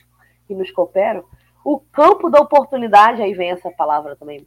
que 0.46 0.54
nos 0.54 0.70
cooperam. 0.70 1.24
O 1.64 1.80
campo 1.80 2.30
da 2.30 2.40
oportunidade, 2.40 3.20
aí 3.20 3.34
vem 3.34 3.50
essa 3.50 3.70
palavra 3.70 4.14
também, 4.14 4.46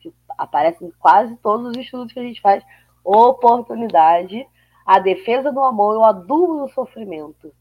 que 0.00 0.12
aparece 0.38 0.84
em 0.84 0.90
quase 0.98 1.36
todos 1.36 1.66
os 1.68 1.76
estudos 1.76 2.12
que 2.12 2.20
a 2.20 2.22
gente 2.22 2.40
faz, 2.40 2.64
oportunidade, 3.04 4.46
a 4.86 4.98
defesa 4.98 5.52
do 5.52 5.62
amor 5.62 5.96
o 5.96 6.04
adubo 6.04 6.60
do 6.60 6.68
sofrimento. 6.68 7.52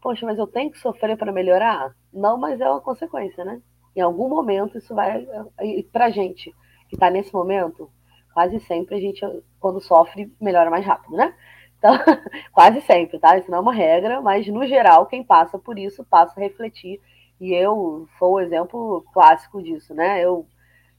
Poxa, 0.00 0.26
mas 0.26 0.38
eu 0.38 0.46
tenho 0.46 0.70
que 0.70 0.78
sofrer 0.78 1.16
para 1.16 1.32
melhorar? 1.32 1.94
Não, 2.12 2.36
mas 2.36 2.60
é 2.60 2.68
uma 2.68 2.80
consequência, 2.80 3.44
né? 3.44 3.62
Em 3.94 4.00
algum 4.00 4.28
momento 4.28 4.76
isso 4.76 4.94
vai. 4.94 5.26
E 5.60 5.82
pra 5.84 6.10
gente 6.10 6.52
que 6.88 6.96
está 6.96 7.08
nesse 7.08 7.32
momento, 7.32 7.90
quase 8.32 8.60
sempre 8.60 8.96
a 8.96 9.00
gente, 9.00 9.20
quando 9.60 9.80
sofre, 9.80 10.32
melhora 10.40 10.70
mais 10.70 10.84
rápido, 10.84 11.16
né? 11.16 11.34
Então, 11.78 11.92
quase 12.52 12.80
sempre, 12.82 13.18
tá? 13.18 13.36
Isso 13.36 13.50
não 13.50 13.58
é 13.58 13.60
uma 13.60 13.74
regra, 13.74 14.20
mas 14.20 14.46
no 14.46 14.66
geral, 14.66 15.06
quem 15.06 15.24
passa 15.24 15.58
por 15.58 15.78
isso 15.78 16.04
passa 16.04 16.38
a 16.38 16.42
refletir. 16.42 17.00
E 17.40 17.52
eu 17.52 18.08
sou 18.18 18.34
o 18.34 18.40
exemplo 18.40 19.04
clássico 19.12 19.62
disso, 19.62 19.92
né? 19.94 20.24
Eu 20.24 20.46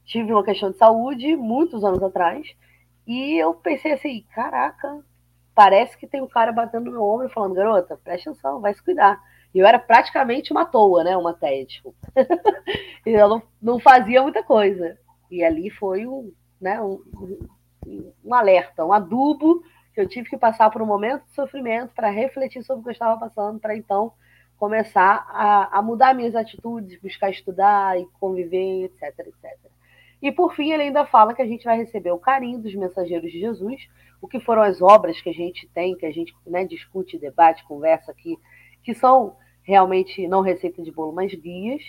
tive 0.04 0.32
uma 0.32 0.44
questão 0.44 0.70
de 0.70 0.76
saúde 0.76 1.34
muitos 1.36 1.82
anos 1.82 2.02
atrás 2.02 2.46
e 3.06 3.36
eu 3.36 3.54
pensei 3.54 3.92
assim: 3.92 4.24
caraca, 4.34 5.02
parece 5.54 5.96
que 5.96 6.06
tem 6.06 6.20
um 6.20 6.28
cara 6.28 6.52
batendo 6.52 6.90
no 6.90 7.02
ombro 7.02 7.30
falando, 7.30 7.54
garota, 7.54 7.98
presta 8.02 8.30
atenção, 8.30 8.60
vai 8.60 8.74
se 8.74 8.82
cuidar. 8.82 9.18
E 9.54 9.58
eu 9.58 9.66
era 9.66 9.78
praticamente 9.78 10.52
uma 10.52 10.66
toa, 10.66 11.04
né? 11.04 11.16
Uma 11.16 11.32
téia, 11.32 11.64
tipo. 11.64 11.94
e 13.06 13.10
eu 13.10 13.28
não, 13.28 13.42
não 13.62 13.78
fazia 13.78 14.22
muita 14.22 14.42
coisa. 14.42 14.98
E 15.30 15.44
ali 15.44 15.70
foi 15.70 16.06
um, 16.06 16.32
né, 16.64 16.80
um, 16.80 16.98
um 18.24 18.34
alerta, 18.34 18.84
um 18.84 18.92
adubo 18.92 19.62
que 19.92 20.00
eu 20.00 20.08
tive 20.08 20.30
que 20.30 20.38
passar 20.38 20.70
por 20.70 20.80
um 20.80 20.86
momento 20.86 21.24
de 21.24 21.34
sofrimento 21.34 21.92
para 21.94 22.10
refletir 22.10 22.64
sobre 22.64 22.80
o 22.80 22.82
que 22.82 22.88
eu 22.88 22.92
estava 22.92 23.20
passando, 23.20 23.60
para 23.60 23.76
então 23.76 24.12
começar 24.56 25.26
a, 25.28 25.78
a, 25.78 25.82
mudar 25.82 26.14
minhas 26.14 26.34
atitudes, 26.34 26.98
buscar 27.00 27.30
estudar 27.30 28.00
e 28.00 28.06
conviver, 28.18 28.84
etc, 28.84 29.18
etc. 29.18 29.58
E 30.22 30.32
por 30.32 30.54
fim, 30.54 30.72
ele 30.72 30.84
ainda 30.84 31.04
fala 31.04 31.34
que 31.34 31.42
a 31.42 31.46
gente 31.46 31.64
vai 31.64 31.76
receber 31.76 32.10
o 32.10 32.18
carinho 32.18 32.58
dos 32.58 32.74
mensageiros 32.74 33.30
de 33.30 33.38
Jesus, 33.38 33.86
o 34.22 34.26
que 34.26 34.40
foram 34.40 34.62
as 34.62 34.80
obras 34.80 35.20
que 35.20 35.28
a 35.28 35.34
gente 35.34 35.68
tem, 35.74 35.94
que 35.94 36.06
a 36.06 36.12
gente 36.12 36.34
né, 36.46 36.64
discute, 36.64 37.18
debate, 37.18 37.62
conversa 37.64 38.10
aqui, 38.10 38.38
que 38.82 38.94
são 38.94 39.36
realmente 39.62 40.26
não 40.26 40.40
receita 40.40 40.82
de 40.82 40.90
bolo, 40.90 41.12
mas 41.12 41.34
guias, 41.34 41.82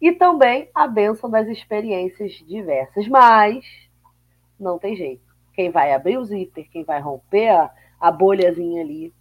e 0.00 0.12
também 0.12 0.70
a 0.72 0.86
bênção 0.86 1.28
das 1.28 1.48
experiências 1.48 2.32
diversas. 2.46 3.08
Mas 3.08 3.87
não 4.58 4.78
tem 4.78 4.96
jeito. 4.96 5.22
Quem 5.54 5.70
vai 5.70 5.92
abrir 5.92 6.18
o 6.18 6.24
zíper, 6.24 6.68
quem 6.70 6.84
vai 6.84 7.00
romper 7.00 7.48
a, 7.48 7.70
a 8.00 8.10
bolhazinha 8.10 8.82
ali, 8.82 9.12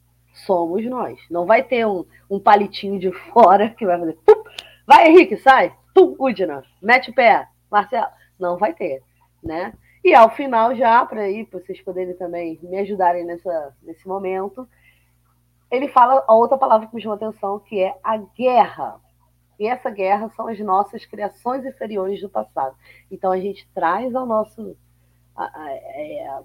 somos 0.46 0.86
nós. 0.86 1.20
Não 1.30 1.46
vai 1.46 1.64
ter 1.64 1.86
um, 1.86 2.06
um 2.30 2.40
palitinho 2.40 3.00
de 3.00 3.12
fora 3.32 3.70
que 3.70 3.86
vai 3.86 4.00
fazer. 4.00 4.18
Pum, 4.26 4.44
vai, 4.86 5.08
Henrique, 5.08 5.38
sai! 5.38 5.76
Pum, 5.94 6.16
Udina, 6.20 6.64
mete 6.82 7.10
o 7.10 7.14
pé, 7.14 7.48
Marcelo. 7.72 8.08
Não 8.40 8.58
vai 8.58 8.74
ter, 8.74 9.02
né? 9.44 9.74
E 10.04 10.14
ao 10.14 10.30
final, 10.30 10.76
já, 10.76 11.06
para 11.06 11.30
ir, 11.30 11.48
para 11.48 11.60
vocês 11.60 11.82
poderem 11.82 12.16
também 12.16 12.60
me 12.62 12.78
ajudarem 12.78 13.26
nessa, 13.26 13.76
nesse 13.82 14.08
momento, 14.08 14.68
ele 15.70 15.88
fala 15.88 16.24
a 16.28 16.36
outra 16.36 16.58
palavra 16.58 16.88
que 16.88 16.96
me 16.96 17.02
chamou 17.02 17.16
atenção, 17.16 17.60
que 17.60 17.82
é 17.82 17.98
a 18.04 18.18
guerra. 18.18 19.02
E 19.60 19.68
essa 19.68 19.90
guerra 19.90 20.30
são 20.30 20.48
as 20.48 20.60
nossas 20.60 21.06
criações 21.06 21.66
inferiores 21.66 22.22
do 22.22 22.30
passado. 22.30 22.76
Então 23.12 23.32
a 23.32 23.40
gente 23.40 23.68
traz 23.74 24.16
ao 24.16 24.26
nosso 24.26 24.78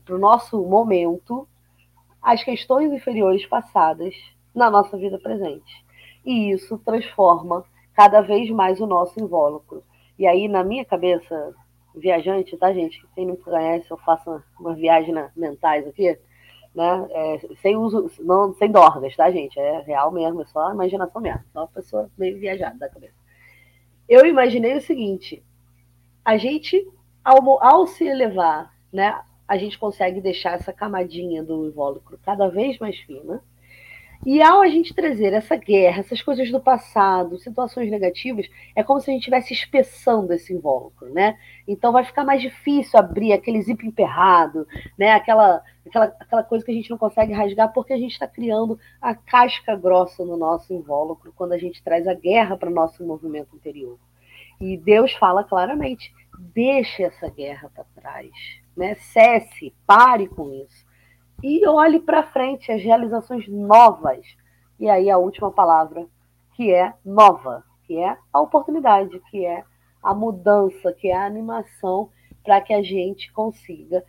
para 0.05 0.15
o 0.15 0.19
nosso 0.19 0.63
momento 0.63 1.49
as 2.21 2.45
questões 2.45 2.93
inferiores 2.93 3.47
passadas 3.47 4.15
na 4.55 4.71
nossa 4.71 4.97
vida 4.97 5.19
presente. 5.19 5.85
E 6.25 6.53
isso 6.53 6.79
transforma 6.79 7.65
cada 7.95 8.21
vez 8.21 8.49
mais 8.51 8.81
o 8.81 8.87
nosso 8.87 9.19
invólucro. 9.19 9.83
E 10.19 10.27
aí, 10.27 10.47
na 10.47 10.63
minha 10.63 10.85
cabeça, 10.85 11.55
viajante, 11.95 12.57
tá, 12.57 12.73
gente? 12.73 13.05
Quem 13.15 13.27
não 13.27 13.37
conhece, 13.37 13.91
eu 13.91 13.97
faço 13.99 14.43
uma, 14.61 14.75
viagem 14.75 15.13
na, 15.13 15.31
mentais 15.35 15.87
aqui, 15.87 16.19
né? 16.75 17.09
É, 17.11 17.41
sem 17.61 17.77
uso, 17.77 18.11
não, 18.21 18.55
sem 18.55 18.71
dorgas, 18.71 19.17
tá, 19.17 19.31
gente? 19.31 19.59
É 19.59 19.81
real 19.81 20.13
mesmo, 20.13 20.43
é 20.43 20.45
só 20.47 20.71
imaginação 20.73 21.21
mesmo, 21.21 21.43
só 21.53 21.61
uma 21.61 21.69
pessoa 21.69 22.11
meio 22.17 22.39
viajada 22.39 22.79
da 22.79 22.89
cabeça. 22.89 23.15
Eu 24.09 24.27
imaginei 24.27 24.77
o 24.77 24.81
seguinte: 24.81 25.43
a 26.25 26.37
gente, 26.37 26.87
ao, 27.25 27.63
ao 27.63 27.87
se 27.87 28.05
elevar, 28.05 28.73
né, 28.93 29.21
a 29.47 29.57
gente 29.57 29.79
consegue 29.79 30.21
deixar 30.21 30.55
essa 30.55 30.73
camadinha 30.73 31.43
do 31.43 31.67
invólucro 31.67 32.19
cada 32.25 32.49
vez 32.49 32.79
mais 32.79 32.99
fina 32.99 33.43
e 34.25 34.41
ao 34.41 34.63
a 34.63 34.69
gente 34.69 34.95
trazer 34.95 35.33
essa 35.33 35.57
guerra, 35.57 35.99
essas 35.99 36.23
coisas 36.23 36.49
do 36.49 36.61
passado, 36.61 37.39
situações 37.39 37.91
negativas, 37.91 38.49
é 38.75 38.81
como 38.81 39.01
se 39.01 39.11
a 39.11 39.13
gente 39.13 39.23
estivesse 39.23 39.53
espessando 39.53 40.33
esse 40.33 40.53
invólucro, 40.53 41.13
né? 41.13 41.37
Então 41.67 41.93
vai 41.93 42.05
ficar 42.05 42.23
mais 42.23 42.41
difícil 42.41 43.01
abrir 43.01 43.33
aquele 43.33 43.61
zip 43.61 43.85
emperrado, 43.85 44.65
né? 44.97 45.11
Aquela, 45.11 45.61
aquela, 45.85 46.05
aquela 46.21 46.45
coisa 46.45 46.65
que 46.65 46.71
a 46.71 46.75
gente 46.75 46.89
não 46.89 46.99
consegue 46.99 47.33
rasgar, 47.33 47.73
porque 47.73 47.93
a 47.93 47.99
gente 47.99 48.13
está 48.13 48.29
criando 48.29 48.79
a 49.01 49.13
casca 49.13 49.75
grossa 49.75 50.25
no 50.25 50.37
nosso 50.37 50.73
invólucro 50.73 51.33
quando 51.35 51.53
a 51.53 51.59
gente 51.59 51.83
traz 51.83 52.07
a 52.07 52.15
guerra 52.15 52.57
para 52.57 52.71
o 52.71 52.75
nosso 52.75 53.05
movimento 53.05 53.57
interior. 53.57 53.99
E 54.61 54.77
Deus 54.77 55.13
fala 55.15 55.43
claramente: 55.43 56.15
deixe 56.55 57.03
essa 57.03 57.29
guerra 57.29 57.69
para 57.75 57.85
trás, 58.01 58.31
né? 58.77 58.95
Cesse, 58.97 59.75
pare 59.87 60.27
com 60.29 60.51
isso 60.53 60.93
e 61.43 61.67
olhe 61.67 61.99
para 61.99 62.23
frente 62.23 62.71
as 62.71 62.83
realizações 62.83 63.49
novas. 63.49 64.25
E 64.79 64.89
aí 64.89 65.11
a 65.11 65.19
última 65.19 65.51
palavra, 65.51 66.07
que 66.55 66.73
é 66.73 66.95
nova, 67.05 67.65
que 67.85 67.99
é 67.99 68.17
a 68.33 68.41
oportunidade, 68.41 69.21
que 69.31 69.45
é 69.45 69.65
a 70.03 70.15
mudança, 70.15 70.93
que 70.93 71.09
é 71.09 71.17
a 71.17 71.27
animação 71.27 72.11
para 72.45 72.61
que 72.61 72.73
a 72.73 72.83
gente 72.83 73.33
consiga 73.33 74.05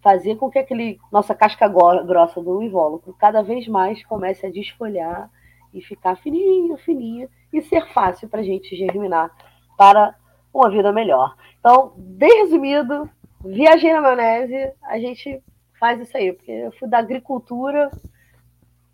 fazer 0.00 0.36
com 0.36 0.50
que 0.50 0.58
aquele 0.58 0.98
nossa 1.12 1.34
casca 1.34 1.68
grossa 1.68 2.42
do 2.42 2.60
invólucro 2.60 3.14
cada 3.14 3.40
vez 3.42 3.68
mais 3.68 4.04
comece 4.04 4.46
a 4.46 4.50
desfolhar 4.50 5.30
e 5.72 5.80
ficar 5.80 6.16
fininho, 6.16 6.76
fininho 6.76 7.28
e 7.52 7.62
ser 7.62 7.86
fácil 7.92 8.28
para 8.28 8.40
a 8.40 8.44
gente 8.44 8.76
germinar 8.76 9.30
para 9.76 10.14
uma 10.52 10.68
vida 10.68 10.92
melhor. 10.92 11.34
Então, 11.58 11.92
bem 11.96 12.42
resumido, 12.42 13.08
viajei 13.44 13.92
na 13.92 14.00
maionese, 14.00 14.72
a 14.82 14.98
gente 14.98 15.42
faz 15.78 16.00
isso 16.00 16.16
aí, 16.16 16.32
porque 16.32 16.50
eu 16.50 16.72
fui 16.72 16.88
da 16.88 16.98
agricultura 16.98 17.90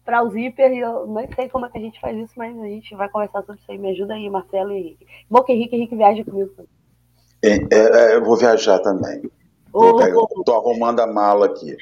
para 0.04 0.22
o 0.22 0.30
zíper 0.30 0.72
e 0.72 0.78
eu 0.78 1.06
não 1.06 1.26
sei 1.34 1.48
como 1.50 1.66
é 1.66 1.68
que 1.68 1.76
a 1.76 1.80
gente 1.82 2.00
faz 2.00 2.16
isso, 2.16 2.32
mas 2.36 2.58
a 2.58 2.64
gente 2.64 2.94
vai 2.94 3.08
conversar 3.10 3.42
sobre 3.42 3.60
isso 3.60 3.70
aí. 3.70 3.78
Me 3.78 3.90
ajuda 3.90 4.14
aí, 4.14 4.30
Marcelo 4.30 4.72
e 4.72 4.78
Henrique. 4.78 5.06
Bom 5.30 5.42
que 5.42 5.52
Henrique, 5.52 5.76
Henrique 5.76 5.96
viaja 5.96 6.24
comigo. 6.24 6.50
É, 7.44 7.58
é, 7.70 8.16
eu 8.16 8.24
vou 8.24 8.36
viajar 8.36 8.78
também. 8.78 9.22
Estou 9.66 10.56
arrumando 10.56 11.00
a 11.00 11.06
mala 11.06 11.46
aqui. 11.46 11.76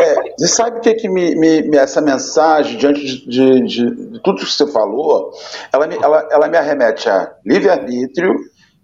É, 0.00 0.32
você 0.36 0.48
sabe 0.48 0.78
o 0.78 0.80
que, 0.80 0.94
que 0.94 1.08
me, 1.08 1.36
me, 1.36 1.76
essa 1.76 2.00
mensagem, 2.00 2.76
diante 2.76 3.04
de, 3.04 3.28
de, 3.28 3.60
de, 3.60 4.10
de, 4.10 4.22
tudo 4.22 4.40
que 4.40 4.50
você 4.50 4.66
falou, 4.72 5.30
ela 5.72 5.86
me, 5.86 5.96
ela, 5.96 6.28
ela 6.30 6.48
me 6.48 6.56
arremete 6.56 7.08
a 7.08 7.32
livre-arbítrio, 7.46 8.34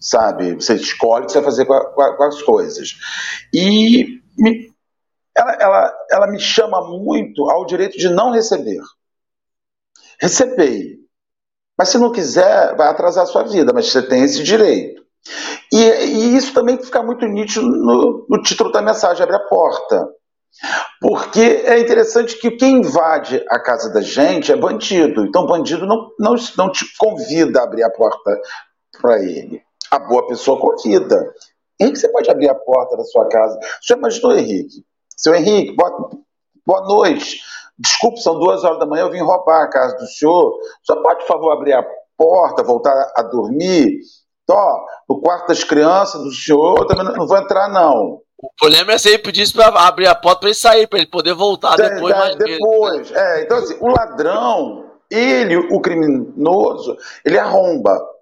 sabe? 0.00 0.54
Você 0.54 0.74
escolhe 0.74 1.24
o 1.24 1.26
que 1.26 1.32
você 1.32 1.40
vai 1.40 1.50
fazer 1.50 1.64
com, 1.64 1.74
a, 1.74 2.16
com, 2.16 2.22
as 2.22 2.42
coisas. 2.42 2.94
E 3.52 4.20
me, 4.36 4.70
ela, 5.36 5.52
ela, 5.52 5.94
ela 6.10 6.26
me 6.28 6.38
chama 6.38 6.80
muito 6.88 7.48
ao 7.50 7.66
direito 7.66 7.98
de 7.98 8.08
não 8.08 8.32
receber. 8.32 8.80
Receber. 10.20 10.96
Mas 11.78 11.90
se 11.90 11.98
não 11.98 12.10
quiser, 12.10 12.74
vai 12.74 12.88
atrasar 12.88 13.24
a 13.24 13.26
sua 13.26 13.42
vida, 13.42 13.72
mas 13.72 13.90
você 13.90 14.02
tem 14.02 14.22
esse 14.22 14.42
direito. 14.42 15.04
E, 15.72 15.76
e 15.76 16.36
isso 16.36 16.54
também 16.54 16.82
fica 16.82 17.02
muito 17.02 17.26
nítido 17.26 17.66
no, 17.66 18.26
no, 18.28 18.42
título 18.42 18.70
da 18.72 18.80
mensagem, 18.80 19.22
abre 19.22 19.36
a 19.36 19.48
porta. 19.48 20.08
Porque 21.00 21.40
é 21.40 21.78
interessante 21.78 22.38
que 22.38 22.52
quem 22.52 22.78
invade 22.78 23.44
a 23.50 23.60
casa 23.60 23.92
da 23.92 24.00
gente 24.00 24.50
é 24.50 24.56
bandido. 24.56 25.26
Então, 25.26 25.44
bandido 25.44 25.86
não, 25.86 26.10
não, 26.18 26.34
não 26.56 26.72
te 26.72 26.86
convida 26.96 27.60
a 27.60 27.64
abrir 27.64 27.82
a 27.82 27.90
porta 27.90 28.40
para 28.98 29.22
ele. 29.22 29.65
A 29.90 29.98
boa 29.98 30.26
pessoa 30.26 30.58
convida. 30.58 31.34
Henrique, 31.80 31.98
você 31.98 32.08
pode 32.08 32.30
abrir 32.30 32.48
a 32.48 32.54
porta 32.54 32.96
da 32.96 33.04
sua 33.04 33.28
casa. 33.28 33.58
Você 33.80 33.94
imaginou, 33.94 34.32
Henrique? 34.32 34.84
Seu 35.16 35.34
Henrique, 35.34 35.76
boa, 35.76 36.10
boa 36.66 36.80
noite. 36.86 37.40
Desculpe, 37.78 38.20
são 38.20 38.38
duas 38.38 38.64
horas 38.64 38.78
da 38.78 38.86
manhã, 38.86 39.02
eu 39.02 39.10
vim 39.10 39.20
roubar 39.20 39.64
a 39.64 39.68
casa 39.68 39.96
do 39.96 40.06
senhor. 40.06 40.58
Senhor 40.84 41.02
pode, 41.02 41.20
por 41.20 41.26
favor, 41.26 41.50
abrir 41.52 41.74
a 41.74 41.84
porta, 42.16 42.62
voltar 42.62 43.12
a 43.14 43.22
dormir? 43.22 44.00
Tó, 44.46 44.86
no 45.08 45.20
quarto 45.20 45.48
das 45.48 45.64
crianças 45.64 46.22
do 46.22 46.32
senhor, 46.32 46.78
eu 46.78 46.86
também 46.86 47.04
não 47.04 47.26
vou 47.26 47.36
entrar, 47.36 47.68
não. 47.68 48.22
O 48.38 48.50
problema 48.58 48.92
é 48.92 48.98
se 48.98 49.08
ele 49.08 49.18
pedisse 49.18 49.52
para 49.52 49.68
abrir 49.86 50.06
a 50.06 50.14
porta 50.14 50.40
para 50.40 50.48
ele 50.48 50.54
sair, 50.54 50.86
para 50.86 50.98
ele 50.98 51.08
poder 51.08 51.34
voltar 51.34 51.78
é, 51.80 51.90
depois. 51.90 52.14
É, 52.14 52.36
depois, 52.36 53.12
é. 53.12 53.42
Então, 53.42 53.56
assim, 53.58 53.76
o 53.80 53.88
ladrão, 53.88 54.84
ele, 55.10 55.56
o 55.56 55.80
criminoso, 55.80 56.96
ele 57.24 57.38
arromba. 57.38 58.15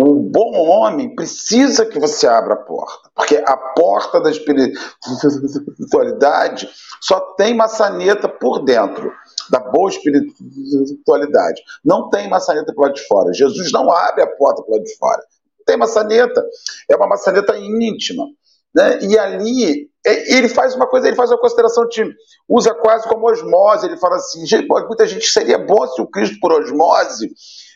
O 0.00 0.14
bom 0.14 0.52
homem 0.68 1.12
precisa 1.12 1.84
que 1.84 1.98
você 1.98 2.28
abra 2.28 2.54
a 2.54 2.58
porta, 2.58 3.10
porque 3.16 3.36
a 3.36 3.56
porta 3.56 4.20
da 4.20 4.30
espiritualidade 4.30 6.70
só 7.00 7.18
tem 7.34 7.52
maçaneta 7.52 8.28
por 8.28 8.64
dentro, 8.64 9.12
da 9.50 9.58
boa 9.58 9.90
espiritualidade. 9.90 11.60
Não 11.84 12.08
tem 12.10 12.30
maçaneta 12.30 12.72
por 12.72 12.82
lado 12.82 12.94
de 12.94 13.04
fora. 13.08 13.34
Jesus 13.34 13.72
não 13.72 13.90
abre 13.90 14.22
a 14.22 14.28
porta 14.28 14.62
por 14.62 14.70
lado 14.70 14.84
de 14.84 14.96
fora. 14.96 15.20
Tem 15.66 15.76
maçaneta. 15.76 16.46
É 16.88 16.94
uma 16.94 17.08
maçaneta 17.08 17.58
íntima. 17.58 18.24
Né? 18.72 19.00
E 19.02 19.18
ali 19.18 19.90
é, 20.06 20.36
ele 20.36 20.48
faz 20.48 20.76
uma 20.76 20.86
coisa, 20.86 21.08
ele 21.08 21.16
faz 21.16 21.28
uma 21.30 21.40
consideração 21.40 21.88
de 21.88 22.08
usa 22.48 22.72
quase 22.72 23.08
como 23.08 23.28
osmose. 23.28 23.86
Ele 23.86 23.96
fala 23.96 24.14
assim: 24.14 24.44
muita 24.86 25.08
gente 25.08 25.26
seria 25.26 25.58
bom 25.58 25.84
se 25.88 26.00
o 26.00 26.06
Cristo 26.06 26.38
por 26.40 26.52
osmose 26.52 27.32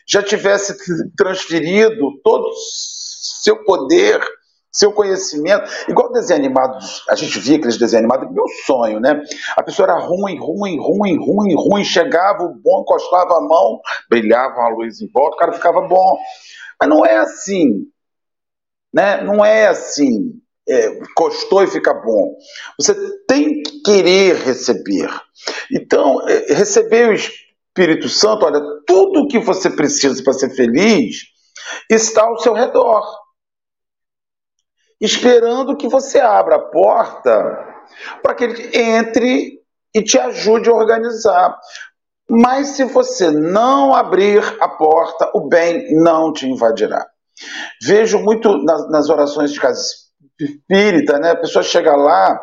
já 0.07 0.21
tivesse 0.21 0.75
transferido 1.15 2.19
todo 2.23 2.49
seu 2.55 3.63
poder, 3.63 4.21
seu 4.71 4.91
conhecimento, 4.91 5.69
igual 5.87 6.11
desenho 6.11 6.39
animado, 6.39 6.77
a 7.09 7.15
gente 7.15 7.37
via 7.39 7.57
aqueles 7.57 7.77
desenhos 7.77 8.05
animados, 8.05 8.33
meu 8.33 8.45
sonho, 8.65 8.99
né? 8.99 9.21
A 9.55 9.61
pessoa 9.61 9.87
era 9.87 9.99
ruim, 9.99 10.37
ruim, 10.39 10.79
ruim, 10.79 11.17
ruim, 11.17 11.55
ruim, 11.55 11.83
chegava, 11.83 12.43
o 12.43 12.55
bom 12.55 12.81
encostava 12.81 13.37
a 13.37 13.41
mão, 13.41 13.79
brilhava 14.09 14.55
uma 14.55 14.69
luz 14.69 14.99
em 14.99 15.09
volta, 15.11 15.35
o 15.35 15.39
cara 15.39 15.53
ficava 15.53 15.81
bom. 15.81 16.17
Mas 16.79 16.89
não 16.89 17.05
é 17.05 17.17
assim, 17.17 17.85
né? 18.93 19.21
Não 19.23 19.45
é 19.45 19.67
assim 19.67 20.41
é, 20.67 20.99
costou 21.15 21.63
e 21.63 21.67
fica 21.67 21.93
bom. 21.93 22.35
Você 22.79 22.93
tem 23.27 23.61
que 23.61 23.81
querer 23.81 24.35
receber. 24.37 25.09
Então, 25.71 26.27
é, 26.27 26.53
receber 26.53 27.09
o 27.09 27.13
Espírito 27.75 28.07
Santo, 28.07 28.45
olha, 28.45 28.61
tudo 28.85 29.21
o 29.21 29.27
que 29.27 29.39
você 29.39 29.67
precisa 29.67 30.23
para 30.23 30.33
ser 30.33 30.51
feliz 30.51 31.23
está 31.89 32.23
ao 32.23 32.37
seu 32.37 32.53
redor. 32.53 33.03
Esperando 35.01 35.75
que 35.75 35.87
você 35.87 36.19
abra 36.19 36.57
a 36.57 36.69
porta 36.69 37.33
para 38.21 38.35
que 38.35 38.43
ele 38.43 38.77
entre 38.77 39.59
e 39.93 40.03
te 40.03 40.19
ajude 40.19 40.69
a 40.69 40.73
organizar. 40.73 41.57
Mas 42.29 42.69
se 42.69 42.83
você 42.83 43.31
não 43.31 43.93
abrir 43.93 44.41
a 44.61 44.69
porta, 44.69 45.31
o 45.33 45.47
bem 45.47 45.95
não 45.95 46.31
te 46.31 46.47
invadirá. 46.47 47.07
Vejo 47.81 48.19
muito 48.19 48.55
nas, 48.63 48.89
nas 48.91 49.09
orações 49.09 49.51
de 49.51 49.59
casa 49.59 49.83
espírita, 50.39 51.17
né? 51.17 51.31
A 51.31 51.37
pessoa 51.37 51.63
chega 51.63 51.95
lá 51.95 52.39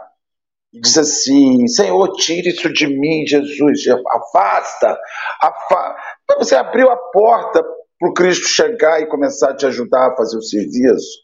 e 0.72 0.80
diz 0.80 0.96
assim: 0.96 1.66
Senhor, 1.66 2.12
tire 2.12 2.50
isso 2.50 2.72
de 2.72 2.86
mim, 2.86 3.26
Jesus, 3.26 3.86
afasta, 4.08 4.98
afasta. 5.42 5.96
Então 6.24 6.38
você 6.38 6.54
abriu 6.54 6.88
a 6.90 6.96
porta 6.96 7.62
para 7.98 8.08
o 8.08 8.14
Cristo 8.14 8.46
chegar 8.46 9.00
e 9.00 9.08
começar 9.08 9.50
a 9.50 9.56
te 9.56 9.66
ajudar 9.66 10.08
a 10.08 10.16
fazer 10.16 10.38
o 10.38 10.42
serviço. 10.42 11.18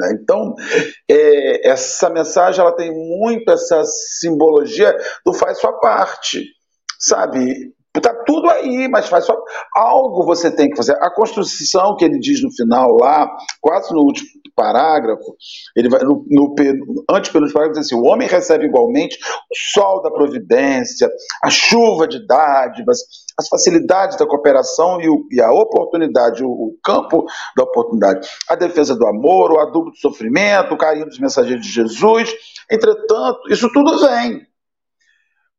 Né? 0.00 0.18
Então, 0.20 0.54
é, 1.10 1.68
essa 1.68 2.08
mensagem 2.08 2.60
ela 2.60 2.74
tem 2.74 2.90
muito 2.92 3.50
essa 3.50 3.82
simbologia 3.84 4.96
do 5.24 5.32
faz 5.32 5.58
sua 5.58 5.72
parte, 5.78 6.44
sabe? 6.98 7.74
Está 7.96 8.14
tudo 8.24 8.50
aí, 8.50 8.88
mas 8.88 9.08
faz 9.08 9.24
só 9.24 9.34
algo 9.74 10.24
você 10.24 10.50
tem 10.50 10.68
que 10.68 10.76
fazer. 10.76 10.92
A 11.00 11.10
construção 11.10 11.96
que 11.96 12.04
ele 12.04 12.18
diz 12.18 12.42
no 12.42 12.54
final 12.54 12.96
lá, 13.00 13.26
quase 13.60 13.92
no 13.92 14.00
último 14.00 14.28
parágrafo, 14.56 15.36
ele 15.76 15.88
vai 15.88 16.02
no, 16.02 16.24
no 16.28 16.54
antes 17.10 17.30
pelos 17.30 17.52
parágrafos 17.52 17.86
assim: 17.86 17.94
o 17.94 18.04
homem 18.04 18.26
recebe 18.26 18.64
igualmente 18.64 19.18
o 19.18 19.72
sol 19.72 20.02
da 20.02 20.10
providência, 20.10 21.08
a 21.44 21.50
chuva 21.50 22.08
de 22.08 22.26
dádivas, 22.26 23.00
as 23.38 23.48
facilidades 23.48 24.16
da 24.16 24.26
cooperação 24.26 25.00
e, 25.00 25.08
o, 25.08 25.28
e 25.30 25.40
a 25.40 25.52
oportunidade, 25.52 26.42
o, 26.42 26.48
o, 26.48 26.78
campo 26.82 27.26
da 27.56 27.64
oportunidade, 27.64 28.26
a 28.48 28.54
defesa 28.54 28.96
do 28.96 29.06
amor, 29.06 29.52
o 29.52 29.60
adubo 29.60 29.90
do 29.90 29.96
sofrimento, 29.98 30.72
o 30.72 30.78
carinho 30.78 31.06
dos 31.06 31.18
mensageiros 31.18 31.64
de 31.64 31.70
Jesus. 31.70 32.34
Entretanto, 32.70 33.40
isso 33.50 33.70
tudo 33.72 33.98
vem. 34.00 34.46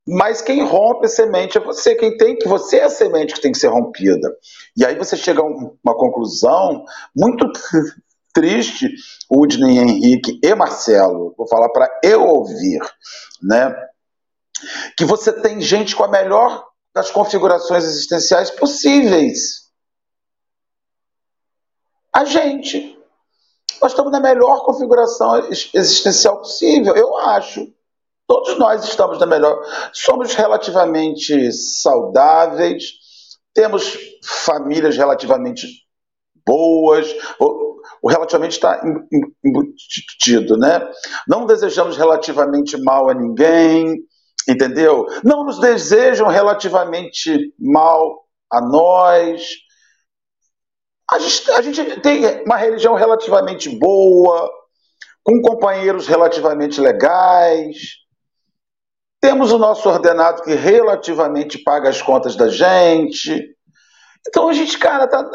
Mas 0.09 0.41
quem 0.41 0.63
rompe 0.63 1.05
a 1.05 1.09
semente 1.09 1.57
é 1.57 1.61
você, 1.61 1.93
quem 1.93 2.15
tem 2.15 2.37
que 2.37 2.47
você 2.47 2.77
é 2.77 2.85
a 2.85 2.89
semente 2.89 3.33
que 3.33 3.41
tem 3.41 3.51
que 3.51 3.57
ser 3.57 3.67
rompida. 3.67 4.33
E 4.75 4.85
aí 4.85 4.95
você 4.95 5.17
chega 5.17 5.41
a 5.41 5.45
uma 5.45 5.95
conclusão 5.97 6.85
muito 7.13 7.45
triste, 8.33 8.87
Udney, 9.29 9.79
Henrique 9.79 10.39
e 10.43 10.55
Marcelo, 10.55 11.33
vou 11.37 11.47
falar 11.47 11.69
para 11.69 11.89
eu 12.03 12.25
ouvir, 12.25 12.79
né? 13.41 13.75
Que 14.95 15.05
você 15.05 15.31
tem 15.31 15.61
gente 15.61 15.95
com 15.95 16.03
a 16.03 16.07
melhor 16.07 16.67
das 16.93 17.11
configurações 17.11 17.83
existenciais 17.83 18.49
possíveis. 18.49 19.67
A 22.13 22.25
gente. 22.25 22.97
Nós 23.79 23.91
estamos 23.91 24.11
na 24.11 24.19
melhor 24.19 24.65
configuração 24.65 25.37
existencial 25.51 26.39
possível, 26.39 26.95
eu 26.95 27.15
acho. 27.17 27.71
Todos 28.25 28.57
nós 28.57 28.83
estamos 28.83 29.19
na 29.19 29.25
melhor. 29.25 29.63
Somos 29.93 30.33
relativamente 30.33 31.51
saudáveis, 31.51 32.83
temos 33.53 33.97
famílias 34.23 34.97
relativamente 34.97 35.86
boas, 36.47 37.13
o, 37.39 37.81
relativamente 38.09 38.53
está 38.53 38.81
embutido, 39.43 40.57
né? 40.57 40.89
Não 41.27 41.45
desejamos 41.45 41.97
relativamente 41.97 42.81
mal 42.81 43.09
a 43.09 43.13
ninguém, 43.13 43.97
entendeu? 44.47 45.05
Não 45.23 45.43
nos 45.43 45.59
desejam 45.59 46.27
relativamente 46.27 47.53
mal 47.59 48.25
a 48.49 48.61
nós. 48.61 49.43
A 51.11 51.19
gente, 51.19 51.51
a 51.51 51.61
gente 51.61 52.01
tem 52.01 52.43
uma 52.43 52.55
religião 52.55 52.95
relativamente 52.95 53.69
boa, 53.77 54.49
com 55.23 55.41
companheiros 55.41 56.07
relativamente 56.07 56.79
legais 56.79 58.07
temos 59.19 59.51
o 59.51 59.57
nosso 59.57 59.89
ordenado 59.89 60.43
que 60.43 60.53
relativamente 60.53 61.57
paga 61.57 61.89
as 61.89 62.01
contas 62.01 62.35
da 62.35 62.47
gente. 62.47 63.55
Então 64.27 64.47
a 64.47 64.53
gente, 64.53 64.77
cara, 64.77 65.07
tá. 65.07 65.29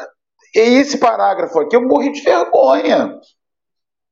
E 0.54 0.58
esse 0.58 0.98
parágrafo 0.98 1.58
aqui 1.60 1.76
eu 1.76 1.82
morri 1.82 2.12
de 2.12 2.22
vergonha. 2.22 3.18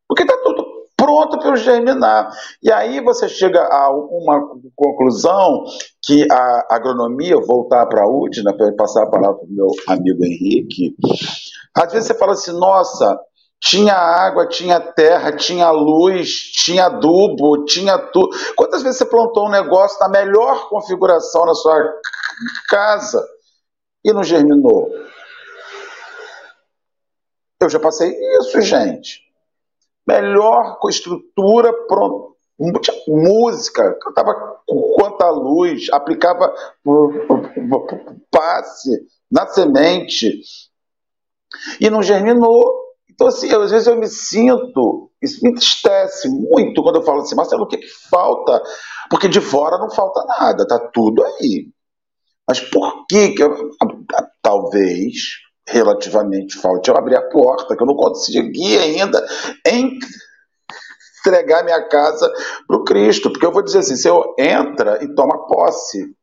Porque 0.09 0.25
tá 0.25 0.37
tudo 0.43 0.65
pronto 0.97 1.39
para 1.39 1.49
eu 1.49 1.57
germinar. 1.57 2.31
E 2.63 2.71
aí 2.71 3.01
você 3.01 3.29
chega 3.29 3.63
a 3.63 3.91
uma 3.91 4.49
conclusão 4.77 5.65
que 6.05 6.27
a 6.31 6.67
agronomia, 6.71 7.37
voltar 7.41 7.87
para 7.87 8.03
a 8.03 8.09
UDNA, 8.09 8.57
para 8.57 8.73
passar 8.73 9.05
a 9.05 9.11
palavra 9.11 9.39
para 9.39 9.47
o 9.47 9.53
meu 9.53 9.69
amigo 9.89 10.25
Henrique, 10.25 10.95
às 11.75 11.93
vezes 11.93 12.09
você 12.09 12.15
fala 12.15 12.33
assim, 12.33 12.53
nossa, 12.53 13.19
tinha 13.61 13.95
água, 13.95 14.47
tinha 14.47 14.81
terra, 14.81 15.33
tinha 15.33 15.71
luz, 15.71 16.31
tinha 16.55 16.87
adubo, 16.87 17.65
tinha 17.65 17.99
tudo. 17.99 18.37
Quantas 18.57 18.83
vezes 18.83 18.99
você 18.99 19.05
plantou 19.05 19.47
um 19.47 19.51
negócio 19.51 19.99
na 20.01 20.09
melhor 20.09 20.69
configuração 20.69 21.47
na 21.47 21.55
sua 21.55 21.95
casa 22.69 23.25
e 24.05 24.13
não 24.13 24.23
germinou? 24.23 24.89
Eu 27.61 27.69
já 27.69 27.79
passei 27.79 28.11
isso, 28.39 28.61
gente. 28.63 29.21
Melhor 30.07 30.79
estrutura, 30.89 31.73
pronto. 31.87 32.37
Música, 33.07 33.99
cantava 34.03 34.35
quanta 34.67 35.31
luz, 35.31 35.89
aplicava 35.93 36.55
passe 38.31 38.91
na 39.31 39.47
semente 39.47 40.41
e 41.81 41.89
não 41.89 42.03
germinou. 42.03 42.81
Então, 43.09 43.29
assim, 43.29 43.53
às 43.55 43.71
vezes 43.71 43.87
eu 43.87 43.97
me 43.97 44.09
sinto, 44.09 45.11
isso 45.23 45.43
me 45.43 45.51
entristece 45.51 46.29
muito 46.29 46.83
quando 46.83 46.97
eu 46.97 47.03
falo 47.03 47.21
assim, 47.21 47.35
Marcelo, 47.35 47.65
o 47.65 47.67
que, 47.67 47.79
que 47.79 47.89
falta? 48.11 48.63
Porque 49.11 49.29
de 49.29 49.41
fora 49.41 49.79
não 49.79 49.91
falta 49.91 50.25
nada, 50.27 50.67
tá 50.67 50.79
tudo 50.93 51.23
aí. 51.25 51.69
Mas 52.47 52.61
por 52.61 53.07
que, 53.07 53.31
que 53.31 53.43
eu, 53.43 53.71
talvez 54.43 55.13
relativamente 55.67 56.59
falte 56.59 56.91
eu 56.91 56.97
abrir 56.97 57.17
a 57.17 57.29
porta, 57.29 57.77
que 57.77 57.83
eu 57.83 57.87
não 57.87 57.95
consegui 57.95 58.77
ainda 58.79 59.25
entregar 61.25 61.65
minha 61.65 61.87
casa 61.89 62.33
para 62.67 62.77
o 62.77 62.85
Cristo. 62.85 63.31
Porque 63.31 63.47
eu 63.47 63.53
vou 63.53 63.63
dizer 63.63 63.79
assim: 63.79 63.97
se 63.97 64.09
eu 64.09 64.35
entra 64.39 65.03
e 65.05 65.15
toma 65.15 65.47
posse. 65.47 66.15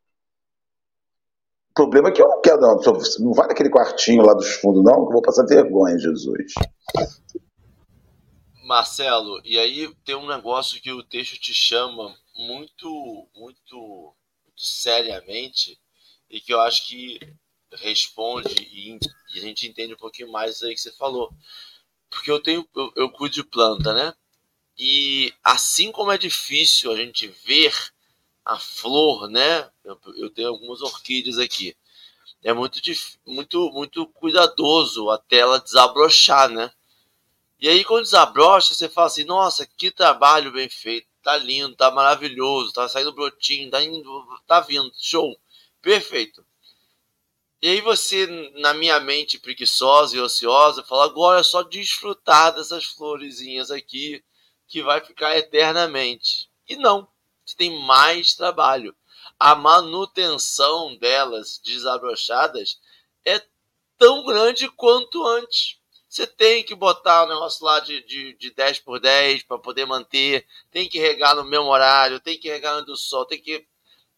O 1.72 1.74
problema 1.78 2.10
é 2.10 2.12
que 2.12 2.22
eu 2.22 2.28
não 2.28 2.42
quero, 2.42 2.60
não. 2.60 2.80
Não 3.20 3.34
vai 3.34 3.48
naquele 3.48 3.70
quartinho 3.70 4.26
lá 4.26 4.34
dos 4.34 4.56
fundos, 4.56 4.84
não, 4.84 5.04
que 5.04 5.10
eu 5.10 5.14
vou 5.14 5.22
passar 5.22 5.46
vergonha, 5.46 5.98
Jesus. 6.00 6.54
Marcelo, 8.68 9.40
e 9.46 9.58
aí 9.58 9.96
tem 10.04 10.16
um 10.16 10.28
negócio 10.28 10.82
que 10.82 10.92
o 10.92 11.04
texto 11.04 11.40
te 11.40 11.54
chama 11.54 12.14
muito, 12.38 13.28
muito, 13.34 13.78
muito 13.78 14.58
seriamente 14.58 15.80
e 16.30 16.42
que 16.42 16.54
eu 16.54 16.60
acho 16.60 16.86
que 16.88 17.18
responde 17.74 18.56
e, 18.72 18.98
a 19.36 19.40
gente 19.40 19.68
entende 19.68 19.94
um 19.94 19.98
pouquinho 19.98 20.32
mais 20.32 20.62
aí 20.64 20.74
que 20.74 20.82
você 20.82 20.92
falou. 20.92 21.32
Porque 22.10 22.32
eu 22.32 22.42
tenho, 22.42 22.68
eu, 22.76 22.94
eu 22.96 23.10
cuido 23.12 23.36
de 23.36 23.44
planta, 23.44 23.94
né? 23.94 24.14
E 24.78 25.34
assim 25.44 25.92
como 25.92 26.12
é 26.12 26.18
difícil 26.18 26.92
a 26.92 26.96
gente 26.96 27.28
ver 27.28 27.74
a 28.46 28.58
flor, 28.58 29.30
né? 29.30 29.70
Eu, 29.84 30.00
eu 30.16 30.30
tenho 30.30 30.50
algumas 30.50 30.82
orquídeas 30.82 31.38
aqui. 31.38 31.76
É 32.44 32.54
muito, 32.54 32.80
muito, 33.26 33.72
muito 33.72 34.08
cuidadoso 34.08 35.10
até 35.10 35.38
ela 35.40 35.60
desabrochar, 35.60 36.50
né? 36.50 36.72
E 37.60 37.68
aí, 37.68 37.84
quando 37.84 38.04
desabrocha, 38.04 38.74
você 38.74 38.88
fala 38.88 39.08
assim: 39.08 39.24
nossa, 39.24 39.66
que 39.66 39.90
trabalho 39.90 40.52
bem 40.52 40.70
feito, 40.70 41.08
tá 41.24 41.36
lindo, 41.36 41.76
tá 41.76 41.90
maravilhoso, 41.92 42.72
tá 42.72 42.88
saindo 42.88 43.12
brotinho, 43.12 43.70
tá, 43.72 43.84
indo, 43.84 44.26
tá 44.46 44.60
vindo, 44.62 44.92
show, 44.96 45.36
perfeito. 45.82 46.46
E 47.62 47.70
aí 47.70 47.82
você, 47.82 48.28
na 48.56 48.74
minha 48.74 49.00
mente 49.00 49.40
preguiçosa 49.40 50.16
e 50.16 50.20
ociosa, 50.20 50.84
fala: 50.84 51.06
agora 51.06 51.40
é 51.40 51.44
só 51.44 51.64
desfrutar 51.64 52.54
dessas 52.54 52.86
florezinhas 52.86 53.72
aqui, 53.72 54.24
que 54.68 54.84
vai 54.84 55.04
ficar 55.04 55.36
eternamente. 55.38 56.50
E 56.70 56.76
não, 56.76 57.08
você 57.44 57.56
tem 57.56 57.80
mais 57.86 58.36
trabalho. 58.36 58.96
A 59.40 59.56
manutenção 59.56 60.96
delas 60.98 61.60
desabrochadas 61.64 62.80
é 63.26 63.42
tão 63.98 64.26
grande 64.26 64.70
quanto 64.70 65.26
antes. 65.26 65.80
Você 66.08 66.26
tem 66.26 66.64
que 66.64 66.74
botar 66.74 67.24
o 67.24 67.28
negócio 67.28 67.66
lá 67.66 67.80
de, 67.80 68.02
de, 68.06 68.34
de 68.36 68.52
10 68.52 68.80
por 68.80 69.00
10 69.00 69.44
para 69.44 69.60
poder 69.60 69.86
manter, 69.86 70.48
tem 70.72 70.88
que 70.88 71.00
regar 71.00 71.36
no 71.36 71.44
mesmo 71.44 71.66
horário, 71.66 72.20
tem 72.20 72.40
que 72.40 72.50
regar 72.50 72.86
no 72.86 72.96
sol, 72.96 73.26
tem 73.26 73.42
que. 73.42 73.68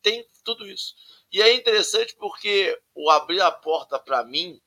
Tem 0.01 0.25
tudo 0.43 0.67
isso. 0.67 0.95
E 1.31 1.41
é 1.41 1.53
interessante 1.53 2.15
porque 2.15 2.79
o 2.95 3.09
abrir 3.09 3.41
a 3.41 3.51
porta 3.51 3.99
para 3.99 4.23
mim, 4.23 4.59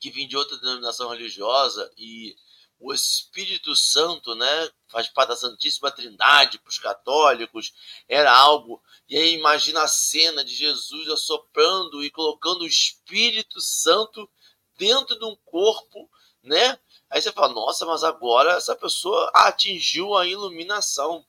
que 0.00 0.10
vim 0.10 0.28
de 0.28 0.36
outra 0.36 0.58
denominação 0.58 1.08
religiosa, 1.08 1.90
e 1.96 2.36
o 2.78 2.92
Espírito 2.92 3.74
Santo, 3.74 4.34
né, 4.34 4.70
faz 4.88 5.08
parte 5.08 5.30
da 5.30 5.36
Santíssima 5.36 5.90
Trindade 5.90 6.58
para 6.58 6.68
os 6.68 6.78
católicos, 6.78 7.72
era 8.06 8.30
algo. 8.30 8.82
E 9.08 9.16
aí 9.16 9.32
imagina 9.32 9.82
a 9.82 9.88
cena 9.88 10.44
de 10.44 10.54
Jesus 10.54 11.08
assoprando 11.08 12.04
e 12.04 12.10
colocando 12.10 12.62
o 12.62 12.66
Espírito 12.66 13.60
Santo 13.60 14.28
dentro 14.76 15.18
de 15.18 15.24
um 15.24 15.36
corpo, 15.44 16.10
né? 16.42 16.78
Aí 17.08 17.22
você 17.22 17.32
fala, 17.32 17.54
nossa, 17.54 17.86
mas 17.86 18.04
agora 18.04 18.52
essa 18.52 18.76
pessoa 18.76 19.30
atingiu 19.34 20.14
a 20.16 20.26
iluminação, 20.26 21.24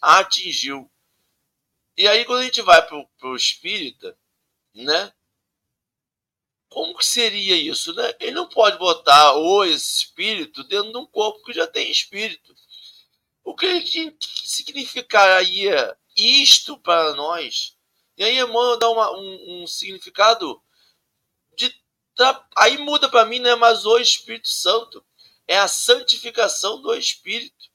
atingiu. 0.00 0.90
E 1.98 2.06
aí 2.06 2.24
quando 2.24 2.42
a 2.42 2.44
gente 2.44 2.62
vai 2.62 2.80
para 2.86 2.96
o 3.24 3.34
espírita, 3.34 4.16
né? 4.72 5.12
Como 6.68 6.96
que 6.96 7.04
seria 7.04 7.56
isso, 7.56 7.92
né? 7.92 8.14
Ele 8.20 8.30
não 8.30 8.48
pode 8.48 8.78
botar 8.78 9.34
o 9.34 9.64
espírito 9.64 10.62
dentro 10.62 10.92
de 10.92 10.96
um 10.96 11.06
corpo 11.06 11.42
que 11.42 11.52
já 11.52 11.66
tem 11.66 11.90
espírito. 11.90 12.54
O 13.42 13.52
que 13.52 13.84
significaria 14.44 15.98
isto 16.16 16.78
para 16.78 17.14
nós? 17.14 17.76
E 18.16 18.22
aí 18.22 18.38
Emmanuel 18.38 18.78
dá 18.78 18.88
uma, 18.90 19.10
um, 19.18 19.62
um 19.62 19.66
significado 19.66 20.62
de 21.56 21.74
aí 22.56 22.78
muda 22.78 23.08
para 23.08 23.24
mim 23.24 23.40
não 23.40 23.50
é 23.50 23.56
mais 23.56 23.84
o 23.84 23.98
Espírito 23.98 24.48
Santo, 24.48 25.04
é 25.48 25.58
a 25.58 25.66
santificação 25.66 26.80
do 26.80 26.94
Espírito. 26.94 27.66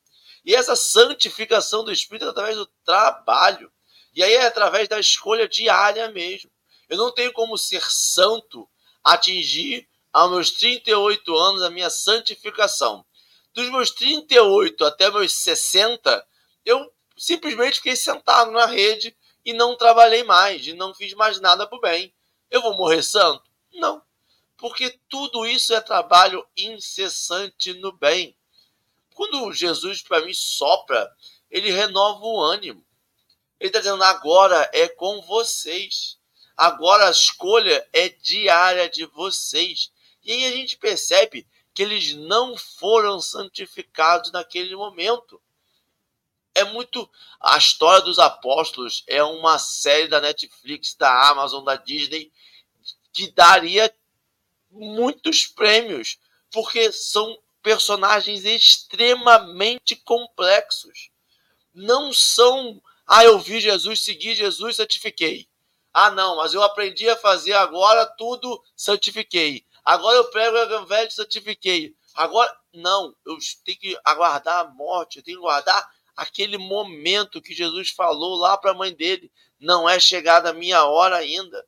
E 0.46 0.56
essa 0.56 0.78
santificação 0.78 1.84
do 1.84 1.92
Espírito 1.92 2.26
é 2.26 2.30
através 2.30 2.56
do 2.56 2.68
trabalho. 2.86 3.70
E 4.14 4.24
aí 4.24 4.34
é 4.34 4.46
através 4.46 4.88
da 4.88 5.00
escolha 5.00 5.48
diária 5.48 6.10
mesmo. 6.12 6.52
Eu 6.90 6.98
não 6.98 7.12
tenho 7.12 7.34
como 7.34 7.58
ser 7.58 7.84
santo, 7.84 8.70
atingir 9.04 9.88
aos 10.12 10.32
meus 10.32 10.52
38 10.52 11.36
anos 11.36 11.62
a 11.64 11.70
minha 11.70 11.90
santificação. 11.90 13.06
Dos 13.54 13.70
meus 13.70 13.92
38 13.92 14.86
até 14.86 15.10
meus 15.10 15.34
60, 15.34 16.26
eu 16.66 16.92
simplesmente 17.18 17.78
fiquei 17.78 17.96
sentado 17.96 18.52
na 18.52 18.66
rede 18.66 19.16
e 19.46 19.54
não 19.54 19.76
trabalhei 19.76 20.24
mais, 20.24 20.66
e 20.68 20.74
não 20.74 20.94
fiz 20.94 21.14
mais 21.14 21.40
nada 21.40 21.68
o 21.72 21.80
bem. 21.80 22.14
Eu 22.50 22.62
vou 22.62 22.76
morrer 22.76 23.02
santo? 23.04 23.44
Não 23.74 24.02
porque 24.64 24.98
tudo 25.10 25.46
isso 25.46 25.74
é 25.74 25.82
trabalho 25.82 26.48
incessante 26.56 27.74
no 27.74 27.92
bem. 27.92 28.34
Quando 29.14 29.52
Jesus 29.52 30.02
para 30.02 30.26
mim 30.26 30.34
sopra, 30.34 31.14
ele 31.52 31.70
renova 31.70 32.24
o 32.24 32.42
ânimo. 32.42 32.82
Ele 33.64 33.70
está 33.70 33.80
dizendo: 33.80 34.04
agora 34.04 34.70
é 34.74 34.90
com 34.90 35.22
vocês. 35.22 36.20
Agora 36.58 37.08
a 37.08 37.12
escolha 37.12 37.88
é 37.94 38.10
diária 38.10 38.90
de 38.90 39.06
vocês. 39.06 39.90
E 40.22 40.34
aí 40.34 40.46
a 40.48 40.52
gente 40.52 40.76
percebe 40.76 41.48
que 41.74 41.82
eles 41.82 42.14
não 42.14 42.58
foram 42.58 43.22
santificados 43.22 44.34
naquele 44.34 44.76
momento. 44.76 45.42
É 46.54 46.66
muito. 46.66 47.10
A 47.40 47.58
história 47.58 48.02
dos 48.02 48.20
apóstolos 48.20 49.02
é 49.08 49.24
uma 49.24 49.58
série 49.58 50.10
da 50.10 50.20
Netflix, 50.20 50.94
da 50.96 51.30
Amazon, 51.30 51.64
da 51.64 51.78
Disney, 51.78 52.34
que 53.14 53.32
daria 53.32 53.96
muitos 54.70 55.48
prêmios, 55.48 56.20
porque 56.52 56.92
são 56.92 57.42
personagens 57.62 58.44
extremamente 58.44 59.96
complexos. 59.96 61.10
Não 61.74 62.12
são, 62.12 62.84
ah, 63.16 63.24
eu 63.24 63.38
vi 63.38 63.62
Jesus, 63.62 64.02
segui 64.02 64.34
Jesus, 64.34 64.78
santifiquei. 64.78 65.48
Ah, 65.94 66.10
não, 66.10 66.38
mas 66.38 66.56
eu 66.56 66.64
aprendi 66.64 67.08
a 67.08 67.16
fazer 67.16 67.54
agora 67.54 68.08
tudo, 68.18 68.60
santifiquei. 68.76 69.64
Agora 69.86 70.18
eu 70.18 70.32
prego 70.32 70.58
o 70.58 70.60
evangelho, 70.60 71.12
santifiquei. 71.12 71.96
Agora, 72.16 72.52
não, 72.74 73.16
eu 73.24 73.38
tenho 73.64 73.78
que 73.78 73.96
aguardar 74.04 74.62
a 74.62 74.68
morte, 74.68 75.18
eu 75.18 75.24
tenho 75.24 75.38
que 75.38 75.46
aguardar 75.46 75.94
aquele 76.18 76.58
momento 76.58 77.40
que 77.40 77.54
Jesus 77.54 77.92
falou 77.92 78.36
lá 78.36 78.58
para 78.58 78.72
a 78.72 78.74
mãe 78.74 78.92
dele. 78.92 79.32
Não 79.60 79.88
é 79.88 80.00
chegada 80.00 80.50
a 80.50 80.54
minha 80.54 80.84
hora 80.84 81.18
ainda. 81.18 81.64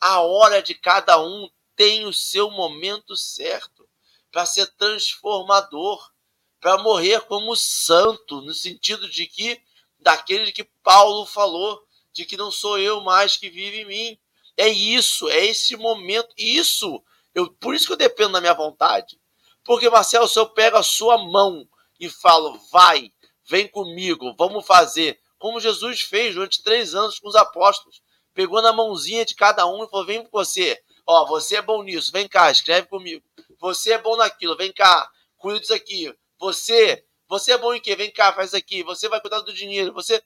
A 0.00 0.22
hora 0.22 0.62
de 0.62 0.74
cada 0.74 1.20
um 1.20 1.50
tem 1.76 2.06
o 2.06 2.12
seu 2.12 2.50
momento 2.50 3.14
certo 3.18 3.86
para 4.32 4.46
ser 4.46 4.66
transformador, 4.78 6.10
para 6.58 6.78
morrer 6.78 7.20
como 7.26 7.54
santo, 7.54 8.40
no 8.40 8.54
sentido 8.54 9.10
de 9.10 9.26
que 9.26 9.60
daquele 10.00 10.52
que 10.52 10.64
Paulo 10.82 11.26
falou, 11.26 11.80
de 12.12 12.24
que 12.24 12.36
não 12.36 12.50
sou 12.50 12.78
eu 12.78 13.00
mais 13.00 13.36
que 13.36 13.48
vive 13.48 13.82
em 13.82 13.84
mim. 13.86 14.18
É 14.56 14.68
isso, 14.68 15.28
é 15.28 15.46
esse 15.46 15.76
momento, 15.76 16.28
isso, 16.36 17.02
eu, 17.34 17.52
por 17.54 17.74
isso 17.74 17.86
que 17.86 17.92
eu 17.92 17.96
dependo 17.96 18.32
da 18.32 18.40
minha 18.40 18.54
vontade. 18.54 19.18
Porque, 19.64 19.88
Marcelo, 19.88 20.28
se 20.28 20.38
eu 20.38 20.48
pego 20.48 20.76
a 20.76 20.82
sua 20.82 21.16
mão 21.16 21.66
e 21.98 22.08
falo, 22.08 22.58
vai, 22.70 23.12
vem 23.48 23.68
comigo, 23.68 24.34
vamos 24.36 24.66
fazer, 24.66 25.18
como 25.38 25.60
Jesus 25.60 26.02
fez 26.02 26.34
durante 26.34 26.62
três 26.62 26.94
anos 26.94 27.18
com 27.18 27.28
os 27.28 27.36
apóstolos, 27.36 28.02
pegou 28.34 28.60
na 28.60 28.72
mãozinha 28.72 29.24
de 29.24 29.34
cada 29.34 29.66
um 29.66 29.84
e 29.84 29.88
falou, 29.88 30.06
vem 30.06 30.22
com 30.22 30.30
você, 30.30 30.82
Ó, 31.12 31.26
você 31.26 31.56
é 31.56 31.62
bom 31.62 31.82
nisso, 31.82 32.12
vem 32.12 32.28
cá, 32.28 32.52
escreve 32.52 32.86
comigo. 32.86 33.20
Você 33.58 33.94
é 33.94 33.98
bom 33.98 34.16
naquilo, 34.16 34.56
vem 34.56 34.72
cá, 34.72 35.10
cuida 35.36 35.58
disso 35.58 35.74
aqui. 35.74 36.14
Você, 36.38 37.04
você 37.30 37.52
é 37.52 37.58
bom 37.58 37.72
em 37.72 37.80
quê? 37.80 37.94
Vem 37.94 38.10
cá, 38.10 38.32
faz 38.32 38.54
aqui. 38.54 38.82
Você 38.82 39.08
vai 39.08 39.20
cuidar 39.20 39.38
do 39.42 39.52
dinheiro. 39.52 39.92
Você 39.92 40.20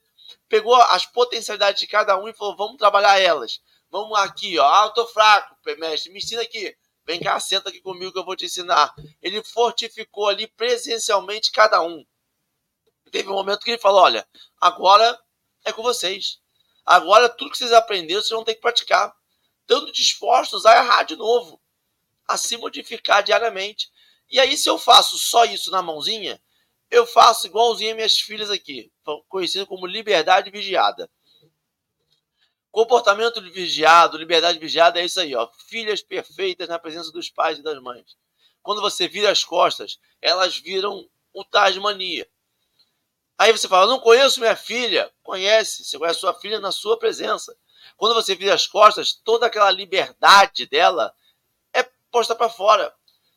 pegou 0.48 0.74
as 0.74 1.04
potencialidades 1.04 1.78
de 1.78 1.86
cada 1.86 2.18
um 2.18 2.26
e 2.26 2.32
falou: 2.32 2.56
vamos 2.56 2.78
trabalhar 2.78 3.20
elas. 3.20 3.60
Vamos 3.90 4.18
aqui, 4.18 4.58
ó. 4.58 4.66
Ah, 4.66 4.86
eu 4.86 4.90
tô 4.94 5.06
fraco, 5.06 5.54
mestre, 5.78 6.10
me 6.10 6.18
ensina 6.18 6.40
aqui. 6.40 6.74
Vem 7.04 7.20
cá, 7.20 7.38
senta 7.38 7.68
aqui 7.68 7.82
comigo 7.82 8.10
que 8.10 8.18
eu 8.18 8.24
vou 8.24 8.34
te 8.34 8.46
ensinar. 8.46 8.94
Ele 9.20 9.44
fortificou 9.44 10.28
ali 10.28 10.46
presencialmente 10.46 11.52
cada 11.52 11.82
um. 11.82 12.02
Teve 13.12 13.28
um 13.28 13.34
momento 13.34 13.60
que 13.60 13.72
ele 13.72 13.78
falou: 13.78 14.00
olha, 14.00 14.26
agora 14.58 15.20
é 15.62 15.72
com 15.72 15.82
vocês. 15.82 16.40
Agora 16.86 17.28
tudo 17.28 17.50
que 17.50 17.58
vocês 17.58 17.72
aprenderam, 17.74 18.22
vocês 18.22 18.30
vão 18.30 18.44
ter 18.44 18.54
que 18.54 18.62
praticar 18.62 19.14
estando 19.60 19.92
dispostos 19.92 20.64
a 20.64 20.74
errar 20.76 21.02
de 21.02 21.16
novo, 21.16 21.60
a 22.26 22.38
se 22.38 22.56
modificar 22.56 23.22
diariamente. 23.22 23.90
E 24.30 24.40
aí, 24.40 24.56
se 24.56 24.70
eu 24.70 24.78
faço 24.78 25.18
só 25.18 25.44
isso 25.44 25.70
na 25.70 25.82
mãozinha, 25.82 26.40
eu 26.94 27.06
faço 27.06 27.46
igualzinho 27.46 27.94
minhas 27.94 28.20
filhas 28.20 28.50
aqui, 28.50 28.90
conhecido 29.28 29.66
como 29.66 29.86
liberdade 29.86 30.50
vigiada. 30.50 31.10
Comportamento 32.70 33.40
vigiado, 33.40 34.16
liberdade 34.16 34.58
vigiada 34.58 35.00
é 35.00 35.04
isso 35.04 35.20
aí, 35.20 35.34
ó. 35.34 35.48
Filhas 35.68 36.02
perfeitas 36.02 36.68
na 36.68 36.78
presença 36.78 37.12
dos 37.12 37.30
pais 37.30 37.58
e 37.58 37.62
das 37.62 37.80
mães. 37.80 38.16
Quando 38.62 38.80
você 38.80 39.06
vira 39.06 39.30
as 39.30 39.44
costas, 39.44 39.98
elas 40.20 40.56
viram 40.58 41.08
o 41.32 41.44
Tasmania. 41.44 42.28
Aí 43.36 43.52
você 43.52 43.68
fala, 43.68 43.86
não 43.86 44.00
conheço 44.00 44.40
minha 44.40 44.56
filha. 44.56 45.12
Conhece, 45.22 45.84
você 45.84 45.98
conhece 45.98 46.20
sua 46.20 46.34
filha 46.34 46.60
na 46.60 46.72
sua 46.72 46.98
presença. 46.98 47.56
Quando 47.96 48.14
você 48.14 48.34
vira 48.34 48.54
as 48.54 48.66
costas, 48.66 49.12
toda 49.12 49.46
aquela 49.46 49.70
liberdade 49.70 50.66
dela 50.66 51.14
é 51.72 51.82
posta 52.10 52.34
para 52.34 52.48
fora. 52.48 52.94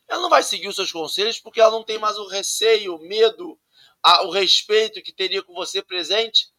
Ela 0.08 0.22
não 0.22 0.30
vai 0.30 0.42
seguir 0.42 0.68
os 0.68 0.76
seus 0.76 0.90
conselhos 0.90 1.38
porque 1.38 1.60
ela 1.60 1.70
não 1.70 1.84
tem 1.84 1.98
mais 1.98 2.16
o 2.16 2.26
receio, 2.26 2.96
o 2.96 2.98
medo, 2.98 3.58
a, 4.02 4.22
o 4.24 4.30
respeito 4.30 5.02
que 5.02 5.12
teria 5.12 5.42
com 5.42 5.52
você 5.52 5.82
presente. 5.82 6.50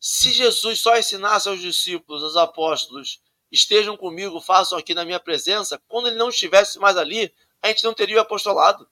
Se 0.00 0.32
Jesus 0.32 0.80
só 0.80 0.98
ensinasse 0.98 1.48
aos 1.48 1.60
discípulos, 1.60 2.24
aos 2.24 2.36
apóstolos, 2.36 3.22
estejam 3.50 3.96
comigo, 3.96 4.40
façam 4.40 4.76
aqui 4.76 4.92
na 4.92 5.04
minha 5.04 5.20
presença, 5.20 5.80
quando 5.86 6.08
ele 6.08 6.16
não 6.16 6.30
estivesse 6.30 6.80
mais 6.80 6.96
ali, 6.96 7.32
a 7.62 7.68
gente 7.68 7.84
não 7.84 7.94
teria 7.94 8.16
o 8.16 8.20
apostolado. 8.20 8.90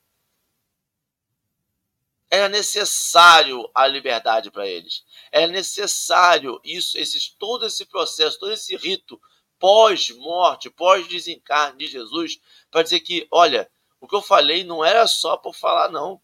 Era 2.30 2.48
necessário 2.48 3.68
a 3.74 3.88
liberdade 3.88 4.52
para 4.52 4.68
eles. 4.68 5.04
Era 5.32 5.48
necessário 5.48 6.60
isso, 6.62 6.96
todo 7.36 7.66
esse 7.66 7.84
processo, 7.86 8.38
todo 8.38 8.52
esse 8.52 8.76
rito 8.76 9.20
pós-morte, 9.60 10.70
pós-desencarne 10.70 11.78
de 11.78 11.86
Jesus, 11.86 12.40
para 12.70 12.82
dizer 12.82 13.00
que, 13.00 13.28
olha, 13.30 13.70
o 14.00 14.08
que 14.08 14.16
eu 14.16 14.22
falei 14.22 14.64
não 14.64 14.82
era 14.84 15.06
só 15.06 15.36
por 15.36 15.54
falar, 15.54 15.90
não. 15.90 16.20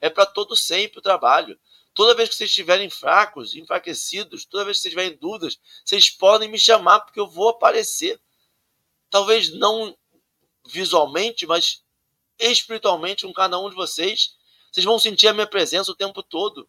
É 0.00 0.10
para 0.10 0.26
todo 0.26 0.54
sempre 0.54 0.98
o 0.98 1.02
trabalho. 1.02 1.58
Toda 1.94 2.14
vez 2.14 2.28
que 2.28 2.34
vocês 2.34 2.50
estiverem 2.50 2.90
fracos, 2.90 3.56
enfraquecidos, 3.56 4.44
toda 4.44 4.66
vez 4.66 4.76
que 4.76 4.82
vocês 4.82 4.92
tiverem 4.92 5.16
dúvidas, 5.16 5.58
vocês 5.84 6.10
podem 6.10 6.48
me 6.48 6.58
chamar 6.58 7.00
porque 7.00 7.18
eu 7.18 7.26
vou 7.26 7.48
aparecer. 7.48 8.20
Talvez 9.08 9.50
não 9.54 9.96
visualmente, 10.66 11.46
mas 11.46 11.82
espiritualmente 12.38 13.24
com 13.24 13.32
cada 13.32 13.58
um 13.58 13.70
de 13.70 13.76
vocês. 13.76 14.36
Vocês 14.70 14.84
vão 14.84 14.98
sentir 14.98 15.28
a 15.28 15.32
minha 15.32 15.46
presença 15.46 15.90
o 15.90 15.96
tempo 15.96 16.22
todo. 16.22 16.68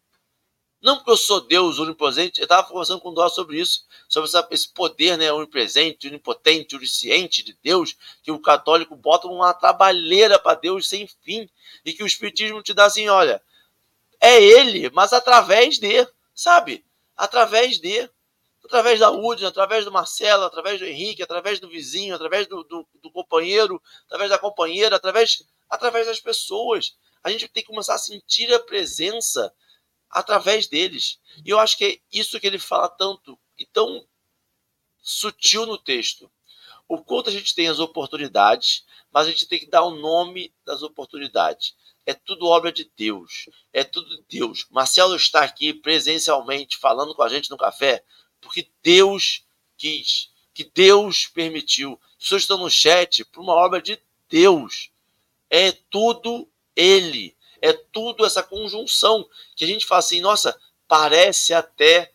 Não 0.82 0.96
porque 0.96 1.10
eu 1.10 1.16
sou 1.16 1.40
Deus 1.40 1.78
onipresente, 1.78 2.40
eu 2.40 2.44
estava 2.44 2.66
conversando 2.68 3.00
com 3.00 3.08
o 3.08 3.14
Dó 3.14 3.28
sobre 3.28 3.58
isso, 3.58 3.84
sobre 4.08 4.30
esse 4.50 4.68
poder 4.72 5.16
né, 5.16 5.32
onipresente, 5.32 6.06
onipotente, 6.06 6.76
onisciente 6.76 7.42
de 7.42 7.58
Deus, 7.62 7.96
que 8.22 8.30
o 8.30 8.38
católico 8.38 8.94
bota 8.94 9.26
uma 9.26 9.54
trabalheira 9.54 10.38
para 10.38 10.58
Deus 10.58 10.88
sem 10.88 11.08
fim, 11.22 11.48
e 11.84 11.92
que 11.92 12.02
o 12.02 12.06
Espiritismo 12.06 12.62
te 12.62 12.74
dá 12.74 12.84
assim: 12.84 13.08
olha, 13.08 13.42
é 14.20 14.42
Ele, 14.42 14.90
mas 14.90 15.12
através 15.12 15.78
de, 15.78 16.06
sabe? 16.34 16.84
Através 17.16 17.78
de. 17.78 18.08
Através 18.64 18.98
da 18.98 19.12
Udine, 19.12 19.46
através 19.46 19.84
do 19.84 19.92
Marcelo, 19.92 20.42
através 20.42 20.80
do 20.80 20.86
Henrique, 20.86 21.22
através 21.22 21.60
do 21.60 21.68
vizinho, 21.68 22.16
através 22.16 22.48
do, 22.48 22.64
do, 22.64 22.84
do 23.00 23.12
companheiro, 23.12 23.80
através 24.06 24.28
da 24.28 24.38
companheira, 24.38 24.96
através, 24.96 25.44
através 25.70 26.08
das 26.08 26.18
pessoas. 26.18 26.96
A 27.22 27.30
gente 27.30 27.46
tem 27.46 27.62
que 27.62 27.68
começar 27.68 27.94
a 27.94 27.98
sentir 27.98 28.52
a 28.52 28.58
presença 28.58 29.54
através 30.10 30.66
deles. 30.66 31.18
E 31.44 31.50
eu 31.50 31.58
acho 31.58 31.76
que 31.76 31.84
é 31.84 31.98
isso 32.12 32.38
que 32.40 32.46
ele 32.46 32.58
fala 32.58 32.88
tanto 32.88 33.38
e 33.58 33.66
tão 33.66 34.06
sutil 35.00 35.66
no 35.66 35.78
texto. 35.78 36.30
O 36.88 37.02
quanto 37.02 37.28
a 37.28 37.32
gente 37.32 37.54
tem 37.54 37.68
as 37.68 37.78
oportunidades, 37.78 38.84
mas 39.12 39.26
a 39.26 39.30
gente 39.30 39.48
tem 39.48 39.58
que 39.58 39.66
dar 39.66 39.82
o 39.82 39.96
nome 39.96 40.54
das 40.64 40.82
oportunidades. 40.82 41.74
É 42.04 42.14
tudo 42.14 42.46
obra 42.46 42.70
de 42.70 42.90
Deus. 42.96 43.48
É 43.72 43.82
tudo 43.82 44.08
de 44.08 44.38
Deus. 44.38 44.66
Marcelo 44.70 45.16
está 45.16 45.42
aqui 45.42 45.74
presencialmente 45.74 46.76
falando 46.76 47.14
com 47.14 47.22
a 47.22 47.28
gente 47.28 47.50
no 47.50 47.56
café 47.56 48.04
porque 48.46 48.70
Deus 48.82 49.44
quis, 49.76 50.30
que 50.54 50.64
Deus 50.64 51.26
permitiu. 51.26 52.00
As 52.12 52.24
pessoas 52.24 52.42
estão 52.42 52.58
no 52.58 52.70
chat 52.70 53.24
por 53.26 53.42
uma 53.42 53.54
obra 53.54 53.82
de 53.82 54.00
Deus. 54.28 54.90
É 55.50 55.72
tudo 55.72 56.48
Ele. 56.74 57.35
É 57.60 57.72
tudo 57.72 58.24
essa 58.24 58.42
conjunção 58.42 59.28
que 59.54 59.64
a 59.64 59.68
gente 59.68 59.86
fala 59.86 60.00
assim, 60.00 60.20
nossa, 60.20 60.58
parece 60.86 61.54
até 61.54 62.12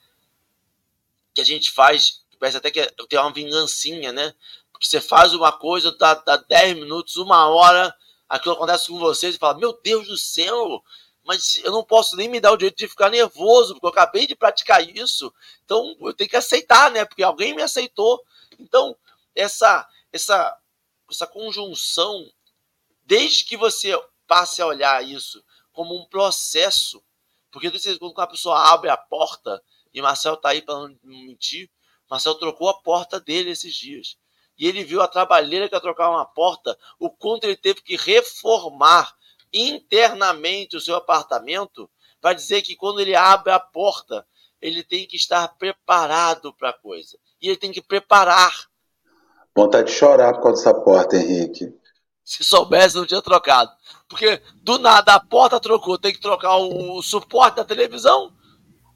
que 1.33 1.41
a 1.41 1.45
gente 1.45 1.71
faz, 1.71 2.23
parece 2.39 2.57
até 2.57 2.71
que 2.71 2.85
tem 3.07 3.19
uma 3.19 3.33
vingancinha, 3.33 4.11
né? 4.11 4.33
Porque 4.71 4.85
você 4.85 4.99
faz 4.99 5.33
uma 5.33 5.51
coisa, 5.51 5.95
dá, 5.97 6.15
dá 6.15 6.37
10 6.37 6.75
minutos, 6.75 7.17
uma 7.17 7.47
hora, 7.47 7.93
aquilo 8.27 8.55
acontece 8.55 8.87
com 8.87 8.99
vocês 8.99 9.35
e 9.35 9.37
fala, 9.37 9.57
meu 9.57 9.79
Deus 9.83 10.07
do 10.07 10.17
céu, 10.17 10.83
mas 11.23 11.61
eu 11.63 11.71
não 11.71 11.83
posso 11.83 12.15
nem 12.15 12.27
me 12.27 12.39
dar 12.39 12.51
o 12.51 12.57
direito 12.57 12.77
de 12.77 12.87
ficar 12.87 13.09
nervoso, 13.09 13.73
porque 13.73 13.85
eu 13.85 13.91
acabei 13.91 14.25
de 14.25 14.35
praticar 14.35 14.81
isso, 14.87 15.33
então 15.63 15.95
eu 16.01 16.13
tenho 16.13 16.29
que 16.29 16.35
aceitar, 16.35 16.89
né? 16.91 17.05
Porque 17.05 17.23
alguém 17.23 17.55
me 17.55 17.61
aceitou. 17.61 18.21
Então, 18.59 18.95
essa, 19.35 19.87
essa, 20.11 20.57
essa 21.09 21.27
conjunção, 21.27 22.29
desde 23.05 23.43
que 23.43 23.55
você 23.55 23.97
passe 24.31 24.61
a 24.61 24.65
olhar 24.65 25.03
isso 25.03 25.43
como 25.73 25.93
um 25.93 26.05
processo. 26.05 27.03
Porque 27.51 27.69
quando 27.99 28.17
a 28.17 28.27
pessoa 28.27 28.71
abre 28.71 28.89
a 28.89 28.95
porta, 28.95 29.61
e 29.93 30.01
Marcel 30.01 30.35
está 30.35 30.51
aí 30.51 30.61
para 30.61 30.75
não 30.75 30.95
mentir, 31.03 31.69
Marcel 32.09 32.35
trocou 32.35 32.69
a 32.69 32.81
porta 32.81 33.19
dele 33.19 33.49
esses 33.49 33.75
dias. 33.75 34.17
E 34.57 34.65
ele 34.65 34.85
viu 34.85 35.01
a 35.01 35.07
trabalheira 35.09 35.67
que 35.67 35.75
é 35.75 35.79
trocar 35.81 36.09
uma 36.09 36.23
porta, 36.23 36.77
o 36.97 37.09
quanto 37.09 37.43
ele 37.43 37.57
teve 37.57 37.81
que 37.81 37.97
reformar 37.97 39.13
internamente 39.51 40.77
o 40.77 40.81
seu 40.81 40.95
apartamento, 40.95 41.91
para 42.21 42.33
dizer 42.33 42.61
que 42.61 42.77
quando 42.77 43.01
ele 43.01 43.13
abre 43.13 43.51
a 43.51 43.59
porta, 43.59 44.25
ele 44.61 44.81
tem 44.81 45.05
que 45.05 45.17
estar 45.17 45.45
preparado 45.57 46.53
para 46.53 46.69
a 46.69 46.79
coisa. 46.79 47.17
E 47.41 47.49
ele 47.49 47.57
tem 47.57 47.73
que 47.73 47.81
preparar. 47.81 48.69
Vontade 49.53 49.91
de 49.91 49.97
chorar 49.97 50.35
por 50.35 50.43
causa 50.43 50.63
dessa 50.63 50.83
porta, 50.83 51.17
Henrique. 51.17 51.80
Se 52.31 52.45
soubesse, 52.45 52.95
não 52.95 53.05
tinha 53.05 53.21
trocado. 53.21 53.69
Porque 54.07 54.41
do 54.63 54.79
nada 54.79 55.15
a 55.15 55.19
porta 55.19 55.59
trocou, 55.59 55.99
tem 55.99 56.13
que 56.13 56.21
trocar 56.21 56.55
o, 56.55 57.01
suporte 57.01 57.57
da 57.57 57.65
televisão. 57.65 58.31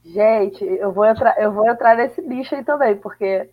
Gente, 0.05 0.63
eu 0.63 0.93
vou 0.93 1.03
entrar, 1.03 1.38
eu 1.38 1.51
vou 1.51 1.69
entrar 1.69 1.97
nesse 1.97 2.21
bicho 2.21 2.55
aí 2.55 2.63
também, 2.63 2.95
porque 2.95 3.49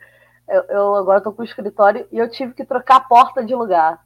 eu, 0.49 0.63
eu 0.69 0.95
agora 0.95 1.19
estou 1.19 1.33
com 1.33 1.43
o 1.43 1.45
escritório 1.45 2.07
e 2.13 2.19
eu 2.19 2.31
tive 2.31 2.55
que 2.55 2.65
trocar 2.65 2.99
a 2.99 3.01
porta 3.01 3.45
de 3.45 3.57
lugar. 3.57 4.01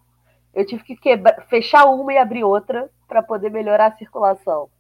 Eu 0.55 0.67
tive 0.67 0.83
que 0.83 0.97
quebrar, 0.97 1.45
fechar 1.47 1.85
uma 1.85 2.11
e 2.11 2.17
abrir 2.17 2.43
outra 2.43 2.89
para 3.07 3.23
poder 3.23 3.51
melhorar 3.51 3.89
a 3.89 3.97
circulação. 3.99 4.71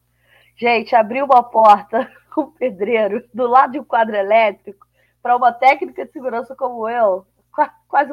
Gente, 0.57 0.97
abrir 0.97 1.23
uma 1.23 1.43
porta 1.43 2.11
com 2.35 2.41
um 2.41 2.51
pedreiro 2.53 3.23
do 3.35 3.47
lado 3.47 3.73
de 3.73 3.81
um 3.81 3.85
quadro 3.85 4.17
elétrico 4.17 4.87
para 5.23 5.37
uma 5.37 5.53
técnica 5.53 6.07
de 6.07 6.13
segurança 6.13 6.57
como 6.57 6.89
eu, 6.89 7.27
quase 7.87 8.13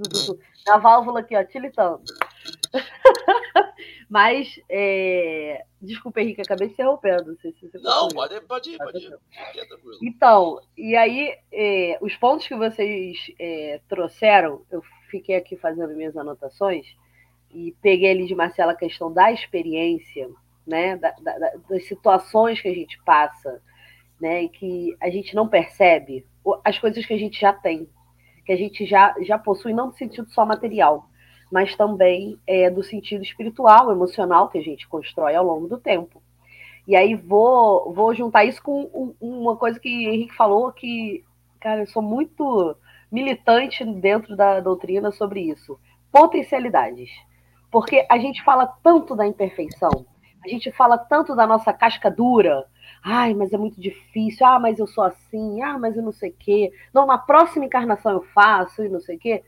um 0.00 0.10
pulsação, 0.10 0.38
na 0.66 0.78
válvula 0.78 1.20
aqui, 1.20 1.36
ó, 1.36 1.44
tilitando. 1.44 2.02
Mas, 4.08 4.60
é... 4.68 5.64
desculpa, 5.80 6.20
Henrique, 6.20 6.42
acabei 6.42 6.68
de 6.68 6.74
interrompendo. 6.74 7.36
Se, 7.40 7.52
se 7.52 7.70
não, 7.80 8.08
pode, 8.08 8.40
pode 8.42 8.70
ir, 8.70 8.78
pode 8.78 8.98
ir. 8.98 9.18
Então, 10.02 10.60
e 10.76 10.96
aí, 10.96 11.36
é, 11.52 11.98
os 12.00 12.16
pontos 12.16 12.46
que 12.46 12.56
vocês 12.56 13.18
é, 13.38 13.80
trouxeram, 13.88 14.62
eu 14.70 14.82
fiquei 15.10 15.36
aqui 15.36 15.56
fazendo 15.56 15.94
minhas 15.94 16.16
anotações 16.16 16.86
e 17.52 17.74
peguei 17.82 18.10
ali 18.10 18.26
de 18.26 18.34
Marcela 18.34 18.72
a 18.72 18.76
questão 18.76 19.12
da 19.12 19.32
experiência, 19.32 20.28
né, 20.66 20.96
da, 20.96 21.10
da, 21.10 21.52
das 21.68 21.86
situações 21.86 22.60
que 22.60 22.68
a 22.68 22.74
gente 22.74 23.00
passa, 23.04 23.60
né, 24.20 24.44
e 24.44 24.48
que 24.48 24.96
a 25.00 25.10
gente 25.10 25.34
não 25.34 25.48
percebe 25.48 26.24
as 26.64 26.78
coisas 26.78 27.04
que 27.04 27.12
a 27.12 27.18
gente 27.18 27.40
já 27.40 27.52
tem, 27.52 27.88
que 28.50 28.54
a 28.54 28.56
gente 28.56 28.84
já, 28.84 29.14
já 29.20 29.38
possui, 29.38 29.72
não 29.72 29.86
no 29.86 29.92
sentido 29.92 30.28
só 30.30 30.44
material, 30.44 31.06
mas 31.52 31.76
também 31.76 32.36
é, 32.44 32.68
do 32.68 32.82
sentido 32.82 33.22
espiritual, 33.22 33.92
emocional, 33.92 34.48
que 34.48 34.58
a 34.58 34.60
gente 34.60 34.88
constrói 34.88 35.36
ao 35.36 35.44
longo 35.44 35.68
do 35.68 35.78
tempo. 35.78 36.20
E 36.84 36.96
aí 36.96 37.14
vou, 37.14 37.92
vou 37.94 38.12
juntar 38.12 38.44
isso 38.44 38.60
com 38.60 39.14
uma 39.20 39.56
coisa 39.56 39.78
que 39.78 39.88
o 39.88 40.10
Henrique 40.12 40.34
falou, 40.34 40.72
que, 40.72 41.22
cara, 41.60 41.82
eu 41.82 41.86
sou 41.86 42.02
muito 42.02 42.76
militante 43.10 43.84
dentro 43.84 44.34
da 44.34 44.58
doutrina 44.58 45.12
sobre 45.12 45.42
isso. 45.42 45.78
Potencialidades. 46.10 47.08
Porque 47.70 48.04
a 48.10 48.18
gente 48.18 48.42
fala 48.42 48.66
tanto 48.82 49.14
da 49.14 49.24
imperfeição, 49.24 50.06
a 50.44 50.48
gente 50.48 50.72
fala 50.72 50.98
tanto 50.98 51.36
da 51.36 51.46
nossa 51.46 51.72
casca 51.72 52.10
dura, 52.10 52.66
Ai, 53.02 53.34
mas 53.34 53.52
é 53.52 53.58
muito 53.58 53.80
difícil. 53.80 54.46
Ah, 54.46 54.58
mas 54.58 54.78
eu 54.78 54.86
sou 54.86 55.04
assim. 55.04 55.62
Ah, 55.62 55.78
mas 55.78 55.96
eu 55.96 56.02
não 56.02 56.12
sei 56.12 56.30
o 56.30 56.36
quê. 56.38 56.72
Não, 56.92 57.06
na 57.06 57.18
próxima 57.18 57.64
encarnação 57.64 58.12
eu 58.12 58.22
faço 58.22 58.84
e 58.84 58.88
não 58.88 59.00
sei 59.00 59.16
o 59.16 59.18
quê. 59.18 59.42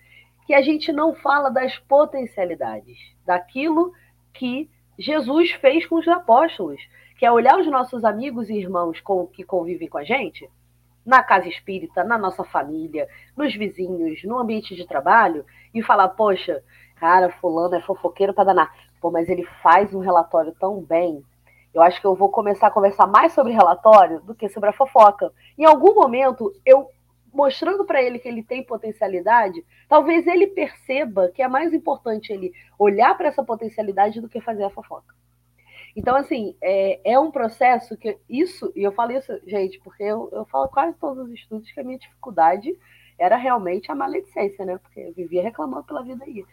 Que 0.46 0.54
a 0.54 0.62
gente 0.62 0.92
não 0.92 1.14
fala 1.14 1.50
das 1.50 1.78
potencialidades, 1.78 2.98
daquilo 3.24 3.92
que 4.32 4.68
Jesus 4.98 5.52
fez 5.52 5.86
com 5.86 5.96
os 5.96 6.08
apóstolos, 6.08 6.80
que 7.18 7.26
é 7.26 7.30
olhar 7.30 7.58
os 7.58 7.66
nossos 7.66 8.04
amigos 8.04 8.50
e 8.50 8.54
irmãos 8.54 9.00
com, 9.00 9.26
que 9.26 9.44
convivem 9.44 9.88
com 9.88 9.98
a 9.98 10.04
gente, 10.04 10.48
na 11.04 11.22
casa 11.22 11.48
espírita, 11.48 12.04
na 12.04 12.16
nossa 12.18 12.44
família, 12.44 13.08
nos 13.36 13.54
vizinhos, 13.54 14.22
no 14.24 14.38
ambiente 14.38 14.74
de 14.74 14.86
trabalho, 14.86 15.44
e 15.74 15.82
falar, 15.82 16.08
poxa, 16.08 16.62
cara, 16.96 17.30
fulano 17.40 17.74
é 17.74 17.80
fofoqueiro 17.80 18.34
para 18.34 18.44
danar. 18.44 18.74
Pô, 19.00 19.10
mas 19.10 19.28
ele 19.28 19.44
faz 19.62 19.92
um 19.92 20.00
relatório 20.00 20.54
tão 20.58 20.80
bem, 20.80 21.22
eu 21.74 21.80
acho 21.82 22.00
que 22.00 22.06
eu 22.06 22.14
vou 22.14 22.28
começar 22.28 22.66
a 22.66 22.70
conversar 22.70 23.06
mais 23.06 23.32
sobre 23.32 23.52
relatório 23.52 24.20
do 24.20 24.34
que 24.34 24.48
sobre 24.48 24.70
a 24.70 24.72
fofoca. 24.72 25.32
Em 25.56 25.64
algum 25.64 25.94
momento, 25.94 26.52
eu 26.64 26.88
mostrando 27.32 27.84
para 27.84 28.02
ele 28.02 28.18
que 28.18 28.28
ele 28.28 28.42
tem 28.42 28.62
potencialidade, 28.62 29.64
talvez 29.88 30.26
ele 30.26 30.48
perceba 30.48 31.30
que 31.34 31.42
é 31.42 31.48
mais 31.48 31.72
importante 31.72 32.30
ele 32.30 32.52
olhar 32.78 33.16
para 33.16 33.28
essa 33.28 33.42
potencialidade 33.42 34.20
do 34.20 34.28
que 34.28 34.40
fazer 34.40 34.64
a 34.64 34.70
fofoca. 34.70 35.14
Então, 35.96 36.16
assim, 36.16 36.56
é, 36.60 37.12
é 37.12 37.18
um 37.18 37.30
processo 37.30 37.96
que 37.96 38.18
isso, 38.28 38.72
e 38.74 38.82
eu 38.82 38.92
falo 38.92 39.12
isso, 39.12 39.32
gente, 39.46 39.78
porque 39.80 40.02
eu, 40.02 40.28
eu 40.32 40.44
falo 40.46 40.68
quase 40.68 40.96
todos 40.98 41.26
os 41.26 41.32
estudos 41.32 41.70
que 41.70 41.80
a 41.80 41.84
minha 41.84 41.98
dificuldade 41.98 42.78
era 43.18 43.36
realmente 43.36 43.90
a 43.90 43.94
maledicência, 43.94 44.64
né? 44.64 44.78
Porque 44.78 45.00
eu 45.00 45.12
vivia 45.12 45.42
reclamando 45.42 45.84
pela 45.84 46.02
vida 46.02 46.24
aí. 46.24 46.44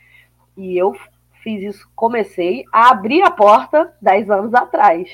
E 0.57 0.77
eu 0.77 0.93
fiz 1.43 1.63
isso, 1.63 1.89
comecei 1.95 2.65
a 2.71 2.89
abrir 2.89 3.21
a 3.21 3.31
porta 3.31 3.95
dez 4.01 4.29
anos 4.29 4.53
atrás, 4.53 5.09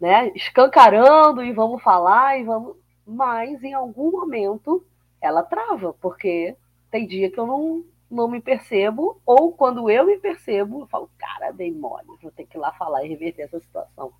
né? 0.00 0.30
Escancarando 0.34 1.42
e 1.42 1.52
vamos 1.52 1.82
falar 1.82 2.38
e 2.38 2.44
vamos. 2.44 2.76
Mas 3.06 3.62
em 3.62 3.72
algum 3.72 4.10
momento 4.10 4.84
ela 5.20 5.42
trava, 5.42 5.94
porque 6.00 6.56
tem 6.90 7.06
dia 7.06 7.30
que 7.30 7.38
eu 7.38 7.46
não, 7.46 7.84
não 8.10 8.28
me 8.28 8.40
percebo, 8.40 9.20
ou 9.24 9.52
quando 9.52 9.90
eu 9.90 10.06
me 10.06 10.18
percebo, 10.18 10.80
eu 10.82 10.86
falo, 10.86 11.10
cara, 11.18 11.50
dei 11.52 11.72
mole, 11.72 12.06
vou 12.22 12.30
ter 12.30 12.46
que 12.46 12.56
ir 12.56 12.60
lá 12.60 12.72
falar 12.72 13.04
e 13.04 13.08
reverter 13.08 13.42
essa 13.42 13.60
situação. 13.60 14.12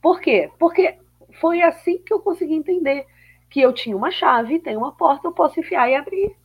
Por 0.00 0.20
quê? 0.20 0.50
Porque 0.58 0.98
foi 1.40 1.62
assim 1.62 1.98
que 1.98 2.12
eu 2.12 2.20
consegui 2.20 2.54
entender 2.54 3.06
que 3.48 3.60
eu 3.60 3.72
tinha 3.72 3.96
uma 3.96 4.10
chave, 4.10 4.58
tem 4.58 4.76
uma 4.76 4.92
porta, 4.92 5.28
eu 5.28 5.32
posso 5.32 5.60
enfiar 5.60 5.88
e 5.88 5.94
abrir. 5.94 6.36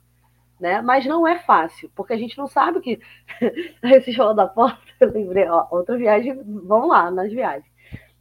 Né? 0.62 0.80
Mas 0.80 1.07
não 1.07 1.28
é 1.28 1.39
fácil, 1.39 1.91
porque 1.95 2.14
a 2.14 2.18
gente 2.18 2.38
não 2.38 2.45
sabe 2.45 2.78
o 2.78 2.82
que. 2.82 3.01
Esse 3.84 4.16
falou 4.16 4.36
da 4.36 4.47
porta, 4.47 4.80
eu 4.99 5.12
lembrei, 5.12 5.49
ó, 5.49 5.66
outra 5.72 5.97
viagem, 5.97 6.39
vamos 6.45 6.88
lá, 6.88 7.09
nas 7.09 7.32
viagens. 7.32 7.66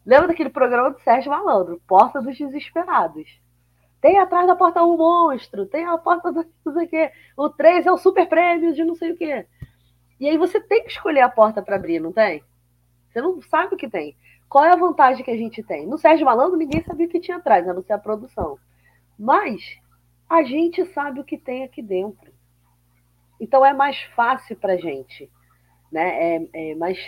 Lembra 0.06 0.28
daquele 0.28 0.48
programa 0.48 0.90
do 0.90 1.00
Sérgio 1.00 1.30
Malandro, 1.30 1.82
Porta 1.86 2.22
dos 2.22 2.38
Desesperados? 2.38 3.28
Tem 4.00 4.18
atrás 4.18 4.46
da 4.46 4.56
porta 4.56 4.82
um 4.82 4.96
monstro, 4.96 5.66
tem 5.66 5.84
a 5.84 5.98
porta 5.98 6.32
do 6.32 6.46
não 6.64 6.72
sei 6.72 6.86
o 6.86 6.88
quê. 6.88 7.12
O 7.36 7.50
3 7.50 7.86
é 7.86 7.92
o 7.92 7.98
super 7.98 8.26
prêmio 8.26 8.72
de 8.72 8.82
não 8.84 8.94
sei 8.94 9.12
o 9.12 9.16
quê. 9.18 9.46
E 10.18 10.26
aí 10.26 10.38
você 10.38 10.58
tem 10.58 10.82
que 10.82 10.92
escolher 10.92 11.20
a 11.20 11.28
porta 11.28 11.60
para 11.60 11.76
abrir, 11.76 12.00
não 12.00 12.10
tem? 12.10 12.42
Você 13.10 13.20
não 13.20 13.42
sabe 13.42 13.74
o 13.74 13.76
que 13.76 13.88
tem. 13.88 14.16
Qual 14.48 14.64
é 14.64 14.72
a 14.72 14.76
vantagem 14.76 15.22
que 15.22 15.30
a 15.30 15.36
gente 15.36 15.62
tem? 15.62 15.86
No 15.86 15.98
Sérgio 15.98 16.24
Malandro, 16.24 16.56
ninguém 16.56 16.82
sabia 16.82 17.06
o 17.06 17.10
que 17.10 17.20
tinha 17.20 17.36
atrás, 17.36 17.68
a 17.68 17.74
não 17.74 17.82
ser 17.82 17.92
a 17.92 17.98
produção. 17.98 18.58
Mas 19.18 19.78
a 20.26 20.42
gente 20.42 20.86
sabe 20.86 21.20
o 21.20 21.24
que 21.24 21.36
tem 21.36 21.64
aqui 21.64 21.82
dentro. 21.82 22.29
Então 23.40 23.64
é 23.64 23.72
mais 23.72 24.00
fácil 24.14 24.56
para 24.56 24.74
a 24.74 24.76
gente. 24.76 25.30
Né? 25.90 26.36
É, 26.36 26.70
é, 26.70 26.74
mais. 26.74 26.98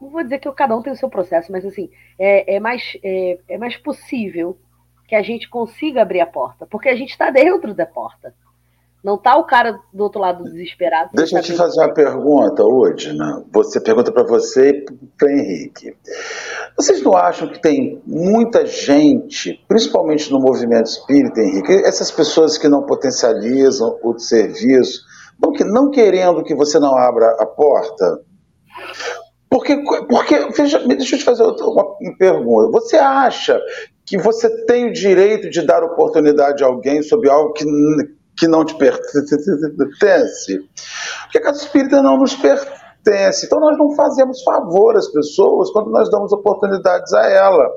Não 0.00 0.10
vou 0.10 0.22
dizer 0.22 0.38
que 0.38 0.52
cada 0.52 0.76
um 0.76 0.82
tem 0.82 0.92
o 0.92 0.96
seu 0.96 1.08
processo, 1.08 1.50
mas 1.50 1.64
assim, 1.64 1.90
é, 2.18 2.56
é 2.56 2.60
mais, 2.60 2.96
é, 3.02 3.38
é 3.48 3.58
mais 3.58 3.76
possível 3.76 4.56
que 5.08 5.16
a 5.16 5.22
gente 5.22 5.48
consiga 5.48 6.02
abrir 6.02 6.20
a 6.20 6.26
porta, 6.26 6.66
porque 6.70 6.88
a 6.88 6.94
gente 6.94 7.10
está 7.10 7.30
dentro 7.30 7.74
da 7.74 7.84
porta. 7.84 8.32
Não 9.02 9.14
está 9.14 9.36
o 9.36 9.46
cara 9.46 9.80
do 9.92 10.02
outro 10.02 10.20
lado 10.20 10.44
desesperado. 10.44 11.10
Deixa 11.14 11.38
eu 11.38 11.42
te 11.42 11.54
fazer 11.54 11.80
uma 11.80 11.94
pergunta, 11.94 12.62
Odina. 12.62 13.42
Você 13.50 13.80
pergunta 13.80 14.12
para 14.12 14.24
você 14.24 14.70
e 14.70 14.84
para 15.18 15.32
Henrique. 15.32 15.96
Vocês 16.76 17.02
não 17.02 17.16
acham 17.16 17.48
que 17.48 17.60
tem 17.60 18.00
muita 18.06 18.66
gente, 18.66 19.64
principalmente 19.66 20.30
no 20.30 20.38
movimento 20.38 20.86
espírita, 20.86 21.40
Henrique, 21.40 21.72
essas 21.86 22.10
pessoas 22.10 22.58
que 22.58 22.68
não 22.68 22.82
potencializam 22.84 23.98
o 24.02 24.18
serviço, 24.18 25.00
não, 25.40 25.52
não 25.72 25.90
querendo 25.90 26.42
que 26.42 26.54
você 26.54 26.78
não 26.78 26.96
abra 26.96 27.36
a 27.38 27.46
porta? 27.46 28.20
Porque, 29.48 29.76
porque 30.08 30.48
veja, 30.56 30.78
deixa 30.86 31.16
eu 31.16 31.18
te 31.18 31.24
fazer 31.24 31.42
uma 31.42 31.96
pergunta. 32.16 32.70
Você 32.70 32.96
acha 32.96 33.60
que 34.06 34.16
você 34.16 34.48
tem 34.64 34.86
o 34.86 34.92
direito 34.92 35.50
de 35.50 35.62
dar 35.62 35.82
oportunidade 35.82 36.62
a 36.62 36.68
alguém 36.68 37.02
sobre 37.02 37.28
algo 37.28 37.52
que, 37.52 37.64
que 38.38 38.46
não 38.46 38.64
te 38.64 38.76
pertence. 38.76 40.60
Porque 41.22 41.38
a 41.38 41.42
casa 41.42 41.64
espírita 41.64 42.00
não 42.00 42.16
nos 42.16 42.34
pertence. 42.36 43.46
Então 43.46 43.58
nós 43.58 43.76
não 43.76 43.94
fazemos 43.96 44.40
favor 44.42 44.96
às 44.96 45.08
pessoas 45.08 45.70
quando 45.72 45.90
nós 45.90 46.08
damos 46.10 46.32
oportunidades 46.32 47.12
a 47.12 47.28
ela. 47.28 47.68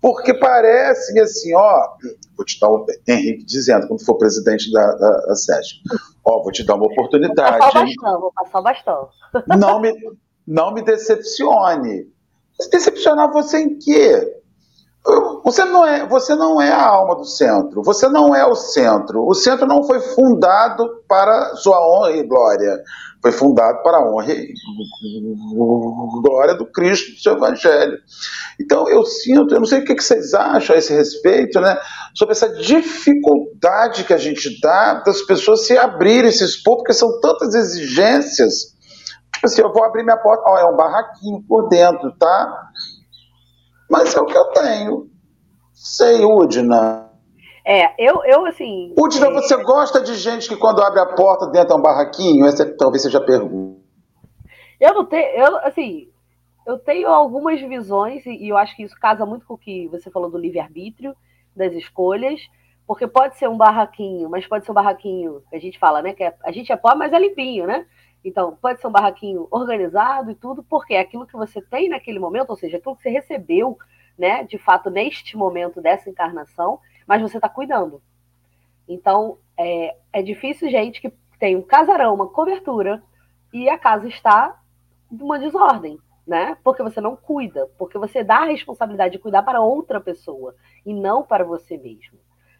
Porque 0.00 0.34
parece 0.34 1.18
assim, 1.18 1.54
ó, 1.54 1.96
vou 2.36 2.44
te 2.44 2.60
dar 2.60 2.70
o 2.70 2.86
Henrique 3.08 3.44
dizendo, 3.44 3.88
quando 3.88 4.04
for 4.04 4.16
presidente 4.16 4.70
da, 4.70 4.94
da, 4.94 5.10
da 5.26 5.34
SESC, 5.34 5.80
ó, 6.24 6.42
vou 6.42 6.52
te 6.52 6.64
dar 6.64 6.74
uma 6.74 6.86
oportunidade. 6.86 7.58
Vou 7.58 7.58
passar 7.58 7.80
o 7.80 7.84
bastão, 7.84 8.20
vou 8.20 8.32
passar 8.32 8.58
o 8.58 8.62
bastão. 8.62 9.08
Não 9.58 9.80
me, 9.80 9.92
não 10.46 10.72
me 10.72 10.82
decepcione. 10.82 12.10
Decepcionar 12.70 13.32
você 13.32 13.58
em 13.58 13.78
quê? 13.78 14.40
Você 15.44 15.64
não, 15.64 15.86
é, 15.86 16.04
você 16.06 16.34
não 16.34 16.60
é 16.60 16.72
a 16.72 16.84
alma 16.84 17.14
do 17.14 17.24
centro, 17.24 17.80
você 17.82 18.08
não 18.08 18.34
é 18.34 18.44
o 18.44 18.56
centro. 18.56 19.24
O 19.24 19.34
centro 19.34 19.64
não 19.64 19.84
foi 19.84 20.00
fundado 20.00 21.02
para 21.06 21.54
sua 21.54 21.78
honra 21.80 22.10
e 22.10 22.26
glória, 22.26 22.82
foi 23.22 23.30
fundado 23.30 23.82
para 23.84 23.98
a 23.98 24.10
honra 24.10 24.32
e 24.32 24.52
glória 26.20 26.54
do 26.54 26.66
Cristo, 26.66 27.12
do 27.12 27.20
seu 27.20 27.34
Evangelho. 27.34 27.98
Então 28.60 28.88
eu 28.88 29.04
sinto, 29.04 29.54
eu 29.54 29.60
não 29.60 29.66
sei 29.66 29.80
o 29.80 29.84
que 29.84 29.94
vocês 29.94 30.34
acham 30.34 30.74
a 30.74 30.78
esse 30.78 30.92
respeito, 30.92 31.60
né, 31.60 31.78
sobre 32.12 32.32
essa 32.32 32.48
dificuldade 32.48 34.02
que 34.02 34.12
a 34.12 34.18
gente 34.18 34.60
dá 34.60 34.94
das 34.94 35.22
pessoas 35.22 35.66
se 35.66 35.78
abrirem, 35.78 36.32
se 36.32 36.44
expor, 36.44 36.78
porque 36.78 36.92
são 36.92 37.20
tantas 37.20 37.54
exigências. 37.54 38.74
Tipo 39.34 39.46
assim, 39.46 39.62
eu 39.62 39.72
vou 39.72 39.84
abrir 39.84 40.02
minha 40.02 40.16
porta, 40.16 40.42
ó, 40.46 40.58
é 40.58 40.64
um 40.64 40.74
barraquinho 40.74 41.44
por 41.46 41.68
dentro, 41.68 42.10
tá? 42.18 42.70
Mas 43.90 44.14
é 44.14 44.20
o 44.20 44.26
que 44.26 44.36
eu 44.36 44.44
tenho. 44.50 45.10
Sei, 45.72 46.24
Udina. 46.24 47.10
É, 47.64 47.94
eu, 47.98 48.22
eu 48.24 48.46
assim. 48.46 48.94
Udina, 48.98 49.28
é... 49.28 49.32
você 49.32 49.56
gosta 49.62 50.00
de 50.00 50.14
gente 50.14 50.48
que 50.48 50.56
quando 50.56 50.82
abre 50.82 51.00
a 51.00 51.14
porta 51.14 51.48
dentro 51.48 51.74
é 51.74 51.76
um 51.76 51.82
barraquinho? 51.82 52.46
Essa 52.46 52.64
talvez 52.76 53.02
seja 53.02 53.18
a 53.18 53.24
pergunta. 53.24 53.80
Eu 54.80 54.94
não 54.94 55.04
tenho. 55.04 55.26
Eu, 55.36 55.56
assim, 55.58 56.08
eu 56.66 56.78
tenho 56.78 57.08
algumas 57.08 57.60
visões, 57.60 58.24
e 58.26 58.48
eu 58.48 58.56
acho 58.56 58.74
que 58.74 58.82
isso 58.82 58.98
casa 59.00 59.24
muito 59.24 59.46
com 59.46 59.54
o 59.54 59.58
que 59.58 59.86
você 59.88 60.10
falou 60.10 60.30
do 60.30 60.38
livre-arbítrio, 60.38 61.14
das 61.54 61.72
escolhas, 61.72 62.40
porque 62.86 63.06
pode 63.06 63.36
ser 63.36 63.48
um 63.48 63.56
barraquinho, 63.56 64.28
mas 64.28 64.46
pode 64.46 64.64
ser 64.64 64.72
um 64.72 64.74
barraquinho, 64.74 65.42
que 65.48 65.56
a 65.56 65.60
gente 65.60 65.78
fala, 65.78 66.02
né? 66.02 66.12
Que 66.12 66.24
é, 66.24 66.34
a 66.44 66.52
gente 66.52 66.72
é 66.72 66.76
pobre, 66.76 66.98
mas 66.98 67.12
é 67.12 67.18
limpinho, 67.18 67.66
né? 67.66 67.86
Então, 68.26 68.58
pode 68.60 68.80
ser 68.80 68.88
um 68.88 68.90
barraquinho 68.90 69.46
organizado 69.52 70.32
e 70.32 70.34
tudo, 70.34 70.60
porque 70.64 70.94
é 70.94 70.98
aquilo 70.98 71.28
que 71.28 71.36
você 71.36 71.62
tem 71.62 71.88
naquele 71.88 72.18
momento, 72.18 72.50
ou 72.50 72.56
seja, 72.56 72.76
aquilo 72.76 72.96
que 72.96 73.02
você 73.02 73.08
recebeu, 73.08 73.78
né, 74.18 74.42
de 74.42 74.58
fato, 74.58 74.90
neste 74.90 75.36
momento 75.36 75.80
dessa 75.80 76.10
encarnação, 76.10 76.80
mas 77.06 77.22
você 77.22 77.38
está 77.38 77.48
cuidando. 77.48 78.02
Então, 78.88 79.38
é, 79.56 79.96
é 80.12 80.22
difícil 80.22 80.68
gente 80.68 81.00
que 81.00 81.12
tem 81.38 81.54
um 81.54 81.62
casarão, 81.62 82.14
uma 82.14 82.26
cobertura, 82.26 83.00
e 83.52 83.68
a 83.68 83.78
casa 83.78 84.08
está 84.08 84.60
uma 85.08 85.38
desordem, 85.38 85.96
né? 86.26 86.56
Porque 86.64 86.82
você 86.82 87.00
não 87.00 87.14
cuida, 87.14 87.70
porque 87.78 87.96
você 87.96 88.24
dá 88.24 88.38
a 88.38 88.46
responsabilidade 88.46 89.12
de 89.12 89.20
cuidar 89.20 89.44
para 89.44 89.60
outra 89.60 90.00
pessoa 90.00 90.56
e 90.84 90.92
não 90.92 91.22
para 91.22 91.44
você 91.44 91.78
mesmo, 91.78 92.18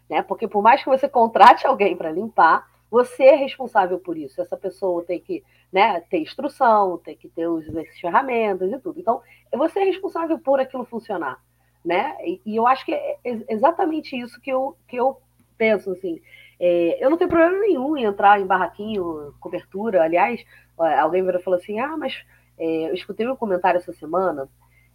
né? 0.09 0.21
Porque 0.21 0.47
por 0.47 0.63
mais 0.63 0.81
que 0.81 0.89
você 0.89 1.09
contrate 1.09 1.67
alguém 1.67 1.97
para 1.97 2.09
limpar, 2.09 2.65
você 2.89 3.23
é 3.23 3.35
responsável 3.35 3.99
por 3.99 4.17
isso. 4.17 4.41
Essa 4.41 4.57
pessoa 4.57 5.03
tem 5.03 5.19
que 5.19 5.43
né, 5.71 5.99
ter 6.01 6.19
instrução, 6.19 6.97
tem 6.97 7.15
que 7.15 7.27
ter 7.27 7.47
os, 7.47 7.67
as 7.75 7.99
ferramentas 7.99 8.71
e 8.71 8.79
tudo. 8.79 8.99
Então, 8.99 9.21
você 9.53 9.79
é 9.79 9.83
responsável 9.83 10.39
por 10.39 10.59
aquilo 10.59 10.85
funcionar. 10.85 11.39
Né? 11.83 12.15
E, 12.25 12.41
e 12.45 12.55
eu 12.55 12.67
acho 12.67 12.85
que 12.85 12.93
é 12.93 13.17
exatamente 13.23 14.17
isso 14.17 14.39
que 14.41 14.51
eu, 14.51 14.77
que 14.87 14.95
eu 14.95 15.17
penso. 15.57 15.91
Assim. 15.91 16.21
É, 16.59 17.03
eu 17.03 17.09
não 17.09 17.17
tenho 17.17 17.29
problema 17.29 17.59
nenhum 17.59 17.95
em 17.97 18.03
entrar 18.03 18.39
em 18.39 18.45
barraquinho, 18.45 19.33
cobertura. 19.39 20.03
Aliás, 20.03 20.43
alguém 20.77 21.23
virou 21.23 21.39
e 21.39 21.43
falou 21.43 21.59
assim: 21.59 21.79
ah, 21.79 21.95
mas 21.95 22.25
é, 22.57 22.89
eu 22.89 22.93
escutei 22.93 23.27
um 23.27 23.35
comentário 23.35 23.77
essa 23.77 23.93
semana 23.93 24.49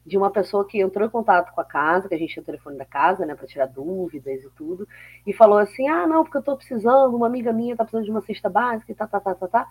de 0.04 0.18
uma 0.18 0.30
pessoa 0.30 0.66
que 0.66 0.80
entrou 0.80 1.06
em 1.06 1.10
contato 1.10 1.52
com 1.52 1.60
a 1.60 1.64
casa, 1.64 2.08
que 2.08 2.14
a 2.14 2.18
gente 2.18 2.32
tinha 2.32 2.42
o 2.42 2.46
telefone 2.46 2.76
da 2.76 2.84
casa, 2.84 3.24
né, 3.24 3.34
para 3.34 3.46
tirar 3.46 3.66
dúvidas 3.66 4.42
e 4.42 4.50
tudo, 4.50 4.86
e 5.26 5.32
falou 5.32 5.58
assim: 5.58 5.88
ah, 5.88 6.06
não, 6.06 6.24
porque 6.24 6.36
eu 6.36 6.40
estou 6.40 6.56
precisando, 6.56 7.16
uma 7.16 7.26
amiga 7.26 7.52
minha 7.52 7.72
está 7.72 7.84
precisando 7.84 8.04
de 8.04 8.10
uma 8.10 8.22
cesta 8.22 8.50
básica 8.50 8.90
e 8.90 8.94
tá, 8.94 9.06
tá, 9.06 9.20
tá, 9.20 9.34
tá, 9.34 9.48
tá. 9.48 9.68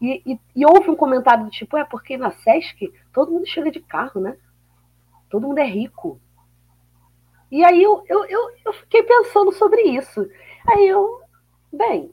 E, 0.00 0.22
e, 0.26 0.40
e, 0.54 0.66
houve 0.66 0.90
um 0.90 0.96
comentário 0.96 1.44
do 1.44 1.50
tipo: 1.50 1.76
é 1.76 1.84
porque 1.84 2.16
na 2.16 2.30
SESC 2.30 2.92
todo 3.12 3.32
mundo 3.32 3.46
chega 3.46 3.70
de 3.70 3.80
carro, 3.80 4.20
né? 4.20 4.36
Todo 5.28 5.48
mundo 5.48 5.58
é 5.58 5.66
rico. 5.66 6.20
E 7.50 7.64
aí 7.64 7.82
eu, 7.82 8.04
eu, 8.08 8.24
eu, 8.26 8.50
eu 8.66 8.72
fiquei 8.72 9.02
pensando 9.02 9.52
sobre 9.52 9.82
isso. 9.82 10.28
Aí 10.66 10.88
eu, 10.88 11.20
bem, 11.72 12.12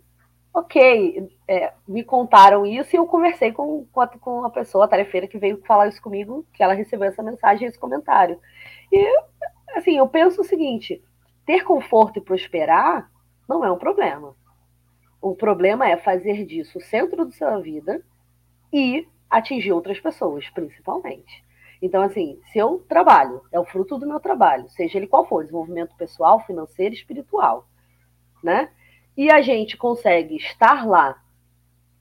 ok, 0.53 1.29
é, 1.47 1.73
me 1.87 2.03
contaram 2.03 2.65
isso 2.65 2.95
e 2.95 2.97
eu 2.97 3.05
conversei 3.05 3.51
com, 3.51 3.85
com, 4.19 4.43
a, 4.45 4.49
pessoa, 4.49 4.85
a 4.85 4.87
tarefeira, 4.87 5.27
que 5.27 5.37
veio 5.37 5.61
falar 5.65 5.87
isso 5.87 6.01
comigo, 6.01 6.45
que 6.53 6.61
ela 6.61 6.73
recebeu 6.73 7.07
essa 7.07 7.23
mensagem, 7.23 7.67
esse 7.67 7.79
comentário. 7.79 8.39
E, 8.91 9.07
assim, 9.75 9.97
eu 9.97 10.07
penso 10.07 10.41
o 10.41 10.45
seguinte: 10.45 11.01
ter 11.45 11.63
conforto 11.63 12.17
e 12.17 12.21
prosperar 12.21 13.09
não 13.47 13.63
é 13.63 13.71
um 13.71 13.77
problema. 13.77 14.35
O 15.21 15.35
problema 15.35 15.87
é 15.87 15.97
fazer 15.97 16.45
disso 16.45 16.79
o 16.79 16.81
centro 16.81 17.25
da 17.25 17.31
sua 17.31 17.59
vida 17.59 18.03
e 18.73 19.07
atingir 19.29 19.71
outras 19.71 19.99
pessoas, 19.99 20.49
principalmente. 20.49 21.43
Então, 21.81 22.01
assim, 22.01 22.39
se 22.51 22.59
eu 22.59 22.85
trabalho, 22.87 23.41
é 23.51 23.59
o 23.59 23.65
fruto 23.65 23.97
do 23.97 24.07
meu 24.07 24.19
trabalho, 24.19 24.69
seja 24.69 24.97
ele 24.97 25.07
qual 25.07 25.25
for, 25.25 25.43
desenvolvimento 25.43 25.95
pessoal, 25.95 26.39
financeiro, 26.45 26.93
espiritual, 26.93 27.67
né? 28.43 28.69
E 29.15 29.29
a 29.29 29.41
gente 29.41 29.77
consegue 29.77 30.35
estar 30.35 30.87
lá 30.87 31.21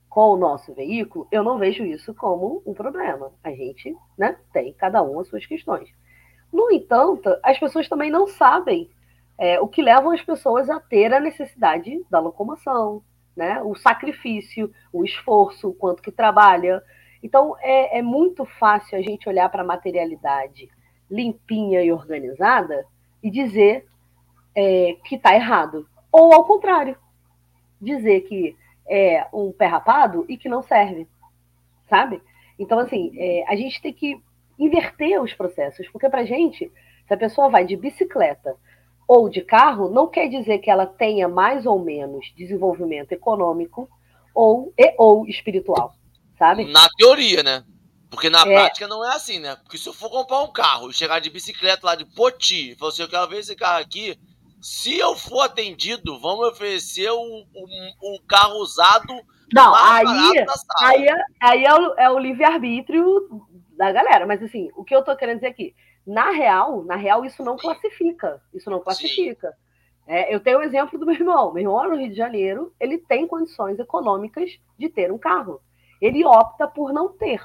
com 0.09 0.31
o 0.31 0.37
nosso 0.37 0.73
veículo, 0.73 1.25
eu 1.31 1.41
não 1.41 1.57
vejo 1.57 1.85
isso 1.85 2.13
como 2.13 2.61
um 2.65 2.73
problema. 2.73 3.31
A 3.41 3.51
gente 3.51 3.95
né, 4.17 4.35
tem 4.51 4.73
cada 4.73 5.01
um 5.01 5.19
as 5.19 5.27
suas 5.29 5.45
questões. 5.45 5.89
No 6.51 6.69
entanto, 6.69 7.29
as 7.41 7.57
pessoas 7.57 7.87
também 7.87 8.11
não 8.11 8.27
sabem 8.27 8.89
é, 9.37 9.59
o 9.61 9.67
que 9.67 9.81
leva 9.81 10.13
as 10.13 10.21
pessoas 10.21 10.69
a 10.69 10.81
ter 10.81 11.13
a 11.13 11.19
necessidade 11.19 12.05
da 12.09 12.19
locomoção, 12.19 13.01
né? 13.35 13.61
o 13.63 13.73
sacrifício, 13.73 14.69
o 14.91 15.05
esforço, 15.05 15.69
o 15.69 15.73
quanto 15.73 16.01
que 16.01 16.11
trabalha. 16.11 16.83
Então, 17.23 17.55
é, 17.61 17.99
é 17.99 18.01
muito 18.01 18.43
fácil 18.43 18.97
a 18.97 19.01
gente 19.01 19.29
olhar 19.29 19.47
para 19.49 19.61
a 19.61 19.65
materialidade 19.65 20.69
limpinha 21.09 21.81
e 21.81 21.91
organizada 21.91 22.85
e 23.23 23.31
dizer 23.31 23.85
é, 24.53 24.97
que 25.05 25.15
está 25.15 25.33
errado. 25.33 25.87
Ou, 26.11 26.33
ao 26.33 26.43
contrário, 26.43 26.97
dizer 27.81 28.21
que 28.21 28.55
é, 28.87 29.25
um 29.33 29.51
pé 29.51 29.65
rapado 29.65 30.25
e 30.29 30.37
que 30.37 30.47
não 30.49 30.61
serve, 30.61 31.07
sabe? 31.89 32.21
Então, 32.59 32.77
assim, 32.79 33.11
é, 33.17 33.45
a 33.47 33.55
gente 33.55 33.81
tem 33.81 33.93
que 33.93 34.21
inverter 34.59 35.21
os 35.21 35.33
processos, 35.33 35.87
porque 35.89 36.09
para 36.09 36.25
gente, 36.25 36.71
se 37.07 37.13
a 37.13 37.17
pessoa 37.17 37.49
vai 37.49 37.65
de 37.65 37.75
bicicleta 37.75 38.55
ou 39.07 39.29
de 39.29 39.41
carro, 39.41 39.89
não 39.89 40.07
quer 40.07 40.29
dizer 40.29 40.59
que 40.59 40.69
ela 40.69 40.85
tenha 40.85 41.27
mais 41.27 41.65
ou 41.65 41.79
menos 41.79 42.31
desenvolvimento 42.37 43.11
econômico 43.11 43.89
ou, 44.33 44.73
e, 44.77 44.93
ou 44.97 45.25
espiritual, 45.27 45.95
sabe? 46.37 46.65
Na 46.65 46.87
teoria, 46.97 47.43
né? 47.43 47.63
Porque 48.09 48.29
na 48.29 48.41
é. 48.41 48.45
prática 48.45 48.87
não 48.87 49.03
é 49.05 49.15
assim, 49.15 49.39
né? 49.39 49.55
Porque 49.55 49.77
se 49.77 49.87
eu 49.87 49.93
for 49.93 50.09
comprar 50.09 50.41
um 50.41 50.51
carro 50.51 50.89
e 50.89 50.93
chegar 50.93 51.19
de 51.19 51.29
bicicleta 51.29 51.87
lá 51.87 51.95
de 51.95 52.05
Poti 52.05 52.71
e 52.71 52.75
falar 52.75 52.91
assim, 52.91 53.01
eu 53.01 53.09
quero 53.09 53.27
ver 53.27 53.39
esse 53.39 53.55
carro 53.55 53.81
aqui, 53.81 54.19
se 54.61 54.97
eu 54.97 55.15
for 55.15 55.41
atendido, 55.41 56.19
vão 56.19 56.39
me 56.39 56.47
oferecer 56.47 57.11
um, 57.11 57.45
um, 57.55 57.93
um 58.03 58.17
carro 58.27 58.59
usado. 58.59 59.13
Não, 59.53 59.73
aí, 59.75 60.05
aí, 60.83 61.07
é, 61.07 61.15
aí 61.41 61.65
é 61.65 61.73
o, 61.73 61.93
é 61.95 62.09
o 62.09 62.19
livre-arbítrio 62.19 63.27
da 63.75 63.91
galera. 63.91 64.25
Mas 64.25 64.41
assim, 64.43 64.69
o 64.75 64.83
que 64.83 64.95
eu 64.95 65.03
tô 65.03 65.15
querendo 65.15 65.37
dizer 65.37 65.47
aqui, 65.47 65.75
na 66.05 66.29
real, 66.29 66.83
na 66.83 66.95
real, 66.95 67.25
isso 67.25 67.43
não 67.43 67.57
classifica. 67.57 68.41
Isso 68.53 68.69
não 68.69 68.79
classifica. 68.79 69.53
É, 70.07 70.33
eu 70.33 70.39
tenho 70.39 70.59
o 70.59 70.63
exemplo 70.63 70.99
do 70.99 71.05
meu 71.05 71.15
irmão. 71.15 71.53
Meu 71.53 71.63
irmão 71.63 71.89
no 71.89 71.95
Rio 71.95 72.09
de 72.09 72.15
Janeiro, 72.15 72.73
ele 72.79 72.97
tem 72.97 73.27
condições 73.27 73.79
econômicas 73.79 74.59
de 74.77 74.89
ter 74.89 75.11
um 75.11 75.17
carro. 75.17 75.59
Ele 75.99 76.23
opta 76.23 76.67
por 76.67 76.93
não 76.93 77.09
ter. 77.09 77.41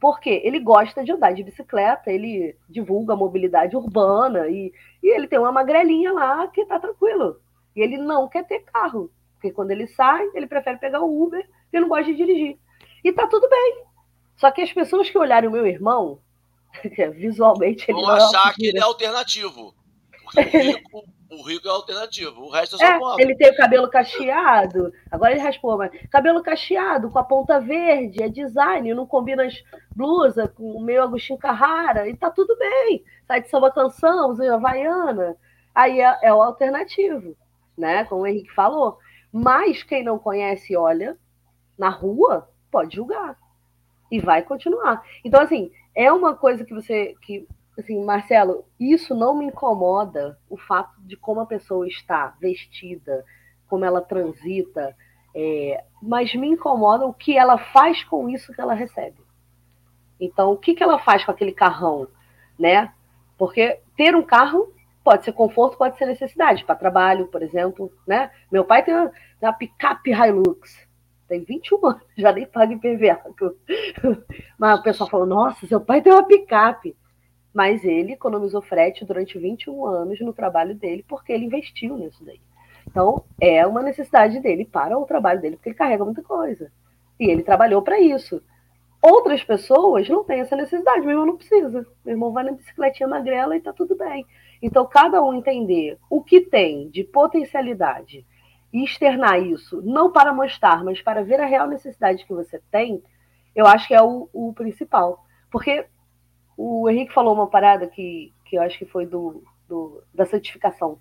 Porque 0.00 0.42
ele 0.44 0.60
gosta 0.60 1.02
de 1.02 1.12
andar 1.12 1.32
de 1.32 1.42
bicicleta, 1.42 2.10
ele 2.10 2.56
divulga 2.68 3.14
a 3.14 3.16
mobilidade 3.16 3.76
urbana 3.76 4.46
e, 4.48 4.72
e 5.02 5.08
ele 5.08 5.26
tem 5.26 5.38
uma 5.38 5.52
magrelinha 5.52 6.12
lá 6.12 6.46
que 6.48 6.64
tá 6.66 6.78
tranquilo. 6.78 7.40
E 7.74 7.80
ele 7.80 7.96
não 7.96 8.28
quer 8.28 8.46
ter 8.46 8.60
carro. 8.60 9.10
Porque 9.34 9.52
quando 9.52 9.70
ele 9.70 9.86
sai, 9.86 10.28
ele 10.34 10.46
prefere 10.46 10.78
pegar 10.78 11.00
o 11.00 11.22
Uber, 11.22 11.46
porque 11.62 11.80
não 11.80 11.88
gosta 11.88 12.04
de 12.04 12.16
dirigir. 12.16 12.58
E 13.02 13.12
tá 13.12 13.26
tudo 13.26 13.48
bem. 13.48 13.84
Só 14.36 14.50
que 14.50 14.60
as 14.60 14.72
pessoas 14.72 15.08
que 15.08 15.18
olharem 15.18 15.48
o 15.48 15.52
meu 15.52 15.66
irmão, 15.66 16.18
visualmente 17.14 17.90
ele 17.90 18.00
vão 18.00 18.16
é 18.16 18.22
achar 18.22 18.54
que 18.54 18.66
ele 18.66 18.78
é 18.78 18.82
alternativo. 18.82 19.74
Porque 20.24 20.40
o 20.40 20.44
rico, 20.60 21.04
o 21.30 21.42
rico 21.42 21.66
é 21.66 21.70
alternativo, 21.70 22.42
o 22.42 22.50
resto 22.50 22.76
é 22.76 22.78
só 22.78 22.84
é, 22.84 22.98
pobre. 22.98 23.24
Ele 23.24 23.36
tem 23.36 23.50
o 23.50 23.56
cabelo 23.56 23.88
cacheado, 23.88 24.92
agora 25.10 25.32
ele 25.32 25.40
raspou, 25.40 25.76
mas 25.76 25.90
cabelo 26.08 26.42
cacheado 26.42 27.10
com 27.10 27.18
a 27.18 27.24
ponta 27.24 27.60
verde, 27.60 28.22
é 28.22 28.28
design, 28.28 28.94
não 28.94 29.06
combina 29.06 29.44
as 29.44 29.62
blusas 29.94 30.50
com 30.52 30.72
o 30.72 30.80
meu 30.80 31.02
Agostinho 31.02 31.38
Carrara, 31.38 32.08
e 32.08 32.16
tá 32.16 32.30
tudo 32.30 32.56
bem. 32.56 33.04
Sai 33.26 33.42
de 33.42 33.48
samba 33.48 33.72
canção, 33.72 34.30
usa 34.30 34.54
Havaiana, 34.54 35.36
aí 35.74 36.00
é, 36.00 36.18
é 36.22 36.32
o 36.32 36.42
alternativo, 36.42 37.36
né? 37.76 38.04
Como 38.04 38.22
o 38.22 38.26
Henrique 38.26 38.54
falou. 38.54 38.98
Mas 39.32 39.82
quem 39.82 40.02
não 40.02 40.18
conhece 40.18 40.76
olha 40.76 41.18
na 41.78 41.88
rua, 41.88 42.48
pode 42.70 42.96
julgar. 42.96 43.36
E 44.10 44.20
vai 44.20 44.42
continuar. 44.42 45.02
Então, 45.24 45.40
assim, 45.40 45.70
é 45.94 46.12
uma 46.12 46.34
coisa 46.34 46.64
que 46.64 46.72
você. 46.72 47.14
que 47.22 47.46
assim, 47.80 48.02
Marcelo, 48.04 48.64
isso 48.78 49.14
não 49.14 49.36
me 49.36 49.46
incomoda 49.46 50.38
o 50.48 50.56
fato 50.56 51.00
de 51.00 51.16
como 51.16 51.40
a 51.40 51.46
pessoa 51.46 51.86
está 51.86 52.34
vestida, 52.40 53.24
como 53.68 53.84
ela 53.84 54.00
transita, 54.00 54.96
é, 55.34 55.84
mas 56.00 56.34
me 56.34 56.48
incomoda 56.48 57.06
o 57.06 57.12
que 57.12 57.36
ela 57.36 57.58
faz 57.58 58.02
com 58.04 58.28
isso 58.28 58.52
que 58.52 58.60
ela 58.60 58.74
recebe. 58.74 59.18
Então, 60.18 60.52
o 60.52 60.56
que, 60.56 60.74
que 60.74 60.82
ela 60.82 60.98
faz 60.98 61.24
com 61.24 61.30
aquele 61.30 61.52
carrão, 61.52 62.08
né? 62.58 62.92
Porque 63.36 63.80
ter 63.96 64.16
um 64.16 64.22
carro 64.22 64.72
pode 65.04 65.24
ser 65.24 65.32
conforto, 65.32 65.76
pode 65.76 65.98
ser 65.98 66.06
necessidade, 66.06 66.64
para 66.64 66.74
trabalho, 66.74 67.28
por 67.28 67.42
exemplo, 67.42 67.92
né? 68.06 68.30
Meu 68.50 68.64
pai 68.64 68.82
tem 68.82 68.94
uma, 68.94 69.12
uma 69.42 69.52
picape 69.52 70.10
Hilux, 70.10 70.88
tem 71.28 71.44
21 71.44 71.86
anos, 71.86 72.02
já 72.16 72.32
nem 72.32 72.46
paga 72.46 72.72
IPVA. 72.72 73.20
Mas 74.58 74.80
o 74.80 74.82
pessoal 74.82 75.10
falou, 75.10 75.26
nossa, 75.26 75.66
seu 75.66 75.80
pai 75.80 76.00
tem 76.00 76.12
uma 76.12 76.24
picape 76.26 76.96
mas 77.56 77.82
ele 77.86 78.12
economizou 78.12 78.60
frete 78.60 79.02
durante 79.02 79.38
21 79.38 79.86
anos 79.86 80.20
no 80.20 80.34
trabalho 80.34 80.74
dele 80.74 81.02
porque 81.08 81.32
ele 81.32 81.46
investiu 81.46 81.96
nisso 81.96 82.22
daí. 82.22 82.38
Então, 82.86 83.24
é 83.40 83.66
uma 83.66 83.82
necessidade 83.82 84.38
dele 84.40 84.66
para 84.66 84.98
o 84.98 85.06
trabalho 85.06 85.40
dele, 85.40 85.56
porque 85.56 85.70
ele 85.70 85.78
carrega 85.78 86.04
muita 86.04 86.22
coisa. 86.22 86.70
E 87.18 87.30
ele 87.30 87.42
trabalhou 87.42 87.80
para 87.80 87.98
isso. 87.98 88.42
Outras 89.00 89.42
pessoas 89.42 90.06
não 90.06 90.22
têm 90.22 90.40
essa 90.40 90.54
necessidade, 90.54 91.00
meu 91.00 91.12
irmão 91.12 91.24
não 91.24 91.36
precisa. 91.38 91.86
Meu 92.04 92.14
irmão 92.14 92.30
vai 92.30 92.44
na 92.44 92.52
bicicletinha 92.52 93.08
magrela 93.08 93.56
e 93.56 93.60
tá 93.60 93.72
tudo 93.72 93.96
bem. 93.96 94.26
Então, 94.60 94.84
cada 94.84 95.22
um 95.22 95.32
entender 95.32 95.98
o 96.10 96.22
que 96.22 96.42
tem 96.42 96.90
de 96.90 97.04
potencialidade 97.04 98.26
e 98.70 98.84
externar 98.84 99.40
isso, 99.40 99.80
não 99.80 100.12
para 100.12 100.30
mostrar, 100.30 100.84
mas 100.84 101.00
para 101.00 101.24
ver 101.24 101.40
a 101.40 101.46
real 101.46 101.66
necessidade 101.66 102.26
que 102.26 102.34
você 102.34 102.60
tem, 102.70 103.02
eu 103.54 103.66
acho 103.66 103.88
que 103.88 103.94
é 103.94 104.02
o, 104.02 104.28
o 104.30 104.52
principal. 104.52 105.24
Porque 105.50 105.86
o 106.56 106.88
Henrique 106.88 107.12
falou 107.12 107.34
uma 107.34 107.48
parada 107.48 107.86
que, 107.86 108.32
que 108.44 108.56
eu 108.56 108.62
acho 108.62 108.78
que 108.78 108.86
foi 108.86 109.06
do, 109.06 109.42
do 109.68 110.02
da 110.14 110.24
santificação. 110.24 110.98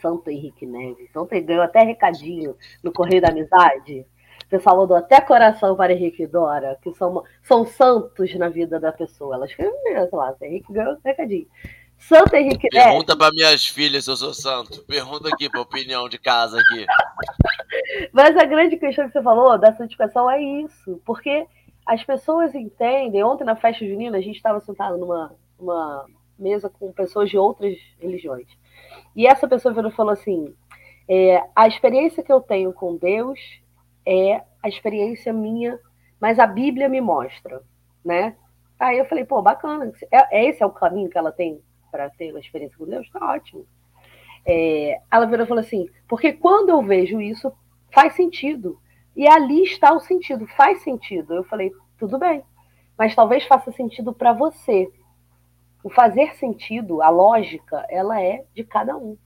Santo 0.00 0.30
Henrique 0.30 0.66
Neves. 0.66 1.14
Ontem 1.16 1.44
ganhou 1.44 1.62
até 1.62 1.82
recadinho 1.82 2.54
no 2.82 2.92
Correio 2.92 3.22
da 3.22 3.28
Amizade. 3.28 4.06
O 4.44 4.48
pessoal 4.48 4.76
mandou 4.76 4.96
até 4.96 5.20
coração 5.20 5.74
para 5.74 5.92
Henrique 5.92 6.22
e 6.22 6.26
Dora, 6.26 6.78
que 6.82 6.92
são, 6.94 7.24
são 7.42 7.66
santos 7.66 8.32
na 8.36 8.48
vida 8.48 8.78
da 8.78 8.92
pessoa. 8.92 9.34
Elas 9.34 9.50
escreveram, 9.50 10.08
sei 10.08 10.18
lá, 10.18 10.36
Henrique 10.42 10.72
ganhou 10.72 10.96
recadinho. 11.04 11.48
Santo 11.98 12.36
Henrique 12.36 12.68
Neves. 12.72 12.88
Pergunta 12.88 13.16
para 13.16 13.32
minhas 13.32 13.66
filhas 13.66 14.04
se 14.04 14.10
eu 14.10 14.16
sou 14.16 14.34
santo. 14.34 14.84
Pergunta 14.84 15.28
aqui 15.28 15.48
para 15.50 15.60
opinião 15.60 16.08
de 16.08 16.18
casa 16.18 16.60
aqui. 16.60 16.86
Mas 18.12 18.36
a 18.36 18.44
grande 18.44 18.76
questão 18.76 19.06
que 19.06 19.12
você 19.12 19.22
falou 19.22 19.58
da 19.58 19.74
santificação 19.74 20.30
é 20.30 20.40
isso, 20.40 21.00
porque 21.04 21.46
as 21.86 22.02
pessoas 22.04 22.54
entendem. 22.54 23.22
Ontem 23.22 23.44
na 23.44 23.56
festa 23.56 23.86
junina 23.86 24.18
a 24.18 24.20
gente 24.20 24.36
estava 24.36 24.60
sentado 24.60 24.98
numa, 24.98 25.34
numa 25.58 26.04
mesa 26.38 26.68
com 26.68 26.92
pessoas 26.92 27.30
de 27.30 27.38
outras 27.38 27.76
religiões. 28.00 28.48
E 29.14 29.26
essa 29.26 29.46
pessoa 29.46 29.72
virou 29.72 29.90
e 29.90 29.94
falou 29.94 30.12
assim: 30.12 30.54
é, 31.08 31.42
a 31.54 31.68
experiência 31.68 32.22
que 32.22 32.32
eu 32.32 32.40
tenho 32.40 32.72
com 32.72 32.96
Deus 32.96 33.38
é 34.04 34.42
a 34.62 34.68
experiência 34.68 35.32
minha, 35.32 35.78
mas 36.20 36.38
a 36.38 36.46
Bíblia 36.46 36.88
me 36.88 37.00
mostra, 37.00 37.62
né? 38.04 38.36
Aí 38.78 38.98
eu 38.98 39.06
falei, 39.06 39.24
pô, 39.24 39.40
bacana. 39.40 39.90
É, 40.10 40.40
é 40.40 40.48
esse 40.48 40.62
é 40.62 40.66
o 40.66 40.70
caminho 40.70 41.08
que 41.08 41.16
ela 41.16 41.32
tem 41.32 41.62
para 41.90 42.10
ter 42.10 42.30
uma 42.30 42.40
experiência 42.40 42.76
com 42.76 42.84
Deus? 42.84 43.08
Tá 43.10 43.32
ótimo. 43.32 43.64
É, 44.44 45.00
ela 45.10 45.26
virou 45.26 45.44
e 45.44 45.48
falou 45.48 45.62
assim: 45.62 45.88
porque 46.08 46.32
quando 46.32 46.70
eu 46.70 46.82
vejo 46.82 47.20
isso, 47.20 47.52
faz 47.92 48.14
sentido. 48.14 48.78
E 49.16 49.26
ali 49.26 49.62
está 49.62 49.94
o 49.94 50.00
sentido, 50.00 50.46
faz 50.48 50.82
sentido. 50.82 51.34
Eu 51.34 51.44
falei, 51.44 51.72
tudo 51.98 52.18
bem, 52.18 52.44
mas 52.98 53.14
talvez 53.14 53.46
faça 53.46 53.72
sentido 53.72 54.12
para 54.12 54.34
você. 54.34 54.92
O 55.82 55.88
fazer 55.88 56.34
sentido, 56.36 57.00
a 57.00 57.08
lógica, 57.08 57.86
ela 57.88 58.20
é 58.20 58.44
de 58.54 58.62
cada 58.62 58.94
um. 58.94 59.16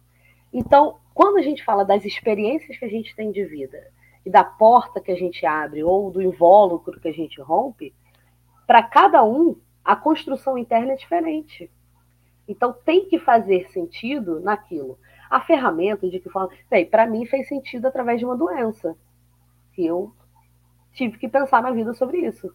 Então, 0.52 0.98
quando 1.12 1.38
a 1.38 1.42
gente 1.42 1.64
fala 1.64 1.84
das 1.84 2.04
experiências 2.04 2.78
que 2.78 2.84
a 2.84 2.88
gente 2.88 3.16
tem 3.16 3.32
de 3.32 3.44
vida 3.44 3.90
e 4.24 4.30
da 4.30 4.44
porta 4.44 5.00
que 5.00 5.10
a 5.10 5.16
gente 5.16 5.44
abre 5.44 5.82
ou 5.82 6.10
do 6.10 6.22
invólucro 6.22 7.00
que 7.00 7.08
a 7.08 7.12
gente 7.12 7.40
rompe, 7.40 7.92
para 8.66 8.82
cada 8.84 9.24
um 9.24 9.56
a 9.84 9.96
construção 9.96 10.56
interna 10.56 10.92
é 10.92 10.96
diferente. 10.96 11.68
Então 12.46 12.72
tem 12.72 13.08
que 13.08 13.18
fazer 13.18 13.68
sentido 13.70 14.38
naquilo. 14.38 14.98
A 15.28 15.40
ferramenta 15.40 16.08
de 16.08 16.20
que 16.20 16.30
fala, 16.30 16.48
bem, 16.68 16.86
para 16.86 17.06
mim 17.06 17.26
fez 17.26 17.48
sentido 17.48 17.86
através 17.86 18.20
de 18.20 18.24
uma 18.24 18.36
doença 18.36 18.96
eu 19.86 20.12
tive 20.92 21.18
que 21.18 21.28
pensar 21.28 21.62
na 21.62 21.70
vida 21.70 21.94
sobre 21.94 22.18
isso. 22.18 22.52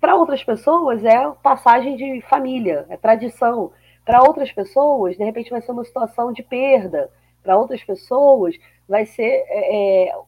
Para 0.00 0.16
outras 0.16 0.42
pessoas 0.42 1.04
é 1.04 1.30
passagem 1.42 1.96
de 1.96 2.22
família, 2.22 2.86
é 2.88 2.96
tradição. 2.96 3.72
Para 4.04 4.22
outras 4.22 4.50
pessoas, 4.50 5.16
de 5.16 5.24
repente, 5.24 5.50
vai 5.50 5.60
ser 5.60 5.72
uma 5.72 5.84
situação 5.84 6.32
de 6.32 6.42
perda. 6.42 7.10
Para 7.42 7.56
outras 7.56 7.82
pessoas, 7.84 8.56
vai 8.88 9.04
ser 9.06 9.44
é, 9.46 10.08
é, 10.08 10.18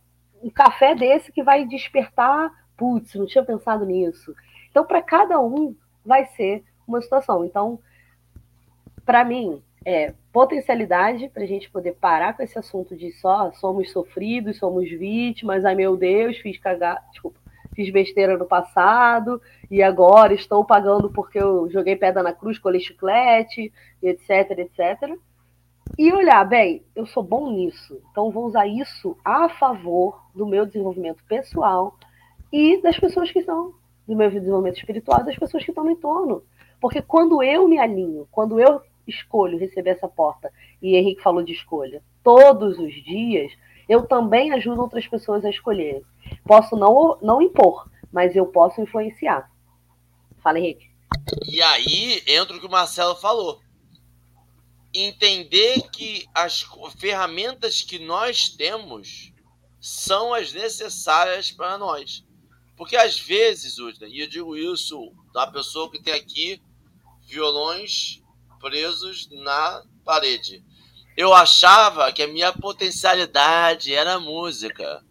um 0.43 0.51
café 0.51 0.95
desse 0.95 1.33
que 1.33 1.43
vai 1.43 1.65
despertar. 1.65 2.51
Putz, 2.77 3.15
não 3.15 3.27
tinha 3.27 3.45
pensado 3.45 3.87
nisso. 3.87 4.35
Então, 4.71 4.85
para 4.85 5.03
cada 5.03 5.41
um, 5.41 5.75
vai 6.05 6.27
ser 6.27 6.65
uma 6.87 7.01
situação. 7.01 7.45
Então, 7.45 7.79
para 9.05 9.25
mim, 9.25 9.63
é 9.85 10.15
potencialidade 10.33 11.29
para 11.29 11.43
a 11.43 11.47
gente 11.47 11.71
poder 11.71 11.93
parar 12.01 12.37
com 12.37 12.43
esse 12.43 12.59
assunto 12.59 12.97
de 12.97 13.13
só 13.13 13.53
somos 13.53 13.91
sofridos, 13.91 14.59
somos 14.59 14.89
vítimas, 14.89 15.65
ai 15.65 15.75
meu 15.75 15.97
Deus, 15.97 16.39
fiz 16.39 16.59
cagar, 16.59 17.05
desculpa, 17.11 17.39
fiz 17.75 17.91
besteira 17.91 18.37
no 18.39 18.47
passado 18.47 19.41
e 19.71 19.83
agora 19.83 20.35
estou 20.35 20.65
pagando 20.65 21.11
porque 21.11 21.39
eu 21.39 21.69
joguei 21.71 21.97
pedra 21.97 22.23
na 22.23 22.33
cruz, 22.33 22.59
colei 22.59 22.81
chiclete, 22.81 23.73
etc, 24.03 24.59
etc. 24.59 25.19
E 25.99 26.13
olhar, 26.13 26.45
bem, 26.45 26.83
eu 26.97 27.05
sou 27.05 27.23
bom 27.23 27.51
nisso, 27.51 28.01
então 28.11 28.31
vou 28.31 28.47
usar 28.47 28.67
isso 28.67 29.17
a 29.25 29.49
favor 29.49 30.23
do 30.35 30.47
meu 30.47 30.65
desenvolvimento 30.65 31.23
pessoal 31.25 31.97
e 32.51 32.81
das 32.81 32.99
pessoas 32.99 33.31
que 33.31 33.41
estão 33.41 33.75
do 34.07 34.17
meu 34.17 34.31
desenvolvimento 34.31 34.79
espiritual, 34.79 35.25
das 35.25 35.37
pessoas 35.37 35.65
que 35.65 35.71
estão 35.71 35.85
no 35.85 35.91
entorno. 35.91 36.43
Porque 36.81 37.01
quando 37.01 37.43
eu 37.43 37.69
me 37.69 37.79
alinho, 37.79 38.27
quando 38.31 38.59
eu 38.59 38.83
escolho 39.07 39.59
receber 39.59 39.91
essa 39.91 40.09
porta, 40.09 40.53
e 40.81 40.97
Henrique 40.97 41.23
falou 41.23 41.43
de 41.43 41.53
escolha, 41.53 42.03
todos 42.23 42.79
os 42.79 42.93
dias, 43.05 43.53
eu 43.89 44.07
também 44.07 44.53
ajudo 44.53 44.81
outras 44.81 45.07
pessoas 45.07 45.45
a 45.45 45.51
escolherem. 45.51 46.03
Posso 46.45 46.77
não, 46.77 47.19
não 47.21 47.43
impor, 47.43 47.91
mas 48.13 48.37
eu 48.37 48.47
posso 48.47 48.81
influenciar. 48.81 49.51
Fala, 50.43 50.59
Henrique. 50.59 50.91
E 51.47 51.61
aí 51.63 52.23
entra 52.27 52.57
o 52.57 52.61
que 52.61 52.67
o 52.67 52.71
Marcelo 52.71 53.15
falou. 53.17 53.61
Entender 54.95 55.83
que 55.91 56.27
as 56.35 56.67
ferramentas 56.99 57.81
que 57.81 57.99
nós 57.99 58.49
temos 58.49 59.33
são 59.81 60.33
as 60.33 60.53
necessárias 60.53 61.51
para 61.51 61.77
nós. 61.79 62.25
Porque 62.77 62.97
às 62.97 63.19
vezes, 63.19 63.79
Udna, 63.79 64.07
e 64.07 64.21
eu 64.21 64.29
digo 64.29 64.57
isso 64.57 65.13
da 65.33 65.47
pessoa 65.47 65.91
que 65.91 66.03
tem 66.03 66.15
aqui 66.15 66.61
violões 67.23 68.22
presos 68.63 69.29
na 69.31 69.83
parede. 70.05 70.65
Eu 71.17 71.35
achava 71.35 72.11
que 72.13 72.23
a 72.23 72.29
minha 72.29 72.53
potencialidade 72.53 73.93
era 73.93 74.19
música. 74.19 75.03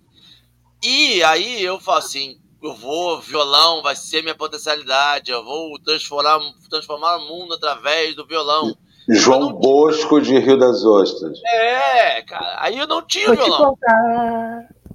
E 0.81 1.21
aí 1.21 1.61
eu 1.61 1.79
falo 1.79 1.99
assim, 1.99 2.39
eu 2.63 2.73
vou, 2.73 3.21
violão 3.21 3.83
vai 3.83 3.95
ser 3.95 4.23
minha 4.23 4.33
potencialidade, 4.33 5.29
eu 5.29 5.43
vou 5.43 5.77
transformar, 5.79 6.39
transformar 6.69 7.17
o 7.17 7.27
mundo 7.27 7.53
através 7.53 8.15
do 8.15 8.25
violão. 8.25 8.75
João. 9.09 9.51
Bosco 9.53 10.21
de 10.21 10.39
Rio 10.39 10.57
das 10.57 10.83
Ostras. 10.83 11.37
É, 11.45 12.21
cara, 12.23 12.63
aí 12.63 12.77
eu 12.79 12.87
não 12.87 13.05
tinha 13.05 13.27
vou 13.27 13.35
violão. 13.35 13.77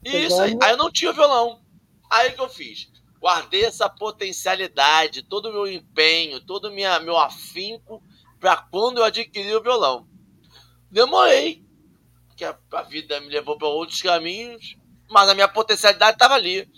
Isso, 0.04 0.40
aí, 0.40 0.56
aí 0.62 0.70
eu 0.70 0.76
não 0.76 0.90
tinha 0.90 1.12
violão. 1.12 1.60
Aí 2.10 2.32
que 2.32 2.40
eu 2.40 2.48
fiz? 2.48 2.88
Guardei 3.20 3.64
essa 3.64 3.88
potencialidade, 3.88 5.22
todo 5.22 5.50
o 5.50 5.52
meu 5.52 5.66
empenho, 5.66 6.40
todo 6.40 6.68
o 6.68 6.70
minha, 6.70 6.98
meu 7.00 7.16
afinco 7.16 8.02
para 8.46 8.58
quando 8.58 8.98
eu 8.98 9.04
adquiri 9.04 9.56
o 9.56 9.60
violão. 9.60 10.06
Demorei, 10.88 11.64
porque 12.28 12.44
a, 12.44 12.56
a 12.74 12.82
vida 12.82 13.20
me 13.20 13.26
levou 13.26 13.58
para 13.58 13.66
outros 13.66 14.00
caminhos, 14.00 14.76
mas 15.10 15.28
a 15.28 15.34
minha 15.34 15.48
potencialidade 15.48 16.12
estava 16.12 16.34
ali. 16.34 16.70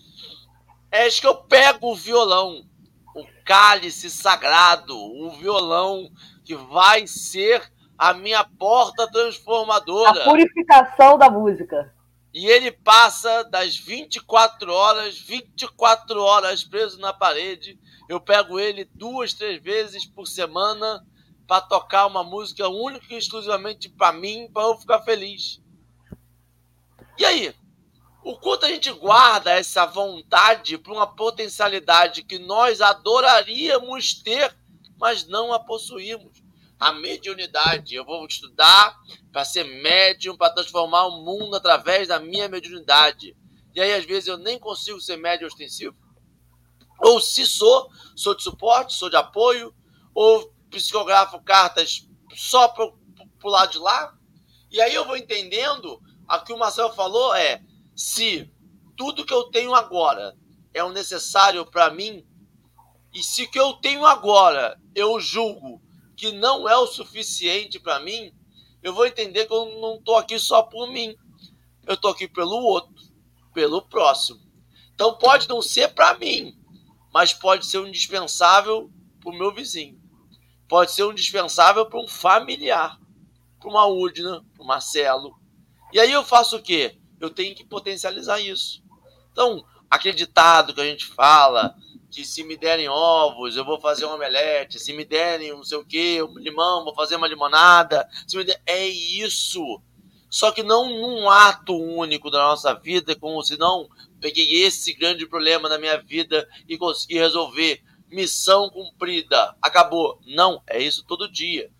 É 0.90 1.10
que 1.10 1.26
eu 1.26 1.34
pego 1.34 1.92
o 1.92 1.94
violão, 1.94 2.64
o 3.14 3.22
cálice 3.44 4.08
sagrado, 4.08 4.96
o 4.96 5.28
violão 5.32 6.10
que 6.42 6.54
vai 6.54 7.06
ser 7.06 7.70
a 7.98 8.14
minha 8.14 8.42
porta 8.44 9.06
transformadora. 9.06 10.22
A 10.22 10.24
purificação 10.24 11.18
da 11.18 11.28
música. 11.28 11.94
E 12.32 12.46
ele 12.46 12.72
passa 12.72 13.44
das 13.44 13.76
24 13.76 14.72
horas, 14.72 15.18
24 15.18 16.18
horas 16.18 16.64
preso 16.64 16.98
na 16.98 17.12
parede. 17.12 17.78
Eu 18.08 18.18
pego 18.18 18.58
ele 18.58 18.88
duas, 18.94 19.34
três 19.34 19.62
vezes 19.62 20.06
por 20.06 20.26
semana 20.26 21.04
para 21.48 21.62
tocar 21.62 22.06
uma 22.06 22.22
música 22.22 22.68
única 22.68 23.14
e 23.14 23.16
exclusivamente 23.16 23.88
para 23.88 24.12
mim, 24.12 24.50
para 24.52 24.64
eu 24.64 24.76
ficar 24.76 25.00
feliz. 25.00 25.62
E 27.18 27.24
aí? 27.24 27.54
O 28.22 28.36
quanto 28.36 28.66
a 28.66 28.68
gente 28.68 28.92
guarda 28.92 29.52
essa 29.52 29.86
vontade 29.86 30.76
para 30.76 30.92
uma 30.92 31.06
potencialidade 31.06 32.22
que 32.22 32.38
nós 32.38 32.82
adoraríamos 32.82 34.12
ter, 34.22 34.54
mas 34.98 35.26
não 35.26 35.50
a 35.50 35.58
possuímos? 35.58 36.42
A 36.78 36.92
mediunidade. 36.92 37.94
Eu 37.94 38.04
vou 38.04 38.26
estudar 38.26 38.94
para 39.32 39.42
ser 39.42 39.64
médium, 39.64 40.36
para 40.36 40.52
transformar 40.52 41.06
o 41.06 41.24
mundo 41.24 41.56
através 41.56 42.08
da 42.08 42.20
minha 42.20 42.46
mediunidade. 42.46 43.34
E 43.74 43.80
aí, 43.80 43.94
às 43.94 44.04
vezes, 44.04 44.28
eu 44.28 44.36
nem 44.36 44.58
consigo 44.58 45.00
ser 45.00 45.16
médium 45.16 45.46
ostensivo. 45.46 45.96
Ou 47.00 47.22
se 47.22 47.46
sou, 47.46 47.90
sou 48.14 48.34
de 48.34 48.42
suporte, 48.42 48.92
sou 48.92 49.08
de 49.08 49.16
apoio, 49.16 49.74
ou 50.14 50.52
psicografo 50.70 51.40
cartas 51.40 52.08
só 52.34 52.68
para 52.68 52.84
o 52.84 53.48
lado 53.48 53.72
de 53.72 53.78
lá. 53.78 54.16
E 54.70 54.80
aí 54.80 54.94
eu 54.94 55.04
vou 55.04 55.16
entendendo, 55.16 56.00
a 56.26 56.38
que 56.38 56.52
o 56.52 56.58
Marcelo 56.58 56.92
falou 56.92 57.34
é, 57.34 57.62
se 57.94 58.50
tudo 58.96 59.24
que 59.24 59.32
eu 59.32 59.44
tenho 59.44 59.74
agora 59.74 60.36
é 60.74 60.84
o 60.84 60.92
necessário 60.92 61.64
para 61.66 61.90
mim, 61.90 62.26
e 63.14 63.22
se 63.22 63.44
o 63.44 63.50
que 63.50 63.58
eu 63.58 63.74
tenho 63.74 64.04
agora 64.04 64.78
eu 64.94 65.18
julgo 65.18 65.82
que 66.16 66.32
não 66.32 66.68
é 66.68 66.76
o 66.76 66.86
suficiente 66.86 67.78
para 67.78 68.00
mim, 68.00 68.32
eu 68.82 68.92
vou 68.92 69.06
entender 69.06 69.46
que 69.46 69.52
eu 69.52 69.80
não 69.80 69.96
estou 69.96 70.16
aqui 70.16 70.38
só 70.38 70.62
por 70.62 70.88
mim. 70.88 71.16
Eu 71.86 71.94
estou 71.94 72.10
aqui 72.10 72.28
pelo 72.28 72.56
outro, 72.56 72.94
pelo 73.54 73.82
próximo. 73.82 74.40
Então 74.94 75.16
pode 75.16 75.48
não 75.48 75.62
ser 75.62 75.94
para 75.94 76.18
mim, 76.18 76.56
mas 77.12 77.32
pode 77.32 77.64
ser 77.64 77.78
um 77.78 77.86
indispensável 77.86 78.90
para 79.20 79.30
o 79.30 79.34
meu 79.34 79.52
vizinho 79.52 79.97
pode 80.68 80.92
ser 80.92 81.04
um 81.04 81.14
dispensável 81.14 81.86
para 81.86 81.98
um 81.98 82.06
familiar, 82.06 82.98
para 83.58 83.68
uma 83.68 83.86
Udna, 83.86 84.44
para 84.54 84.62
o 84.62 84.66
Marcelo. 84.66 85.34
E 85.92 85.98
aí 85.98 86.12
eu 86.12 86.24
faço 86.24 86.56
o 86.56 86.62
quê? 86.62 86.98
Eu 87.18 87.30
tenho 87.30 87.54
que 87.54 87.64
potencializar 87.64 88.38
isso. 88.40 88.82
Então, 89.32 89.64
aquele 89.90 90.14
ditado 90.14 90.74
que 90.74 90.80
a 90.80 90.84
gente 90.84 91.06
fala, 91.06 91.74
que 92.10 92.24
se 92.24 92.44
me 92.44 92.56
derem 92.56 92.88
ovos, 92.88 93.56
eu 93.56 93.64
vou 93.64 93.80
fazer 93.80 94.06
um 94.06 94.14
omelete, 94.14 94.78
se 94.78 94.92
me 94.92 95.04
derem 95.04 95.50
não 95.50 95.64
sei 95.64 95.78
o 95.78 95.84
quê, 95.84 96.22
um 96.22 96.38
limão, 96.38 96.84
vou 96.84 96.94
fazer 96.94 97.16
uma 97.16 97.26
limonada. 97.26 98.06
Der... 98.44 98.60
É 98.66 98.86
isso. 98.86 99.80
Só 100.30 100.50
que 100.50 100.62
não 100.62 100.88
num 100.88 101.30
ato 101.30 101.74
único 101.74 102.30
da 102.30 102.38
nossa 102.38 102.74
vida, 102.74 103.16
como 103.16 103.42
se 103.42 103.56
não 103.56 103.88
peguei 104.20 104.62
esse 104.62 104.92
grande 104.92 105.26
problema 105.26 105.68
na 105.68 105.78
minha 105.78 105.96
vida 106.02 106.46
e 106.68 106.76
consegui 106.76 107.14
resolver 107.14 107.82
missão 108.10 108.70
cumprida, 108.70 109.54
acabou. 109.60 110.20
Não, 110.26 110.62
é 110.66 110.82
isso 110.82 111.04
todo 111.06 111.30
dia. 111.30 111.70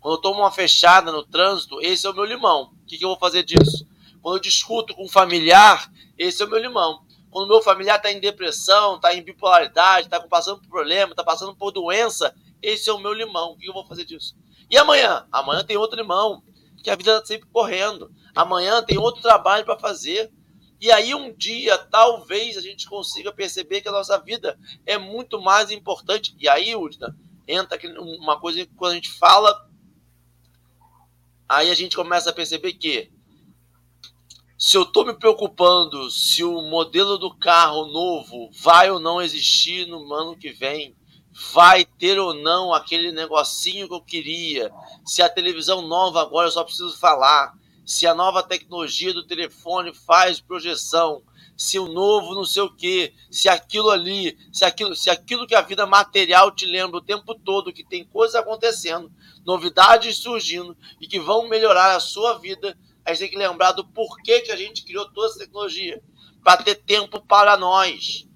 Quando 0.00 0.16
eu 0.16 0.20
tomo 0.20 0.40
uma 0.40 0.50
fechada 0.50 1.10
no 1.10 1.24
trânsito, 1.24 1.80
esse 1.80 2.06
é 2.06 2.10
o 2.10 2.14
meu 2.14 2.24
limão. 2.24 2.72
O 2.82 2.86
que, 2.86 2.98
que 2.98 3.04
eu 3.04 3.08
vou 3.08 3.18
fazer 3.18 3.42
disso? 3.42 3.86
Quando 4.20 4.36
eu 4.36 4.42
discuto 4.42 4.94
com 4.94 5.04
um 5.04 5.08
familiar, 5.08 5.90
esse 6.18 6.42
é 6.42 6.46
o 6.46 6.48
meu 6.48 6.58
limão. 6.58 7.04
Quando 7.30 7.46
o 7.46 7.48
meu 7.48 7.62
familiar 7.62 7.96
está 7.96 8.12
em 8.12 8.20
depressão, 8.20 8.96
está 8.96 9.14
em 9.14 9.22
bipolaridade, 9.22 10.06
está 10.06 10.20
passando 10.20 10.60
por 10.60 10.68
problema, 10.68 11.12
está 11.12 11.24
passando 11.24 11.54
por 11.54 11.72
doença, 11.72 12.34
esse 12.62 12.88
é 12.88 12.92
o 12.92 12.98
meu 12.98 13.12
limão. 13.12 13.52
O 13.52 13.56
que 13.56 13.68
eu 13.68 13.74
vou 13.74 13.84
fazer 13.84 14.04
disso? 14.04 14.36
E 14.70 14.78
amanhã? 14.78 15.26
Amanhã 15.32 15.64
tem 15.64 15.76
outro 15.76 16.00
limão, 16.00 16.42
que 16.82 16.90
a 16.90 16.96
vida 16.96 17.14
está 17.14 17.26
sempre 17.26 17.48
correndo. 17.50 18.10
Amanhã 18.34 18.82
tem 18.82 18.98
outro 18.98 19.22
trabalho 19.22 19.64
para 19.64 19.78
fazer. 19.78 20.30
E 20.84 20.92
aí 20.92 21.14
um 21.14 21.32
dia, 21.32 21.78
talvez, 21.78 22.58
a 22.58 22.60
gente 22.60 22.86
consiga 22.86 23.32
perceber 23.32 23.80
que 23.80 23.88
a 23.88 23.92
nossa 23.92 24.18
vida 24.18 24.58
é 24.84 24.98
muito 24.98 25.40
mais 25.40 25.70
importante. 25.70 26.36
E 26.38 26.46
aí, 26.46 26.76
Udna, 26.76 27.16
entra 27.48 27.78
uma 27.98 28.38
coisa 28.38 28.66
que 28.66 28.74
quando 28.74 28.92
a 28.92 28.94
gente 28.96 29.10
fala, 29.10 29.66
aí 31.48 31.70
a 31.70 31.74
gente 31.74 31.96
começa 31.96 32.28
a 32.28 32.34
perceber 32.34 32.74
que 32.74 33.10
se 34.58 34.76
eu 34.76 34.82
estou 34.82 35.06
me 35.06 35.14
preocupando 35.14 36.10
se 36.10 36.44
o 36.44 36.60
modelo 36.60 37.16
do 37.16 37.34
carro 37.34 37.86
novo 37.86 38.50
vai 38.52 38.90
ou 38.90 39.00
não 39.00 39.22
existir 39.22 39.86
no 39.86 40.12
ano 40.12 40.36
que 40.36 40.52
vem, 40.52 40.94
vai 41.54 41.86
ter 41.86 42.18
ou 42.18 42.34
não 42.34 42.74
aquele 42.74 43.10
negocinho 43.10 43.88
que 43.88 43.94
eu 43.94 44.02
queria, 44.02 44.70
se 45.02 45.22
a 45.22 45.30
televisão 45.30 45.80
nova 45.80 46.20
agora 46.20 46.48
eu 46.48 46.52
só 46.52 46.62
preciso 46.62 46.94
falar, 46.98 47.54
se 47.84 48.06
a 48.06 48.14
nova 48.14 48.42
tecnologia 48.42 49.12
do 49.12 49.26
telefone 49.26 49.92
faz 49.94 50.40
projeção, 50.40 51.22
se 51.56 51.78
o 51.78 51.86
novo 51.86 52.34
não 52.34 52.44
sei 52.44 52.62
o 52.62 52.74
que, 52.74 53.14
se 53.30 53.48
aquilo 53.48 53.90
ali, 53.90 54.36
se 54.52 54.64
aquilo, 54.64 54.94
se 54.94 55.10
aquilo 55.10 55.46
que 55.46 55.54
a 55.54 55.60
vida 55.60 55.86
material 55.86 56.50
te 56.50 56.66
lembra 56.66 56.98
o 56.98 57.04
tempo 57.04 57.34
todo, 57.34 57.72
que 57.72 57.84
tem 57.84 58.04
coisas 58.04 58.34
acontecendo, 58.34 59.12
novidades 59.44 60.16
surgindo 60.16 60.76
e 61.00 61.06
que 61.06 61.20
vão 61.20 61.48
melhorar 61.48 61.94
a 61.94 62.00
sua 62.00 62.38
vida, 62.38 62.76
a 63.04 63.10
gente 63.10 63.20
tem 63.20 63.30
que 63.30 63.36
lembrar 63.36 63.72
do 63.72 63.86
porquê 63.86 64.40
que 64.40 64.50
a 64.50 64.56
gente 64.56 64.84
criou 64.84 65.10
toda 65.12 65.28
essa 65.28 65.38
tecnologia, 65.38 66.02
para 66.42 66.62
ter 66.62 66.76
tempo 66.76 67.20
para 67.20 67.56
nós. 67.56 68.28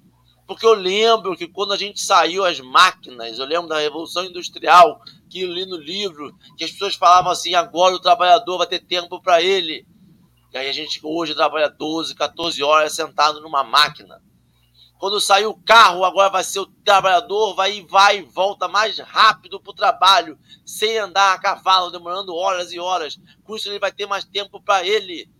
Porque 0.48 0.64
eu 0.64 0.72
lembro 0.72 1.36
que 1.36 1.46
quando 1.46 1.74
a 1.74 1.76
gente 1.76 2.00
saiu 2.00 2.42
as 2.42 2.58
máquinas, 2.58 3.38
eu 3.38 3.44
lembro 3.44 3.68
da 3.68 3.80
Revolução 3.80 4.24
Industrial, 4.24 4.98
que 5.28 5.42
eu 5.42 5.52
li 5.52 5.66
no 5.66 5.76
livro, 5.76 6.34
que 6.56 6.64
as 6.64 6.70
pessoas 6.70 6.94
falavam 6.94 7.30
assim: 7.30 7.54
agora 7.54 7.94
o 7.94 8.00
trabalhador 8.00 8.56
vai 8.56 8.66
ter 8.66 8.78
tempo 8.78 9.20
para 9.20 9.42
ele. 9.42 9.86
E 10.50 10.56
aí 10.56 10.66
a 10.66 10.72
gente 10.72 11.00
hoje 11.04 11.34
trabalha 11.34 11.68
12, 11.68 12.14
14 12.14 12.62
horas 12.62 12.94
sentado 12.94 13.42
numa 13.42 13.62
máquina. 13.62 14.22
Quando 14.98 15.20
sair 15.20 15.44
o 15.44 15.54
carro, 15.54 16.02
agora 16.02 16.30
vai 16.30 16.42
ser 16.42 16.60
o 16.60 16.66
trabalhador, 16.66 17.54
vai 17.54 17.82
vai 17.82 18.20
e 18.20 18.22
volta 18.22 18.66
mais 18.66 18.98
rápido 18.98 19.60
para 19.60 19.70
o 19.70 19.76
trabalho, 19.76 20.38
sem 20.64 20.96
andar 20.96 21.34
a 21.34 21.38
cavalo, 21.38 21.90
demorando 21.90 22.34
horas 22.34 22.72
e 22.72 22.80
horas. 22.80 23.20
Com 23.44 23.54
isso, 23.54 23.68
ele 23.68 23.78
vai 23.78 23.92
ter 23.92 24.06
mais 24.06 24.24
tempo 24.24 24.58
para 24.58 24.82
ele. 24.82 25.30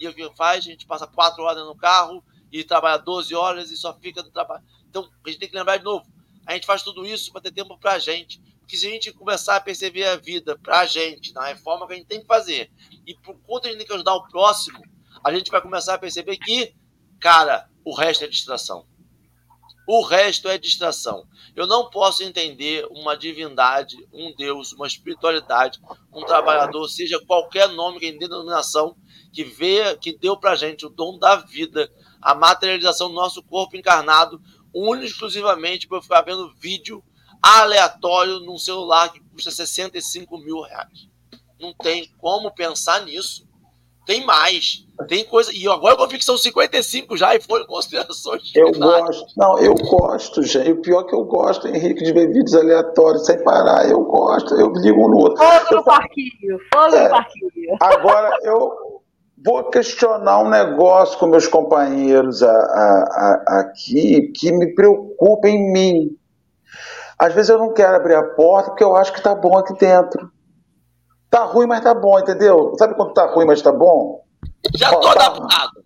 E 0.00 0.08
o 0.08 0.14
que 0.14 0.34
faz? 0.34 0.64
A 0.64 0.70
gente 0.70 0.86
passa 0.86 1.06
quatro 1.06 1.42
horas 1.44 1.62
no 1.62 1.76
carro 1.76 2.24
e 2.52 2.64
trabalha 2.64 2.98
12 2.98 3.34
horas 3.34 3.70
e 3.70 3.76
só 3.76 3.94
fica 3.94 4.22
no 4.22 4.30
trabalho. 4.30 4.64
Então, 4.88 5.08
a 5.24 5.28
gente 5.28 5.38
tem 5.38 5.48
que 5.48 5.56
lembrar 5.56 5.76
de 5.76 5.84
novo: 5.84 6.06
a 6.46 6.54
gente 6.54 6.66
faz 6.66 6.82
tudo 6.82 7.06
isso 7.06 7.32
para 7.32 7.42
ter 7.42 7.52
tempo 7.52 7.78
para 7.78 7.92
a 7.92 7.98
gente. 7.98 8.40
Porque 8.60 8.76
se 8.76 8.86
a 8.88 8.90
gente 8.90 9.12
começar 9.12 9.56
a 9.56 9.60
perceber 9.60 10.04
a 10.04 10.16
vida 10.16 10.58
para 10.58 10.80
a 10.80 10.86
gente, 10.86 11.32
na 11.32 11.46
reforma 11.46 11.86
que 11.86 11.92
a 11.92 11.96
gente 11.96 12.08
tem 12.08 12.20
que 12.20 12.26
fazer, 12.26 12.70
e 13.06 13.14
por 13.14 13.38
conta 13.42 13.68
a 13.68 13.70
gente 13.70 13.78
tem 13.78 13.86
que 13.86 13.92
ajudar 13.92 14.14
o 14.14 14.26
próximo, 14.26 14.82
a 15.22 15.32
gente 15.32 15.52
vai 15.52 15.60
começar 15.60 15.94
a 15.94 15.98
perceber 15.98 16.36
que, 16.36 16.74
cara, 17.20 17.70
o 17.84 17.94
resto 17.94 18.24
é 18.24 18.26
distração. 18.26 18.84
O 19.88 20.02
resto 20.02 20.48
é 20.48 20.58
distração. 20.58 21.28
Eu 21.54 21.64
não 21.64 21.88
posso 21.88 22.24
entender 22.24 22.84
uma 22.90 23.16
divindade, 23.16 23.96
um 24.12 24.34
Deus, 24.34 24.72
uma 24.72 24.88
espiritualidade, 24.88 25.80
um 26.12 26.24
trabalhador, 26.24 26.88
seja 26.88 27.24
qualquer 27.24 27.68
nome, 27.68 28.00
que 28.00 28.10
denominação, 28.10 28.96
que 29.32 29.44
vê, 29.44 29.96
que 29.96 30.18
deu 30.18 30.36
pra 30.36 30.56
gente 30.56 30.84
o 30.84 30.90
dom 30.90 31.16
da 31.20 31.36
vida, 31.36 31.88
a 32.26 32.34
materialização 32.34 33.08
do 33.08 33.14
nosso 33.14 33.40
corpo 33.40 33.76
encarnado, 33.76 34.40
único 34.74 35.06
exclusivamente 35.06 35.86
para 35.86 35.98
eu 35.98 36.02
ficar 36.02 36.22
vendo 36.22 36.52
vídeo 36.58 37.00
aleatório 37.40 38.40
num 38.40 38.58
celular 38.58 39.12
que 39.12 39.20
custa 39.20 39.52
65 39.52 40.36
mil 40.38 40.60
reais. 40.62 41.08
Não 41.60 41.72
tem 41.72 42.10
como 42.18 42.50
pensar 42.50 43.04
nisso. 43.04 43.46
Tem 44.04 44.26
mais. 44.26 44.84
Tem 45.06 45.24
coisa. 45.24 45.52
E 45.52 45.68
agora 45.68 46.08
que 46.08 46.24
são 46.24 46.36
55 46.36 47.16
já 47.16 47.36
e 47.36 47.40
foram 47.40 47.64
considerações. 47.66 48.50
Eu 48.56 48.72
gosto. 48.72 49.26
Não, 49.36 49.58
eu 49.58 49.74
gosto, 49.74 50.42
gente. 50.42 50.72
O 50.72 50.82
pior 50.82 51.02
é 51.02 51.04
que 51.04 51.14
eu 51.14 51.24
gosto, 51.24 51.68
Henrique, 51.68 52.02
de 52.02 52.12
ver 52.12 52.26
vídeos 52.26 52.54
aleatórios 52.54 53.24
sem 53.24 53.42
parar. 53.44 53.88
Eu 53.88 54.02
gosto. 54.02 54.52
Eu 54.54 54.72
ligo 54.72 55.06
um 55.06 55.10
no 55.10 55.18
outro. 55.18 55.38
Fogo 55.44 55.76
no 55.76 55.84
parquinho. 55.84 56.58
Fogo 56.74 56.96
é, 56.96 57.04
no 57.04 57.10
parquinho. 57.10 57.76
Agora, 57.80 58.36
eu 58.42 58.95
vou 59.46 59.70
questionar 59.70 60.40
um 60.40 60.50
negócio 60.50 61.16
com 61.20 61.28
meus 61.28 61.46
companheiros 61.46 62.42
a, 62.42 62.50
a, 62.50 63.44
a, 63.46 63.60
aqui 63.60 64.32
que 64.34 64.50
me 64.50 64.74
preocupa 64.74 65.48
em 65.48 65.72
mim. 65.72 66.18
Às 67.16 67.32
vezes 67.32 67.50
eu 67.50 67.58
não 67.58 67.72
quero 67.72 67.94
abrir 67.94 68.16
a 68.16 68.24
porta 68.34 68.70
porque 68.70 68.82
eu 68.82 68.96
acho 68.96 69.12
que 69.12 69.22
tá 69.22 69.36
bom 69.36 69.56
aqui 69.56 69.72
dentro. 69.74 70.32
Tá 71.30 71.44
ruim, 71.44 71.66
mas 71.66 71.80
tá 71.80 71.94
bom, 71.94 72.18
entendeu? 72.18 72.74
Sabe 72.76 72.96
quando 72.96 73.14
tá 73.14 73.26
ruim, 73.26 73.46
mas 73.46 73.62
tá 73.62 73.70
bom? 73.70 74.24
Já 74.74 74.90
Ó, 74.90 74.98
tô 74.98 75.14
tá... 75.14 75.26
adaptado. 75.26 75.84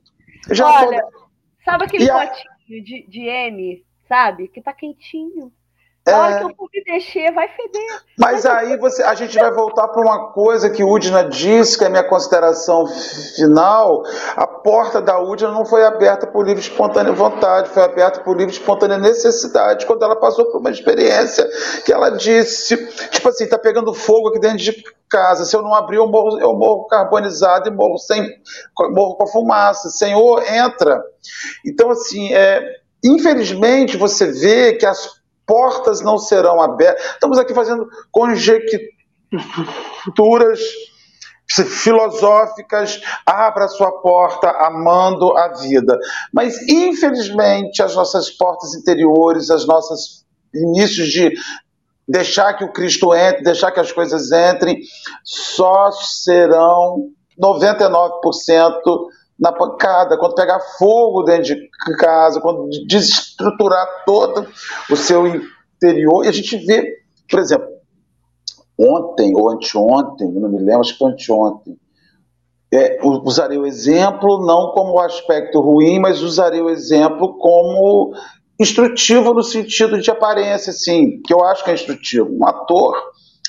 Já 0.51 0.67
Olha, 0.67 1.03
tô... 1.03 1.29
sabe 1.63 1.85
aquele 1.85 2.07
potinho 2.07 2.81
a... 2.81 2.85
de, 2.85 3.07
de 3.09 3.29
M, 3.29 3.85
sabe? 4.09 4.49
Que 4.49 4.63
tá 4.63 4.73
quentinho. 4.73 5.53
Na 6.11 6.23
hora 6.23 6.39
que 6.39 6.45
eu 6.45 6.55
for 6.57 6.69
me 6.73 6.83
mexer, 6.87 7.33
vai 7.33 7.49
feder. 7.49 8.01
Mas 8.19 8.45
aí 8.45 8.77
você, 8.77 9.03
a 9.03 9.15
gente 9.15 9.39
vai 9.39 9.51
voltar 9.51 9.89
para 9.89 10.03
uma 10.03 10.33
coisa 10.33 10.71
que 10.71 10.85
Udina 10.85 11.25
disse, 11.25 11.79
que 11.79 11.85
é 11.85 11.87
a 11.87 11.91
minha 11.91 12.05
consideração 12.05 12.87
final. 13.37 14.03
A 14.37 14.47
porta 14.47 15.01
da 15.01 15.21
Udina 15.21 15.51
não 15.51 15.65
foi 15.65 15.85
aberta 15.85 16.27
por 16.27 16.47
livre 16.47 16.61
espontânea 16.61 17.13
vontade, 17.13 17.71
foi 17.71 17.83
aberta 17.83 18.21
por 18.21 18.37
livre 18.37 18.53
espontânea 18.53 18.99
necessidade, 18.99 19.87
quando 19.87 20.05
ela 20.05 20.17
passou 20.17 20.47
por 20.47 20.61
uma 20.61 20.71
experiência 20.71 21.49
que 21.85 21.93
ela 21.93 22.11
disse, 22.11 22.77
tipo 23.11 23.29
assim, 23.29 23.47
tá 23.47 23.59
pegando 23.59 23.95
fogo 23.95 24.29
aqui 24.29 24.39
dentro 24.39 24.59
de 24.59 24.85
casa. 25.09 25.45
Se 25.45 25.55
eu 25.55 25.63
não 25.63 25.75
abrir, 25.75 25.97
eu 25.97 26.07
morro, 26.07 26.39
eu 26.39 26.55
morro 26.55 26.87
carbonizado 26.87 27.69
e 27.69 27.73
morro 27.73 27.99
sem 27.99 28.23
morro 28.93 29.17
com 29.17 29.25
a 29.25 29.27
fumaça. 29.27 29.91
Senhor, 29.91 30.43
entra. 30.47 31.03
Então, 31.67 31.91
assim, 31.91 32.33
é, 32.33 32.63
infelizmente, 33.05 33.97
você 33.97 34.27
vê 34.27 34.75
que 34.75 34.87
as 34.87 35.20
portas 35.51 36.01
não 36.01 36.17
serão 36.17 36.63
abertas. 36.63 37.05
Estamos 37.05 37.37
aqui 37.37 37.53
fazendo 37.53 37.89
conjecturas 38.13 38.71
filosóficas, 41.83 43.01
abra 43.27 43.67
sua 43.67 43.91
porta 44.01 44.49
amando 44.49 45.37
a 45.37 45.49
vida. 45.55 45.99
Mas, 46.33 46.63
infelizmente, 46.69 47.83
as 47.83 47.97
nossas 47.97 48.31
portas 48.31 48.77
interiores, 48.77 49.51
as 49.51 49.67
nossas 49.67 50.25
inícios 50.55 51.09
de 51.09 51.33
deixar 52.09 52.55
que 52.55 52.63
o 52.63 52.73
Cristo 52.73 53.13
entre, 53.13 53.43
deixar 53.43 53.73
que 53.73 53.81
as 53.81 53.91
coisas 53.91 54.31
entrem, 54.31 54.79
só 55.25 55.91
serão 55.91 57.09
99% 57.37 58.81
na 59.41 59.53
pancada, 59.53 60.19
quando 60.19 60.35
pegar 60.35 60.61
fogo 60.79 61.23
dentro 61.23 61.55
de 61.55 61.69
casa, 61.99 62.41
quando 62.41 62.69
desestruturar 62.87 64.05
todo 64.05 64.47
o 64.91 64.97
seu 64.97 65.27
interior. 65.27 66.25
E 66.25 66.29
a 66.29 66.33
gente 66.33 66.57
vê, 66.59 66.99
por 67.29 67.41
exemplo, 67.41 67.67
ontem 68.79 69.35
ou 69.35 69.51
anteontem, 69.51 70.31
não 70.31 70.51
me 70.51 70.59
lembro, 70.59 70.81
acho 70.81 70.93
que 70.93 70.99
foi 70.99 71.13
anteontem, 71.13 71.79
é, 72.73 72.99
usarei 73.03 73.59
o 73.59 73.67
exemplo 73.67 74.47
não 74.47 74.73
como 74.73 75.01
aspecto 75.01 75.61
ruim, 75.61 75.99
mas 75.99 76.23
usarei 76.23 76.61
o 76.61 76.71
exemplo 76.71 77.37
como 77.39 78.13
instrutivo 78.61 79.33
no 79.33 79.43
sentido 79.43 79.99
de 79.99 80.11
aparência, 80.11 80.71
assim, 80.71 81.21
que 81.23 81.33
eu 81.33 81.43
acho 81.45 81.65
que 81.65 81.71
é 81.71 81.75
instrutivo. 81.75 82.29
Um 82.31 82.47
ator, 82.47 82.95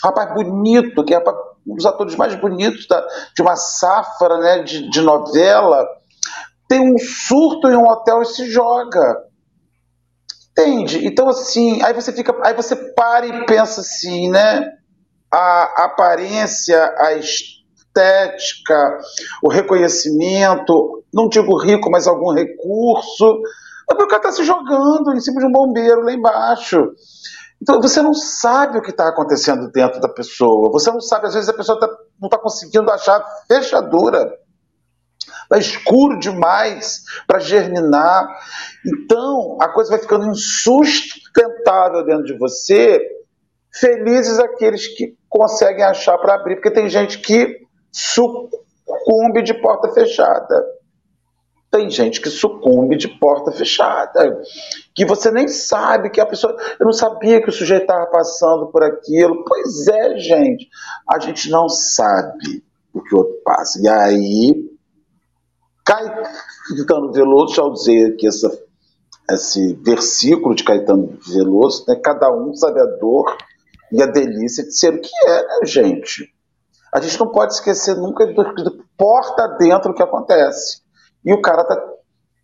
rapaz 0.04 0.34
bonito, 0.34 1.04
que 1.04 1.14
é 1.14 1.20
um 1.68 1.76
dos 1.76 1.86
atores 1.86 2.16
mais 2.16 2.36
bonitos 2.36 2.88
da, 2.88 3.06
de 3.36 3.42
uma 3.42 3.56
safra 3.56 4.38
né, 4.40 4.64
de, 4.64 4.90
de 4.90 5.02
novela, 5.02 5.86
tem 6.68 6.80
um 6.80 6.98
surto 6.98 7.68
em 7.68 7.76
um 7.76 7.88
hotel 7.88 8.22
e 8.22 8.26
se 8.26 8.50
joga. 8.50 9.18
Entende? 10.52 11.06
Então, 11.06 11.30
assim, 11.30 11.82
aí 11.82 11.94
você 11.94 12.12
fica. 12.12 12.36
Aí 12.44 12.54
você 12.54 12.76
para 12.76 13.26
e 13.26 13.46
pensa 13.46 13.82
assim, 13.82 14.30
né? 14.30 14.70
A 15.32 15.86
aparência, 15.86 16.94
a 16.98 17.14
estética, 17.14 19.00
o 19.42 19.50
reconhecimento, 19.50 21.04
não 21.14 21.30
digo 21.30 21.58
rico, 21.58 21.90
mas 21.90 22.08
algum 22.08 22.34
recurso. 22.34 23.42
É 23.90 23.94
porque 23.94 24.04
o 24.04 24.08
cara 24.08 24.18
está 24.18 24.32
se 24.32 24.44
jogando 24.44 25.14
em 25.14 25.20
cima 25.20 25.40
de 25.40 25.48
um 25.48 25.52
bombeiro 25.52 26.02
lá 26.02 26.14
embaixo. 26.14 26.92
Então 27.62 27.80
você 27.80 28.02
não 28.02 28.14
sabe 28.14 28.80
o 28.80 28.82
que 28.82 28.90
está 28.90 29.08
acontecendo 29.08 29.70
dentro 29.72 30.02
da 30.02 30.10
pessoa. 30.10 30.72
Você 30.72 30.90
não 30.92 31.00
sabe, 31.00 31.28
às 31.28 31.34
vezes 31.36 31.48
a 31.48 31.54
pessoa 31.54 31.80
tá, 31.80 31.88
não 32.20 32.28
está 32.28 32.38
conseguindo 32.38 32.90
achar 32.90 33.24
fechadura. 33.48 34.36
Está 35.44 35.58
escuro 35.60 36.18
demais 36.18 37.04
para 37.28 37.40
germinar. 37.40 38.28
Então 38.86 39.58
a 39.62 39.70
coisa 39.70 39.92
vai 39.92 40.00
ficando 40.00 40.26
insustentável 40.26 42.04
dentro 42.04 42.24
de 42.24 42.38
você. 42.38 43.00
Felizes 43.74 44.40
aqueles 44.40 44.88
que 44.88 45.16
conseguem 45.30 45.84
achar 45.84 46.18
para 46.18 46.36
abrir, 46.36 46.56
porque 46.56 46.72
tem 46.72 46.90
gente 46.90 47.20
que 47.20 47.60
sucumbe 47.92 49.44
de 49.44 49.54
porta 49.62 49.90
fechada. 49.94 50.66
Tem 51.72 51.90
gente 51.90 52.20
que 52.20 52.30
sucumbe 52.30 52.98
de 52.98 53.08
porta 53.08 53.50
fechada, 53.52 54.42
que 54.94 55.06
você 55.06 55.32
nem 55.32 55.48
sabe 55.48 56.10
que 56.10 56.20
a 56.20 56.26
pessoa. 56.26 56.54
Eu 56.78 56.86
não 56.86 56.92
sabia 56.92 57.42
que 57.42 57.50
o 57.50 57.54
sujeito 57.54 57.84
estava 57.84 58.08
passando 58.08 58.68
por 58.68 58.84
aquilo. 58.84 59.46
Pois 59.46 59.88
é, 59.88 60.18
gente. 60.18 60.68
A 61.10 61.18
gente 61.20 61.50
não 61.50 61.70
sabe 61.70 62.62
o 62.94 63.02
que 63.02 63.16
o 63.16 63.20
outro 63.20 63.36
passa. 63.46 63.80
E 63.82 63.88
aí, 63.88 64.70
Caetano 65.86 67.14
Veloso, 67.14 67.56
já 67.56 67.64
usei 67.64 68.06
aqui 68.06 68.28
essa, 68.28 68.52
esse 69.32 69.74
versículo 69.76 70.54
de 70.54 70.66
Caetano 70.66 71.18
Veloso, 71.26 71.86
né? 71.88 71.96
cada 71.96 72.30
um 72.36 72.54
sabe 72.54 72.82
a 72.82 72.86
dor 72.86 73.38
e 73.94 74.02
a 74.02 74.06
delícia 74.06 74.64
de 74.64 74.78
ser 74.78 74.94
o 74.94 75.02
que 75.02 75.10
é, 75.26 75.42
né, 75.42 75.66
gente? 75.66 76.34
A 76.94 77.00
gente 77.00 77.18
não 77.18 77.32
pode 77.32 77.54
esquecer 77.54 77.96
nunca 77.96 78.26
do, 78.28 78.44
do 78.56 78.84
porta 78.98 79.48
dentro 79.58 79.92
o 79.92 79.96
que 79.96 80.04
acontece. 80.04 80.82
E 81.24 81.34
o 81.34 81.42
cara 81.42 81.64
tá 81.64 81.76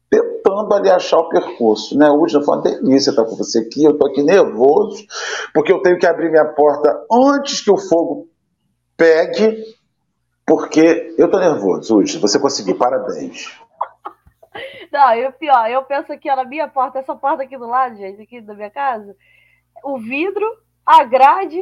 tentando 0.10 0.74
ali 0.74 0.90
achar 0.90 1.18
o 1.18 1.30
percurso, 1.30 1.98
né? 1.98 2.10
Hoje 2.10 2.42
foi 2.44 2.56
uma 2.56 2.62
delícia 2.62 3.10
estar 3.10 3.26
com 3.26 3.36
você 3.36 3.60
aqui, 3.60 3.84
eu 3.84 3.98
tô 3.98 4.08
aqui 4.08 4.24
nervoso, 4.24 5.06
porque 5.54 5.72
eu 5.72 5.82
tenho 5.82 5.98
que 5.98 6.06
abrir 6.06 6.30
minha 6.30 6.46
porta 6.46 7.06
antes 7.12 7.62
que 7.62 7.72
o 7.72 7.78
fogo 7.78 8.30
pegue, 8.96 9.64
porque 10.46 11.16
eu 11.18 11.30
tô 11.30 11.40
nervoso, 11.40 11.98
hoje. 11.98 12.18
Você 12.20 12.40
conseguiu, 12.40 12.78
parabéns. 12.78 13.52
Não, 14.92 15.14
e 15.14 15.28
o 15.28 15.34
pior, 15.34 15.70
eu 15.70 15.84
penso 15.84 16.14
aqui, 16.14 16.30
ó, 16.32 16.36
na 16.36 16.46
minha 16.46 16.68
porta, 16.68 17.00
essa 17.00 17.16
porta 17.16 17.44
aqui 17.44 17.58
do 17.58 17.68
lado, 17.68 17.98
gente, 17.98 18.22
aqui 18.22 18.40
da 18.40 18.54
minha 18.54 18.72
casa, 18.72 19.16
o 19.84 20.00
vidro, 20.00 20.46
a 20.86 21.04
grade, 21.04 21.62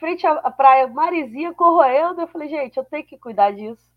frente 0.00 0.26
à 0.26 0.50
praia 0.50 0.88
Marizinha, 0.88 1.52
corroendo, 1.52 2.22
eu 2.22 2.26
falei, 2.26 2.48
gente, 2.48 2.76
eu 2.76 2.84
tenho 2.84 3.04
que 3.04 3.18
cuidar 3.18 3.52
disso 3.52 3.95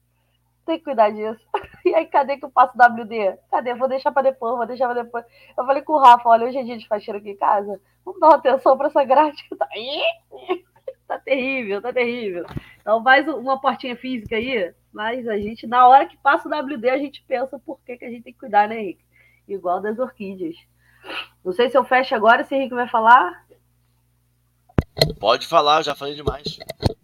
tem 0.70 0.78
que 0.78 0.86
cuidar 0.86 1.10
disso. 1.10 1.44
E 1.86 1.96
aí, 1.96 2.06
cadê 2.06 2.36
que 2.38 2.44
eu 2.44 2.52
passo 2.52 2.78
WD? 2.78 3.38
Cadê? 3.50 3.74
Vou 3.74 3.88
deixar 3.88 4.12
pra 4.12 4.22
depois, 4.22 4.58
vou 4.58 4.68
deixar 4.68 4.86
pra 4.86 5.02
depois. 5.02 5.24
Eu 5.58 5.66
falei 5.66 5.82
com 5.82 5.94
o 5.94 5.98
Rafa, 5.98 6.28
olha, 6.28 6.46
hoje 6.46 6.58
é 6.58 6.64
dia 6.64 6.78
de 6.78 6.88
faxina 6.88 7.18
aqui 7.18 7.32
em 7.32 7.38
casa. 7.38 7.80
Vamos 8.04 8.20
dar 8.20 8.28
uma 8.28 8.36
atenção 8.36 8.78
pra 8.78 8.88
essa 8.88 9.04
grade 9.06 9.48
que 9.48 9.56
tá... 9.56 9.66
tá 11.08 11.18
terrível, 11.20 11.82
tá 11.82 11.94
terrível. 11.94 12.46
Então, 12.82 13.00
mais 13.00 13.26
uma 13.30 13.60
portinha 13.62 13.96
física 13.96 14.36
aí, 14.36 14.74
mas 14.92 15.26
a 15.26 15.38
gente, 15.38 15.66
na 15.66 15.88
hora 15.88 16.06
que 16.06 16.18
passa 16.18 16.50
o 16.50 16.52
WD, 16.52 16.90
a 16.90 16.98
gente 16.98 17.24
pensa 17.26 17.58
por 17.58 17.80
que, 17.86 17.98
que 17.98 18.06
a 18.06 18.10
gente 18.10 18.24
tem 18.24 18.34
que 18.34 18.40
cuidar, 18.40 18.68
né, 18.68 18.82
Henrique? 18.82 19.06
Igual 19.48 19.82
das 19.82 19.98
orquídeas. 19.98 20.58
Não 21.44 21.54
sei 21.54 21.70
se 21.70 21.78
eu 21.78 21.86
fecho 21.86 22.14
agora, 22.14 22.44
se 22.44 22.54
o 22.54 22.58
Henrique 22.58 22.76
vai 22.76 22.90
falar. 22.90 23.46
Pode 25.18 25.48
falar, 25.48 25.82
já 25.82 25.96
falei 25.96 26.14
demais. 26.14 26.60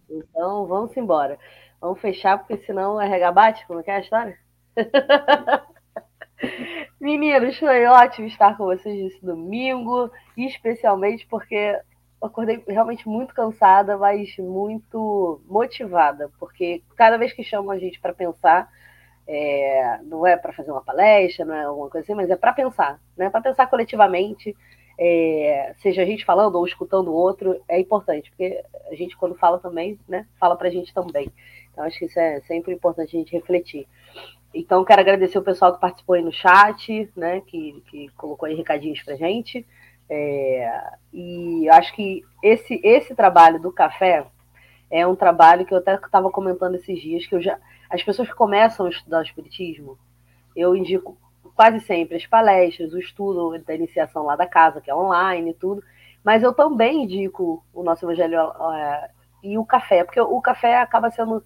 Então, 0.08 0.66
vamos 0.66 0.94
embora. 0.96 1.38
Vamos 1.80 2.00
fechar, 2.00 2.38
porque 2.38 2.58
senão 2.64 3.00
é 3.00 3.06
regabate, 3.08 3.66
como 3.66 3.80
é 3.80 3.82
que 3.82 3.90
é 3.90 3.96
a 3.96 4.00
história? 4.00 4.38
Meninos, 7.00 7.58
foi 7.58 7.86
ótimo 7.86 8.26
estar 8.26 8.56
com 8.56 8.64
vocês 8.64 8.94
nesse 8.94 9.24
domingo, 9.24 10.10
especialmente 10.36 11.26
porque 11.26 11.78
eu 12.20 12.28
acordei 12.28 12.62
realmente 12.66 13.08
muito 13.08 13.34
cansada, 13.34 13.96
mas 13.96 14.36
muito 14.38 15.40
motivada, 15.46 16.30
porque 16.38 16.82
cada 16.96 17.16
vez 17.16 17.32
que 17.32 17.44
chamam 17.44 17.70
a 17.70 17.78
gente 17.78 18.00
para 18.00 18.14
pensar, 18.14 18.68
é, 19.26 19.98
não 20.04 20.26
é 20.26 20.36
para 20.36 20.52
fazer 20.52 20.70
uma 20.70 20.82
palestra, 20.82 21.44
não 21.44 21.54
é 21.54 21.64
alguma 21.64 21.90
coisa 21.90 22.04
assim, 22.04 22.14
mas 22.14 22.30
é 22.30 22.36
para 22.36 22.52
pensar, 22.52 22.98
né? 23.16 23.28
Para 23.28 23.40
pensar 23.40 23.66
coletivamente, 23.66 24.56
é, 24.98 25.74
seja 25.78 26.02
a 26.02 26.06
gente 26.06 26.24
falando 26.24 26.56
ou 26.56 26.66
escutando 26.66 27.08
o 27.08 27.14
outro, 27.14 27.60
é 27.68 27.78
importante, 27.78 28.30
porque 28.30 28.62
a 28.90 28.94
gente, 28.94 29.16
quando 29.16 29.34
fala 29.34 29.58
também, 29.58 29.98
né, 30.08 30.26
fala 30.40 30.56
para 30.56 30.68
a 30.68 30.70
gente 30.70 30.92
também. 30.94 31.30
Então, 31.76 31.84
acho 31.84 31.98
que 31.98 32.06
isso 32.06 32.18
é 32.18 32.40
sempre 32.40 32.72
importante 32.72 33.14
a 33.14 33.18
gente 33.18 33.32
refletir. 33.32 33.86
Então, 34.54 34.82
quero 34.82 35.02
agradecer 35.02 35.36
o 35.36 35.42
pessoal 35.42 35.74
que 35.74 35.80
participou 35.80 36.14
aí 36.14 36.22
no 36.22 36.32
chat, 36.32 37.06
né, 37.14 37.42
que, 37.46 37.82
que 37.90 38.08
colocou 38.16 38.48
aí 38.48 38.54
recadinhos 38.54 39.02
para 39.02 39.14
gente. 39.14 39.66
É, 40.08 40.82
e 41.12 41.68
acho 41.68 41.94
que 41.94 42.24
esse, 42.42 42.80
esse 42.82 43.14
trabalho 43.14 43.60
do 43.60 43.70
café 43.70 44.24
é 44.90 45.06
um 45.06 45.14
trabalho 45.14 45.66
que 45.66 45.74
eu 45.74 45.78
até 45.78 45.96
estava 45.96 46.30
comentando 46.30 46.76
esses 46.76 46.98
dias, 46.98 47.26
que 47.26 47.34
eu 47.34 47.42
já. 47.42 47.58
As 47.90 48.02
pessoas 48.02 48.26
que 48.26 48.34
começam 48.34 48.86
a 48.86 48.88
estudar 48.88 49.18
o 49.18 49.22
Espiritismo, 49.22 49.98
eu 50.56 50.74
indico 50.74 51.18
quase 51.54 51.80
sempre 51.80 52.16
as 52.16 52.26
palestras, 52.26 52.94
o 52.94 52.98
estudo 52.98 53.58
da 53.66 53.74
iniciação 53.74 54.24
lá 54.24 54.34
da 54.34 54.46
casa, 54.46 54.80
que 54.80 54.90
é 54.90 54.94
online 54.94 55.50
e 55.50 55.54
tudo, 55.54 55.84
mas 56.24 56.42
eu 56.42 56.54
também 56.54 57.04
indico 57.04 57.62
o 57.74 57.82
nosso 57.82 58.06
Evangelho 58.06 58.38
é, 58.72 59.10
e 59.42 59.58
o 59.58 59.64
café, 59.66 60.04
porque 60.04 60.20
o 60.20 60.40
café 60.40 60.78
acaba 60.78 61.10
sendo 61.10 61.44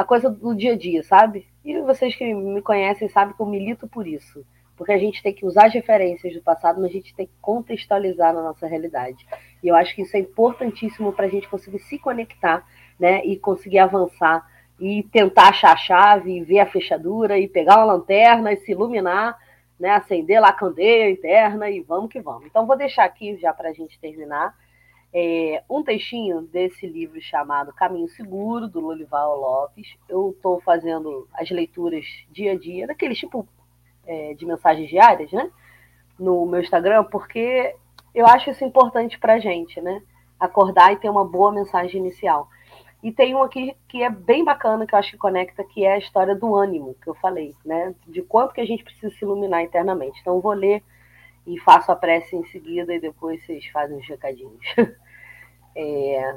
a 0.00 0.04
coisa 0.04 0.30
do 0.30 0.54
dia 0.54 0.72
a 0.72 0.78
dia, 0.78 1.02
sabe? 1.02 1.46
E 1.62 1.78
vocês 1.82 2.16
que 2.16 2.32
me 2.32 2.62
conhecem 2.62 3.06
sabem 3.10 3.34
que 3.34 3.42
eu 3.42 3.44
milito 3.44 3.86
por 3.86 4.06
isso. 4.06 4.42
Porque 4.74 4.92
a 4.92 4.98
gente 4.98 5.22
tem 5.22 5.34
que 5.34 5.44
usar 5.44 5.66
as 5.66 5.74
referências 5.74 6.32
do 6.32 6.40
passado, 6.40 6.80
mas 6.80 6.88
a 6.88 6.94
gente 6.94 7.14
tem 7.14 7.26
que 7.26 7.34
contextualizar 7.38 8.32
na 8.32 8.42
nossa 8.42 8.66
realidade. 8.66 9.26
E 9.62 9.68
eu 9.68 9.76
acho 9.76 9.94
que 9.94 10.00
isso 10.00 10.16
é 10.16 10.20
importantíssimo 10.20 11.12
para 11.12 11.26
a 11.26 11.28
gente 11.28 11.46
conseguir 11.46 11.80
se 11.80 11.98
conectar, 11.98 12.66
né? 12.98 13.22
E 13.26 13.36
conseguir 13.36 13.78
avançar 13.78 14.48
e 14.80 15.02
tentar 15.02 15.50
achar 15.50 15.74
a 15.74 15.76
chave, 15.76 16.34
e 16.34 16.42
ver 16.42 16.60
a 16.60 16.66
fechadura, 16.66 17.38
e 17.38 17.46
pegar 17.46 17.76
uma 17.76 17.92
lanterna 17.92 18.54
e 18.54 18.56
se 18.56 18.72
iluminar, 18.72 19.36
né? 19.78 19.90
Acender 19.90 20.40
lá 20.40 20.48
a 20.48 20.54
candeia 20.54 21.10
interna 21.10 21.68
e 21.68 21.82
vamos 21.82 22.10
que 22.10 22.22
vamos. 22.22 22.46
Então, 22.46 22.66
vou 22.66 22.78
deixar 22.78 23.04
aqui 23.04 23.36
já 23.36 23.52
para 23.52 23.68
a 23.68 23.74
gente 23.74 24.00
terminar 24.00 24.54
é, 25.12 25.62
um 25.68 25.82
textinho 25.82 26.42
desse 26.42 26.86
livro 26.86 27.20
chamado 27.20 27.72
Caminho 27.72 28.08
Seguro, 28.08 28.68
do 28.68 28.80
Lolival 28.80 29.38
Lopes. 29.38 29.96
Eu 30.08 30.30
estou 30.30 30.60
fazendo 30.60 31.28
as 31.34 31.50
leituras 31.50 32.04
dia 32.30 32.52
a 32.52 32.58
dia, 32.58 32.86
daqueles 32.86 33.18
tipo 33.18 33.46
é, 34.06 34.34
de 34.34 34.46
mensagens 34.46 34.88
diárias, 34.88 35.32
né? 35.32 35.50
No 36.18 36.46
meu 36.46 36.60
Instagram, 36.60 37.04
porque 37.04 37.74
eu 38.14 38.26
acho 38.26 38.50
isso 38.50 38.64
importante 38.64 39.18
para 39.18 39.34
a 39.34 39.38
gente, 39.38 39.80
né? 39.80 40.02
Acordar 40.38 40.92
e 40.92 40.96
ter 40.96 41.10
uma 41.10 41.24
boa 41.24 41.52
mensagem 41.52 42.00
inicial. 42.00 42.48
E 43.02 43.10
tem 43.10 43.34
um 43.34 43.42
aqui 43.42 43.74
que 43.88 44.02
é 44.02 44.10
bem 44.10 44.44
bacana, 44.44 44.86
que 44.86 44.94
eu 44.94 44.98
acho 44.98 45.12
que 45.12 45.16
conecta, 45.16 45.64
que 45.64 45.84
é 45.84 45.94
a 45.94 45.98
história 45.98 46.36
do 46.36 46.54
ânimo, 46.54 46.94
que 47.02 47.08
eu 47.08 47.14
falei, 47.14 47.54
né? 47.64 47.94
De 48.06 48.22
quanto 48.22 48.52
que 48.54 48.60
a 48.60 48.66
gente 48.66 48.84
precisa 48.84 49.10
se 49.10 49.24
iluminar 49.24 49.62
internamente. 49.62 50.20
Então, 50.20 50.36
eu 50.36 50.40
vou 50.40 50.52
ler 50.52 50.82
e 51.46 51.58
faço 51.60 51.90
a 51.90 51.96
prece 51.96 52.36
em 52.36 52.44
seguida 52.46 52.94
e 52.94 53.00
depois 53.00 53.44
vocês 53.44 53.66
fazem 53.66 53.98
os 53.98 54.08
recadinhos. 54.08 54.64
É, 55.72 56.36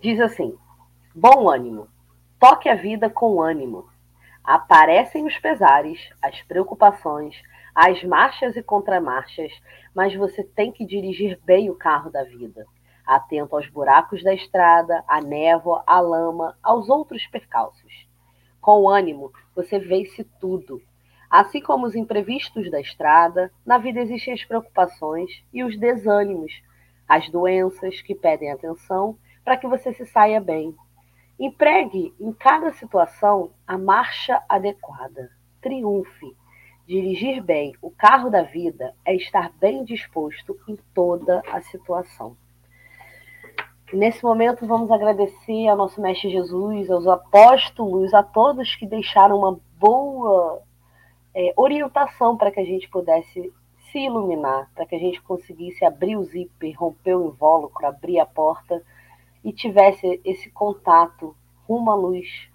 diz 0.00 0.18
assim: 0.18 0.56
Bom 1.14 1.50
ânimo, 1.50 1.86
toque 2.40 2.66
a 2.66 2.74
vida 2.74 3.10
com 3.10 3.42
ânimo. 3.42 3.86
Aparecem 4.42 5.26
os 5.26 5.38
pesares, 5.38 6.08
as 6.22 6.40
preocupações, 6.44 7.36
as 7.74 8.02
marchas 8.02 8.56
e 8.56 8.62
contramarchas, 8.62 9.52
mas 9.94 10.14
você 10.14 10.42
tem 10.42 10.72
que 10.72 10.86
dirigir 10.86 11.38
bem 11.44 11.70
o 11.70 11.74
carro 11.74 12.10
da 12.10 12.24
vida, 12.24 12.66
atento 13.06 13.54
aos 13.54 13.68
buracos 13.68 14.22
da 14.22 14.34
estrada, 14.34 15.04
à 15.06 15.20
névoa, 15.20 15.82
à 15.86 16.00
lama, 16.00 16.56
aos 16.62 16.88
outros 16.88 17.26
percalços. 17.26 18.08
Com 18.60 18.88
ânimo, 18.88 19.32
você 19.54 19.78
vence 19.78 20.24
tudo, 20.40 20.82
Assim 21.32 21.62
como 21.62 21.86
os 21.86 21.94
imprevistos 21.94 22.70
da 22.70 22.78
estrada, 22.78 23.50
na 23.64 23.78
vida 23.78 23.98
existem 24.00 24.34
as 24.34 24.44
preocupações 24.44 25.42
e 25.50 25.64
os 25.64 25.78
desânimos, 25.78 26.52
as 27.08 27.26
doenças 27.30 28.02
que 28.02 28.14
pedem 28.14 28.52
atenção 28.52 29.16
para 29.42 29.56
que 29.56 29.66
você 29.66 29.94
se 29.94 30.04
saia 30.04 30.42
bem. 30.42 30.76
Empregue 31.40 32.14
em 32.20 32.34
cada 32.34 32.70
situação 32.74 33.50
a 33.66 33.78
marcha 33.78 34.42
adequada. 34.46 35.30
Triunfe. 35.62 36.36
Dirigir 36.86 37.42
bem 37.42 37.72
o 37.80 37.90
carro 37.90 38.28
da 38.28 38.42
vida 38.42 38.94
é 39.02 39.14
estar 39.16 39.50
bem 39.58 39.84
disposto 39.84 40.58
em 40.68 40.76
toda 40.94 41.42
a 41.50 41.62
situação. 41.62 42.36
Nesse 43.90 44.22
momento, 44.22 44.66
vamos 44.66 44.90
agradecer 44.90 45.66
ao 45.66 45.78
nosso 45.78 45.98
Mestre 45.98 46.30
Jesus, 46.30 46.90
aos 46.90 47.06
apóstolos, 47.06 48.12
a 48.12 48.22
todos 48.22 48.76
que 48.76 48.86
deixaram 48.86 49.38
uma 49.38 49.58
boa 49.78 50.62
é, 51.34 51.52
orientação 51.56 52.36
para 52.36 52.50
que 52.50 52.60
a 52.60 52.64
gente 52.64 52.88
pudesse 52.88 53.52
se 53.90 53.98
iluminar, 53.98 54.70
para 54.74 54.86
que 54.86 54.94
a 54.94 54.98
gente 54.98 55.20
conseguisse 55.22 55.84
abrir 55.84 56.16
o 56.16 56.24
zíper, 56.24 56.74
romper 56.78 57.14
o 57.14 57.28
invólucro, 57.28 57.86
abrir 57.86 58.18
a 58.18 58.26
porta 58.26 58.82
e 59.44 59.52
tivesse 59.52 60.20
esse 60.24 60.50
contato 60.50 61.36
rumo 61.66 61.90
à 61.90 61.94
luz 61.94 62.48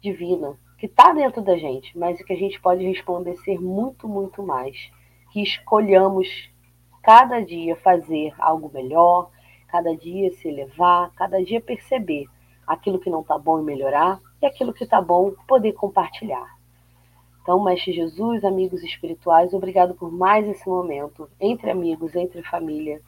divina 0.00 0.58
que 0.78 0.86
está 0.86 1.12
dentro 1.12 1.42
da 1.42 1.56
gente, 1.56 1.98
mas 1.98 2.22
que 2.22 2.32
a 2.32 2.36
gente 2.36 2.60
pode 2.60 2.84
resplandecer 2.84 3.60
muito, 3.60 4.08
muito 4.08 4.42
mais. 4.44 4.90
Que 5.32 5.42
escolhamos 5.42 6.28
cada 7.02 7.40
dia 7.40 7.74
fazer 7.76 8.32
algo 8.38 8.70
melhor, 8.72 9.30
cada 9.66 9.94
dia 9.96 10.30
se 10.30 10.48
elevar, 10.48 11.12
cada 11.16 11.42
dia 11.42 11.60
perceber 11.60 12.26
aquilo 12.64 13.00
que 13.00 13.10
não 13.10 13.22
está 13.22 13.36
bom 13.36 13.58
e 13.58 13.64
melhorar, 13.64 14.20
e 14.40 14.46
aquilo 14.46 14.72
que 14.72 14.84
está 14.84 15.00
bom 15.00 15.32
poder 15.48 15.72
compartilhar. 15.72 16.57
Então, 17.48 17.64
Mestre 17.64 17.94
Jesus, 17.94 18.44
amigos 18.44 18.82
espirituais, 18.82 19.54
obrigado 19.54 19.94
por 19.94 20.12
mais 20.12 20.46
esse 20.46 20.68
momento, 20.68 21.30
entre 21.40 21.70
amigos, 21.70 22.14
entre 22.14 22.42
família, 22.42 23.00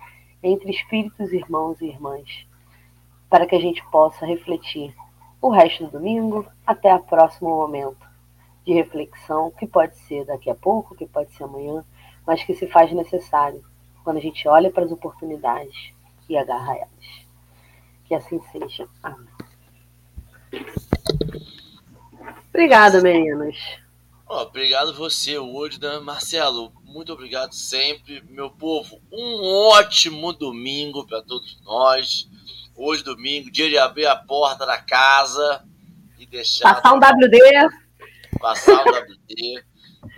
entre 0.43 0.71
espíritos, 0.71 1.31
irmãos 1.31 1.79
e 1.83 1.89
irmãs, 1.89 2.47
para 3.29 3.47
que 3.47 3.55
a 3.55 3.61
gente 3.61 3.85
possa 3.91 4.25
refletir 4.25 4.97
o 5.43 5.51
resto 5.51 5.85
do 5.85 5.91
domingo 5.91 6.47
até 6.67 6.95
o 6.95 7.03
próximo 7.03 7.51
momento 7.51 8.01
de 8.65 8.73
reflexão, 8.73 9.51
que 9.51 9.67
pode 9.67 9.95
ser 9.99 10.25
daqui 10.25 10.49
a 10.49 10.55
pouco, 10.55 10.97
que 10.97 11.05
pode 11.05 11.31
ser 11.35 11.45
amanhã, 11.45 11.85
mas 12.27 12.43
que 12.43 12.55
se 12.55 12.67
faz 12.67 12.91
necessário 12.95 13.63
quando 14.03 14.17
a 14.17 14.23
gente 14.23 14.49
olha 14.49 14.71
para 14.71 14.87
as 14.87 14.91
oportunidades 14.91 15.93
e 16.31 16.39
agarra 16.39 16.77
elas. 16.77 17.27
Que 18.07 18.15
assim 18.15 18.41
seja. 18.51 18.89
Amém. 19.03 19.29
Obrigada, 22.49 23.03
meninos. 23.03 23.80
Oh, 24.33 24.43
obrigado 24.43 24.95
você, 24.95 25.37
Woodman. 25.39 26.03
Marcelo, 26.03 26.73
muito 26.85 27.13
obrigado 27.13 27.53
sempre. 27.53 28.23
Meu 28.31 28.49
povo, 28.49 29.03
um 29.11 29.43
ótimo 29.71 30.33
domingo 30.33 31.05
para 31.05 31.21
todos 31.21 31.61
nós. 31.63 32.29
Hoje, 32.77 33.03
domingo, 33.03 33.51
dia 33.51 33.69
de 33.69 33.77
abrir 33.77 34.07
a 34.07 34.15
porta 34.15 34.65
da 34.65 34.79
casa 34.79 35.67
e 36.17 36.27
deixar. 36.27 36.81
Passar 36.81 36.95
um 36.95 36.99
WD. 36.99 37.39
Passar 38.39 38.87
um 38.87 38.93
WD 38.93 39.65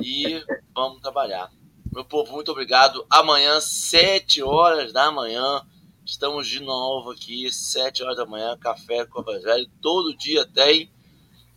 e 0.03 0.45
vamos 0.75 1.01
trabalhar. 1.01 1.51
Meu 1.91 2.05
povo, 2.05 2.35
muito 2.35 2.53
obrigado. 2.53 3.07
Amanhã, 3.09 3.63
7 3.63 4.43
horas 4.43 4.93
da 4.93 5.11
manhã, 5.11 5.67
estamos 6.05 6.47
de 6.47 6.61
novo 6.61 7.13
aqui, 7.13 7.51
7 7.51 8.03
horas 8.03 8.19
da 8.19 8.27
manhã, 8.27 8.59
café 8.59 9.07
com 9.07 9.21
o 9.21 9.23
Evangelho. 9.23 9.71
Todo 9.81 10.15
dia 10.15 10.45
tem 10.45 10.93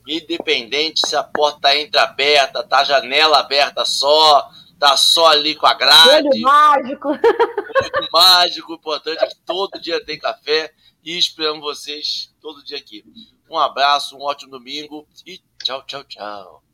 independente 0.08 1.08
se 1.08 1.16
a 1.16 1.24
porta 1.24 1.70
está 1.70 1.78
entreaberta, 1.78 2.64
tá 2.64 2.80
a 2.80 2.84
janela 2.84 3.40
aberta 3.40 3.86
só, 3.86 4.50
tá 4.80 4.96
só 4.98 5.28
ali 5.28 5.56
com 5.56 5.66
a 5.66 5.74
grade. 5.74 6.28
Olho 6.28 6.42
mágico. 6.42 7.10
Olho 7.10 8.10
mágico, 8.12 8.72
o 8.72 8.76
importante 8.76 9.24
é 9.24 9.28
que 9.28 9.36
todo 9.46 9.80
dia 9.80 10.04
tem 10.04 10.20
café 10.20 10.72
e 11.04 11.18
esperamos 11.18 11.62
vocês 11.62 12.34
todo 12.42 12.64
dia 12.64 12.78
aqui. 12.78 13.04
Um 13.50 13.58
abraço, 13.58 14.18
um 14.18 14.22
ótimo 14.22 14.52
domingo 14.52 15.08
e 15.26 15.40
tchau, 15.64 15.84
tchau, 15.84 16.04
tchau. 16.04 16.65